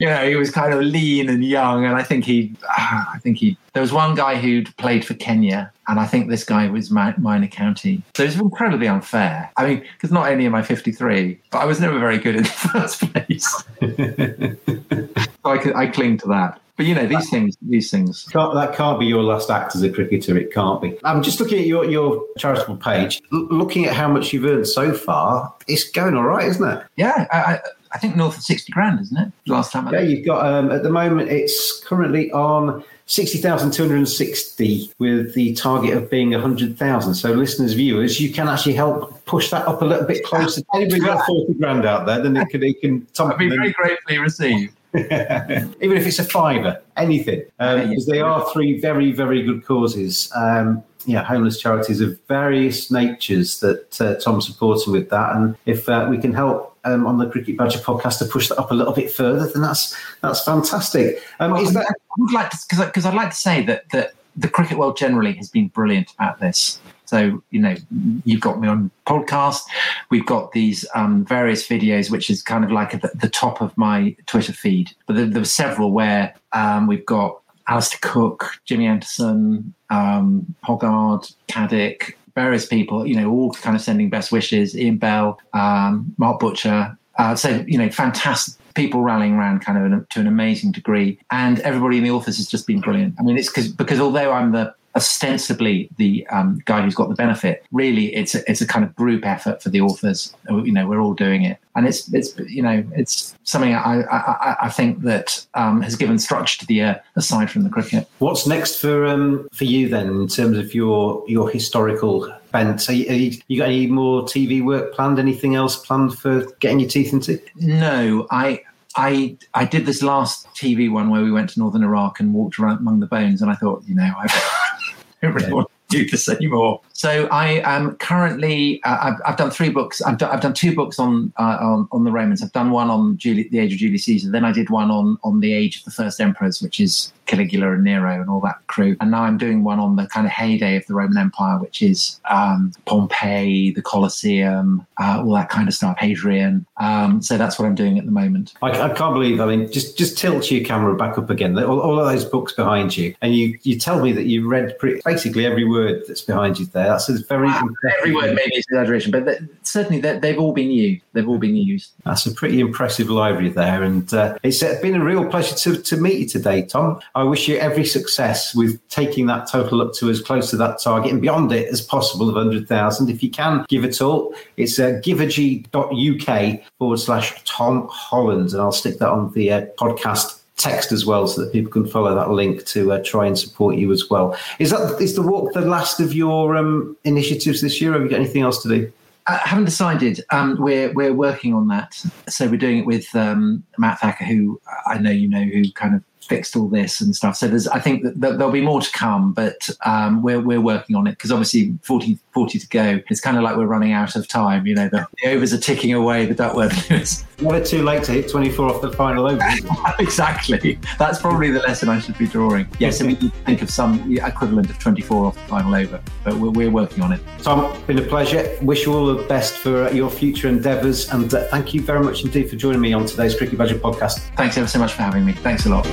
know, 0.06 0.26
he 0.26 0.34
was 0.36 0.50
kind 0.50 0.72
of 0.72 0.80
lean 0.80 1.28
and 1.28 1.44
young, 1.44 1.84
and 1.84 1.94
I 1.94 2.02
think 2.02 2.24
he, 2.24 2.56
uh, 2.64 3.04
I 3.14 3.18
think 3.20 3.36
he. 3.38 3.56
There 3.74 3.82
was 3.82 3.92
one 3.92 4.14
guy 4.14 4.36
who'd 4.36 4.74
played 4.78 5.04
for 5.04 5.12
Kenya, 5.14 5.70
and 5.88 6.00
I 6.00 6.06
think 6.06 6.30
this 6.30 6.44
guy 6.44 6.68
was 6.68 6.90
minor 6.90 7.48
county. 7.48 8.02
So 8.14 8.24
it's 8.24 8.36
incredibly 8.36 8.88
unfair. 8.88 9.50
I 9.56 9.66
mean, 9.66 9.80
because 9.80 10.10
not 10.10 10.30
only 10.30 10.46
am 10.46 10.54
I 10.54 10.62
53, 10.62 11.38
but 11.50 11.58
I 11.58 11.66
was 11.66 11.80
never 11.80 11.98
very 11.98 12.18
good 12.18 12.36
in 12.36 12.42
the 12.44 12.48
first 12.48 13.00
place. 13.12 13.46
so 15.44 15.50
I, 15.50 15.58
could, 15.58 15.76
I 15.76 15.88
cling 15.88 16.16
to 16.18 16.28
that. 16.28 16.60
But 16.76 16.84
you 16.86 16.94
know 16.94 17.06
these 17.06 17.30
things. 17.30 17.56
These 17.62 17.90
things. 17.90 18.24
Can't, 18.30 18.54
that 18.54 18.74
can't 18.74 19.00
be 19.00 19.06
your 19.06 19.22
last 19.22 19.50
act 19.50 19.74
as 19.74 19.82
a 19.82 19.90
cricketer. 19.90 20.36
It 20.36 20.52
can't 20.52 20.80
be. 20.80 20.98
I'm 21.04 21.22
just 21.22 21.40
looking 21.40 21.58
at 21.58 21.66
your 21.66 21.86
your 21.86 22.22
charitable 22.36 22.76
page, 22.76 23.22
L- 23.32 23.46
looking 23.50 23.86
at 23.86 23.94
how 23.94 24.08
much 24.08 24.32
you've 24.32 24.44
earned 24.44 24.68
so 24.68 24.92
far. 24.92 25.54
It's 25.66 25.90
going 25.90 26.14
all 26.14 26.24
right, 26.24 26.46
isn't 26.46 26.68
it? 26.68 26.84
Yeah, 26.96 27.26
I, 27.32 27.60
I 27.92 27.98
think 27.98 28.14
north 28.14 28.36
of 28.36 28.42
sixty 28.42 28.72
grand, 28.72 29.00
isn't 29.00 29.16
it? 29.16 29.32
Last 29.46 29.72
time. 29.72 29.88
I 29.88 29.92
yeah, 29.92 30.00
you've 30.00 30.26
got 30.26 30.44
um, 30.44 30.70
at 30.70 30.82
the 30.82 30.90
moment. 30.90 31.30
It's 31.30 31.82
currently 31.84 32.30
on. 32.32 32.84
60,260 33.08 34.92
with 34.98 35.32
the 35.34 35.52
target 35.54 35.96
of 35.96 36.10
being 36.10 36.32
100,000. 36.32 37.14
So, 37.14 37.30
listeners, 37.30 37.74
viewers, 37.74 38.20
you 38.20 38.32
can 38.32 38.48
actually 38.48 38.72
help 38.72 39.24
push 39.26 39.50
that 39.50 39.64
up 39.68 39.80
a 39.80 39.84
little 39.84 40.06
bit 40.06 40.24
closer. 40.24 40.60
Anybody 40.74 40.98
got 40.98 41.24
40 41.24 41.54
grand 41.54 41.84
out 41.84 42.06
there, 42.06 42.20
then 42.20 42.36
it 42.36 42.48
can, 42.48 42.64
it 42.64 42.80
can. 42.80 43.06
I'd 43.20 43.38
be 43.38 43.48
very 43.48 43.70
gratefully 43.70 44.18
received. 44.18 44.74
even 45.80 45.96
if 45.96 46.06
it's 46.06 46.18
a 46.18 46.24
fiver, 46.24 46.80
anything, 46.96 47.44
um, 47.58 47.88
because 47.88 48.06
they 48.06 48.20
are 48.20 48.48
three 48.52 48.80
very, 48.80 49.12
very 49.12 49.42
good 49.42 49.64
causes. 49.64 50.30
Um, 50.34 50.82
yeah, 51.04 51.22
homeless 51.22 51.60
charities 51.60 52.00
of 52.00 52.18
various 52.26 52.90
natures 52.90 53.60
that 53.60 54.00
uh, 54.00 54.14
Tom's 54.16 54.46
supporting 54.46 54.92
with 54.92 55.10
that, 55.10 55.36
and 55.36 55.56
if 55.66 55.88
uh, 55.88 56.06
we 56.10 56.18
can 56.18 56.32
help 56.32 56.76
um, 56.84 57.06
on 57.06 57.18
the 57.18 57.28
Cricket 57.28 57.56
Badger 57.56 57.78
podcast 57.78 58.18
to 58.18 58.24
push 58.24 58.48
that 58.48 58.58
up 58.58 58.70
a 58.70 58.74
little 58.74 58.92
bit 58.92 59.10
further, 59.10 59.46
then 59.52 59.62
that's 59.62 59.96
that's 60.22 60.42
fantastic. 60.44 61.22
Um, 61.40 61.52
well, 61.52 61.62
is 61.62 61.74
that? 61.74 61.86
I 61.86 62.14
would 62.18 62.32
like 62.32 62.50
to 62.50 62.58
because 62.68 63.04
I'd 63.04 63.14
like 63.14 63.30
to 63.30 63.36
say 63.36 63.64
that 63.66 63.88
that 63.90 64.14
the 64.36 64.48
cricket 64.48 64.78
world 64.78 64.96
generally 64.96 65.32
has 65.34 65.48
been 65.48 65.68
brilliant 65.68 66.12
at 66.18 66.38
this. 66.40 66.80
So, 67.06 67.42
you 67.50 67.60
know, 67.60 67.76
you've 68.24 68.40
got 68.40 68.60
me 68.60 68.66
on 68.66 68.90
podcast. 69.06 69.62
We've 70.10 70.26
got 70.26 70.52
these 70.52 70.84
um, 70.94 71.24
various 71.24 71.66
videos, 71.66 72.10
which 72.10 72.28
is 72.28 72.42
kind 72.42 72.64
of 72.64 72.72
like 72.72 72.94
at 72.94 73.02
the, 73.02 73.10
the 73.14 73.28
top 73.28 73.60
of 73.60 73.76
my 73.78 74.16
Twitter 74.26 74.52
feed. 74.52 74.90
But 75.06 75.16
there, 75.16 75.26
there 75.26 75.40
were 75.40 75.46
several 75.46 75.92
where 75.92 76.34
um, 76.52 76.88
we've 76.88 77.06
got 77.06 77.40
Alastair 77.68 78.00
Cook, 78.02 78.50
Jimmy 78.64 78.86
Anderson, 78.86 79.72
um, 79.90 80.54
Hoggard, 80.64 81.32
Caddick, 81.48 82.14
various 82.34 82.66
people, 82.66 83.06
you 83.06 83.14
know, 83.14 83.30
all 83.30 83.52
kind 83.52 83.76
of 83.76 83.82
sending 83.82 84.10
best 84.10 84.32
wishes. 84.32 84.76
Ian 84.76 84.98
Bell, 84.98 85.40
um, 85.52 86.12
Mark 86.18 86.40
Butcher. 86.40 86.98
Uh, 87.18 87.36
so, 87.36 87.64
you 87.68 87.78
know, 87.78 87.88
fantastic 87.88 88.60
people 88.76 89.00
rallying 89.00 89.34
around 89.34 89.60
kind 89.60 89.78
of 89.78 89.84
an, 89.84 90.06
to 90.10 90.20
an 90.20 90.28
amazing 90.28 90.70
degree. 90.70 91.18
And 91.30 91.58
everybody 91.60 91.98
in 91.98 92.04
the 92.04 92.10
office 92.10 92.36
has 92.36 92.46
just 92.46 92.66
been 92.66 92.80
brilliant. 92.80 93.16
I 93.18 93.22
mean, 93.22 93.36
it's 93.36 93.48
because 93.48 93.68
because 93.68 93.98
although 93.98 94.30
I'm 94.30 94.52
the 94.52 94.74
ostensibly 94.96 95.90
the 95.98 96.26
um, 96.28 96.60
guy 96.64 96.80
who's 96.80 96.94
got 96.94 97.10
the 97.10 97.14
benefit. 97.14 97.64
Really, 97.70 98.14
it's 98.14 98.34
a, 98.34 98.50
it's 98.50 98.62
a 98.62 98.66
kind 98.66 98.84
of 98.84 98.96
group 98.96 99.26
effort 99.26 99.62
for 99.62 99.68
the 99.68 99.82
authors. 99.82 100.34
You 100.48 100.72
know, 100.72 100.88
we're 100.88 101.00
all 101.00 101.14
doing 101.14 101.42
it, 101.42 101.58
and 101.76 101.86
it's 101.86 102.12
it's 102.12 102.36
you 102.38 102.62
know 102.62 102.82
it's 102.94 103.36
something 103.44 103.74
I 103.74 104.02
I, 104.02 104.56
I 104.62 104.68
think 104.70 105.02
that 105.02 105.46
um, 105.54 105.82
has 105.82 105.94
given 105.94 106.18
structure 106.18 106.58
to 106.60 106.66
the 106.66 106.74
year 106.74 107.02
aside 107.14 107.50
from 107.50 107.62
the 107.62 107.70
cricket. 107.70 108.08
What's 108.18 108.46
next 108.46 108.80
for 108.80 109.06
um, 109.06 109.48
for 109.52 109.64
you 109.64 109.88
then 109.88 110.08
in 110.08 110.28
terms 110.28 110.56
of 110.56 110.74
your 110.74 111.22
your 111.28 111.50
historical 111.50 112.32
bent? 112.52 112.88
Are 112.88 112.94
you, 112.94 113.08
are 113.10 113.14
you, 113.14 113.38
you 113.48 113.58
got 113.58 113.68
any 113.68 113.86
more 113.86 114.22
TV 114.22 114.64
work 114.64 114.94
planned? 114.94 115.18
Anything 115.18 115.54
else 115.54 115.76
planned 115.76 116.18
for 116.18 116.46
getting 116.60 116.80
your 116.80 116.88
teeth 116.88 117.12
into? 117.12 117.40
No, 117.56 118.26
I 118.30 118.62
I 118.96 119.36
I 119.54 119.64
did 119.64 119.86
this 119.86 120.02
last 120.02 120.46
TV 120.54 120.90
one 120.90 121.10
where 121.10 121.22
we 121.22 121.30
went 121.30 121.50
to 121.50 121.58
northern 121.58 121.84
Iraq 121.84 122.20
and 122.20 122.32
walked 122.32 122.58
around 122.58 122.78
among 122.78 123.00
the 123.00 123.06
bones, 123.06 123.42
and 123.42 123.50
I 123.50 123.54
thought, 123.54 123.82
you 123.86 123.94
know, 123.94 124.12
I've 124.18 124.32
don't 125.22 125.34
really 125.34 125.52
want 125.52 125.68
to 125.68 125.98
do 125.98 126.08
this 126.08 126.28
anymore. 126.28 126.80
So 126.92 127.26
I 127.28 127.60
am 127.64 127.96
currently 127.96 128.82
uh, 128.84 128.98
I've, 129.02 129.20
I've, 129.26 129.36
done 129.36 129.50
three 129.50 129.68
books. 129.68 130.02
I've, 130.02 130.18
do, 130.18 130.26
I've 130.26 130.40
done 130.40 130.54
two 130.54 130.74
books 130.74 130.98
on, 130.98 131.32
uh, 131.38 131.58
on, 131.60 131.88
on 131.92 132.04
the 132.04 132.10
Romans. 132.10 132.42
I've 132.42 132.52
done 132.52 132.70
one 132.70 132.90
on 132.90 133.16
Julie, 133.16 133.48
the 133.48 133.58
age 133.58 133.72
of 133.72 133.78
Julius 133.78 134.04
Caesar. 134.04 134.30
Then 134.30 134.44
I 134.44 134.52
did 134.52 134.70
one 134.70 134.90
on 134.90 135.18
on 135.22 135.40
the 135.40 135.52
age 135.52 135.78
of 135.78 135.84
the 135.84 135.90
first 135.90 136.20
emperors, 136.20 136.60
which 136.60 136.80
is 136.80 137.12
Caligula 137.26 137.72
and 137.72 137.84
Nero 137.84 138.20
and 138.20 138.30
all 138.30 138.40
that 138.40 138.66
crew. 138.66 138.96
And 139.00 139.10
now 139.10 139.22
I'm 139.22 139.38
doing 139.38 139.64
one 139.64 139.78
on 139.78 139.96
the 139.96 140.06
kind 140.06 140.26
of 140.26 140.32
heyday 140.32 140.76
of 140.76 140.86
the 140.86 140.94
Roman 140.94 141.18
Empire, 141.18 141.58
which 141.58 141.82
is 141.82 142.20
um, 142.30 142.72
Pompeii, 142.86 143.72
the 143.72 143.82
Colosseum, 143.82 144.86
uh, 144.98 145.22
all 145.24 145.34
that 145.34 145.48
kind 145.48 145.68
of 145.68 145.74
stuff, 145.74 145.98
Hadrian. 145.98 146.66
Um, 146.78 147.20
so 147.22 147.36
that's 147.36 147.58
what 147.58 147.66
I'm 147.66 147.74
doing 147.74 147.98
at 147.98 148.06
the 148.06 148.12
moment. 148.12 148.54
I, 148.62 148.70
I, 148.70 148.88
can't 148.94 149.14
believe. 149.14 149.40
I 149.40 149.46
mean, 149.46 149.70
just 149.70 149.98
just 149.98 150.18
tilt 150.18 150.50
your 150.50 150.64
camera 150.64 150.94
back 150.96 151.18
up 151.18 151.30
again. 151.30 151.58
All, 151.58 151.80
all, 151.80 151.98
of 151.98 152.06
those 152.06 152.24
books 152.24 152.52
behind 152.52 152.96
you, 152.96 153.14
and 153.22 153.34
you 153.34 153.58
you 153.62 153.78
tell 153.78 154.00
me 154.00 154.12
that 154.12 154.24
you 154.24 154.48
read 154.48 154.78
pretty, 154.78 155.00
basically 155.04 155.46
every 155.46 155.64
word 155.64 156.02
that's 156.06 156.20
behind 156.20 156.58
you 156.58 156.66
there. 156.66 156.88
That's 156.88 157.08
a 157.08 157.22
very 157.24 157.50
every 157.98 158.14
word 158.14 158.34
maybe 158.34 158.56
is 158.56 158.64
exaggeration, 158.70 159.10
but 159.10 159.38
certainly 159.62 160.00
they've 160.00 160.38
all 160.38 160.52
been 160.52 160.70
used. 160.70 161.02
They've 161.12 161.28
all 161.28 161.38
been 161.38 161.56
used. 161.56 161.92
That's 162.04 162.26
a 162.26 162.32
pretty 162.32 162.60
impressive 162.60 163.10
library 163.10 163.50
there, 163.50 163.82
and 163.82 164.12
uh, 164.12 164.38
it's 164.42 164.62
been 164.80 164.94
a 164.94 165.04
real 165.04 165.26
pleasure 165.28 165.56
to, 165.56 165.82
to 165.82 165.96
meet 165.96 166.18
you 166.18 166.26
today, 166.26 166.62
Tom. 166.62 167.00
I 167.16 167.22
wish 167.22 167.48
you 167.48 167.56
every 167.56 167.86
success 167.86 168.54
with 168.54 168.78
taking 168.90 169.24
that 169.28 169.48
total 169.50 169.80
up 169.80 169.94
to 169.94 170.10
as 170.10 170.20
close 170.20 170.50
to 170.50 170.56
that 170.58 170.78
target 170.82 171.12
and 171.12 171.22
beyond 171.22 171.50
it 171.50 171.66
as 171.72 171.80
possible 171.80 172.28
of 172.28 172.34
100,000. 172.34 173.08
If 173.08 173.22
you 173.22 173.30
can 173.30 173.64
give 173.70 173.86
it 173.86 174.02
all, 174.02 174.34
it's 174.58 174.78
uh, 174.78 175.00
givergy.uk 175.02 176.60
forward 176.78 176.98
slash 176.98 177.42
Tom 177.44 177.88
Holland. 177.90 178.52
And 178.52 178.60
I'll 178.60 178.70
stick 178.70 178.98
that 178.98 179.08
on 179.08 179.32
the 179.32 179.50
uh, 179.50 179.66
podcast 179.78 180.42
text 180.58 180.92
as 180.92 181.06
well 181.06 181.26
so 181.26 181.40
that 181.40 181.54
people 181.54 181.72
can 181.72 181.86
follow 181.86 182.14
that 182.14 182.32
link 182.32 182.66
to 182.66 182.92
uh, 182.92 183.02
try 183.02 183.26
and 183.26 183.38
support 183.38 183.76
you 183.76 183.92
as 183.92 184.10
well. 184.10 184.36
Is 184.58 184.68
that 184.68 185.00
is 185.00 185.16
the 185.16 185.22
walk 185.22 185.54
the 185.54 185.62
last 185.62 186.00
of 186.00 186.12
your 186.12 186.54
um, 186.54 186.98
initiatives 187.04 187.62
this 187.62 187.80
year? 187.80 187.94
Have 187.94 188.02
you 188.02 188.10
got 188.10 188.20
anything 188.20 188.42
else 188.42 188.62
to 188.62 188.68
do? 188.68 188.92
I 189.26 189.36
haven't 189.36 189.64
decided. 189.64 190.22
Um, 190.30 190.56
we're 190.60 190.92
we're 190.92 191.14
working 191.14 191.54
on 191.54 191.68
that. 191.68 191.94
So 192.28 192.46
we're 192.46 192.58
doing 192.58 192.78
it 192.80 192.86
with 192.86 193.14
um, 193.16 193.64
Matt 193.78 194.00
Thacker, 194.00 194.24
who 194.24 194.60
I 194.86 194.98
know 194.98 195.10
you 195.10 195.28
know, 195.28 195.42
who 195.42 195.72
kind 195.72 195.94
of 195.94 196.02
fixed 196.26 196.56
all 196.56 196.68
this 196.68 197.00
and 197.00 197.14
stuff. 197.14 197.36
So 197.36 197.48
there's, 197.48 197.68
I 197.68 197.80
think 197.80 198.02
that 198.04 198.38
there'll 198.38 198.52
be 198.52 198.60
more 198.60 198.80
to 198.80 198.90
come, 198.92 199.32
but 199.32 199.68
um, 199.84 200.22
we're 200.22 200.40
we're 200.40 200.60
working 200.60 200.96
on 200.96 201.06
it 201.06 201.12
because 201.12 201.32
obviously 201.32 201.78
40, 201.82 202.18
40 202.32 202.58
to 202.58 202.68
go. 202.68 203.00
It's 203.08 203.20
kind 203.20 203.36
of 203.36 203.42
like 203.42 203.56
we're 203.56 203.66
running 203.66 203.92
out 203.92 204.16
of 204.16 204.28
time. 204.28 204.66
You 204.66 204.74
know, 204.74 204.88
the, 204.88 205.06
the 205.22 205.30
overs 205.30 205.52
are 205.52 205.58
ticking 205.58 205.92
away. 205.92 206.26
The 206.26 206.34
Duckworth 206.34 206.90
is 206.90 207.24
never 207.40 207.64
too 207.64 207.82
late 207.82 208.02
to 208.04 208.12
hit 208.12 208.30
twenty 208.30 208.50
four 208.50 208.68
off 208.68 208.80
the 208.80 208.92
final 208.92 209.26
over. 209.26 209.42
exactly. 209.98 210.78
That's 210.98 211.20
probably 211.20 211.50
the 211.50 211.60
lesson 211.60 211.88
I 211.88 211.98
should 211.98 212.18
be 212.18 212.26
drawing. 212.26 212.66
Yeah, 212.78 212.90
so 212.90 213.04
we 213.04 213.12
need 213.12 213.20
to 213.20 213.30
think 213.30 213.62
of 213.62 213.70
some 213.70 214.12
equivalent 214.12 214.70
of 214.70 214.78
twenty 214.78 215.02
four 215.02 215.26
off 215.26 215.34
the 215.34 215.42
final 215.42 215.74
over, 215.74 216.00
but 216.24 216.34
we're, 216.34 216.50
we're 216.50 216.70
working 216.70 217.02
on 217.02 217.12
it. 217.12 217.20
Tom, 217.42 217.80
been 217.86 217.98
a 217.98 218.02
pleasure. 218.02 218.56
Wish 218.62 218.86
you 218.86 218.94
all 218.94 219.06
the 219.14 219.22
best 219.24 219.58
for 219.58 219.90
your 219.92 220.10
future 220.10 220.48
endeavours, 220.48 221.10
and 221.10 221.32
uh, 221.32 221.44
thank 221.48 221.74
you 221.74 221.82
very 221.82 222.02
much 222.02 222.24
indeed 222.24 222.48
for 222.50 222.56
joining 222.56 222.80
me 222.80 222.92
on 222.92 223.06
today's 223.06 223.36
Cricket 223.36 223.58
Badger 223.58 223.78
podcast. 223.78 224.18
Thanks 224.36 224.56
ever 224.56 224.68
so 224.68 224.78
much 224.78 224.92
for 224.92 225.02
having 225.02 225.24
me. 225.24 225.32
Thanks 225.32 225.66
a 225.66 225.70
lot. 225.70 225.86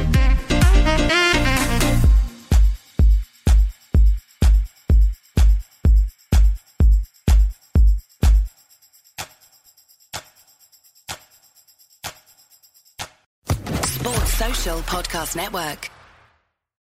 Podcast 14.93 15.35
Network. 15.35 16.02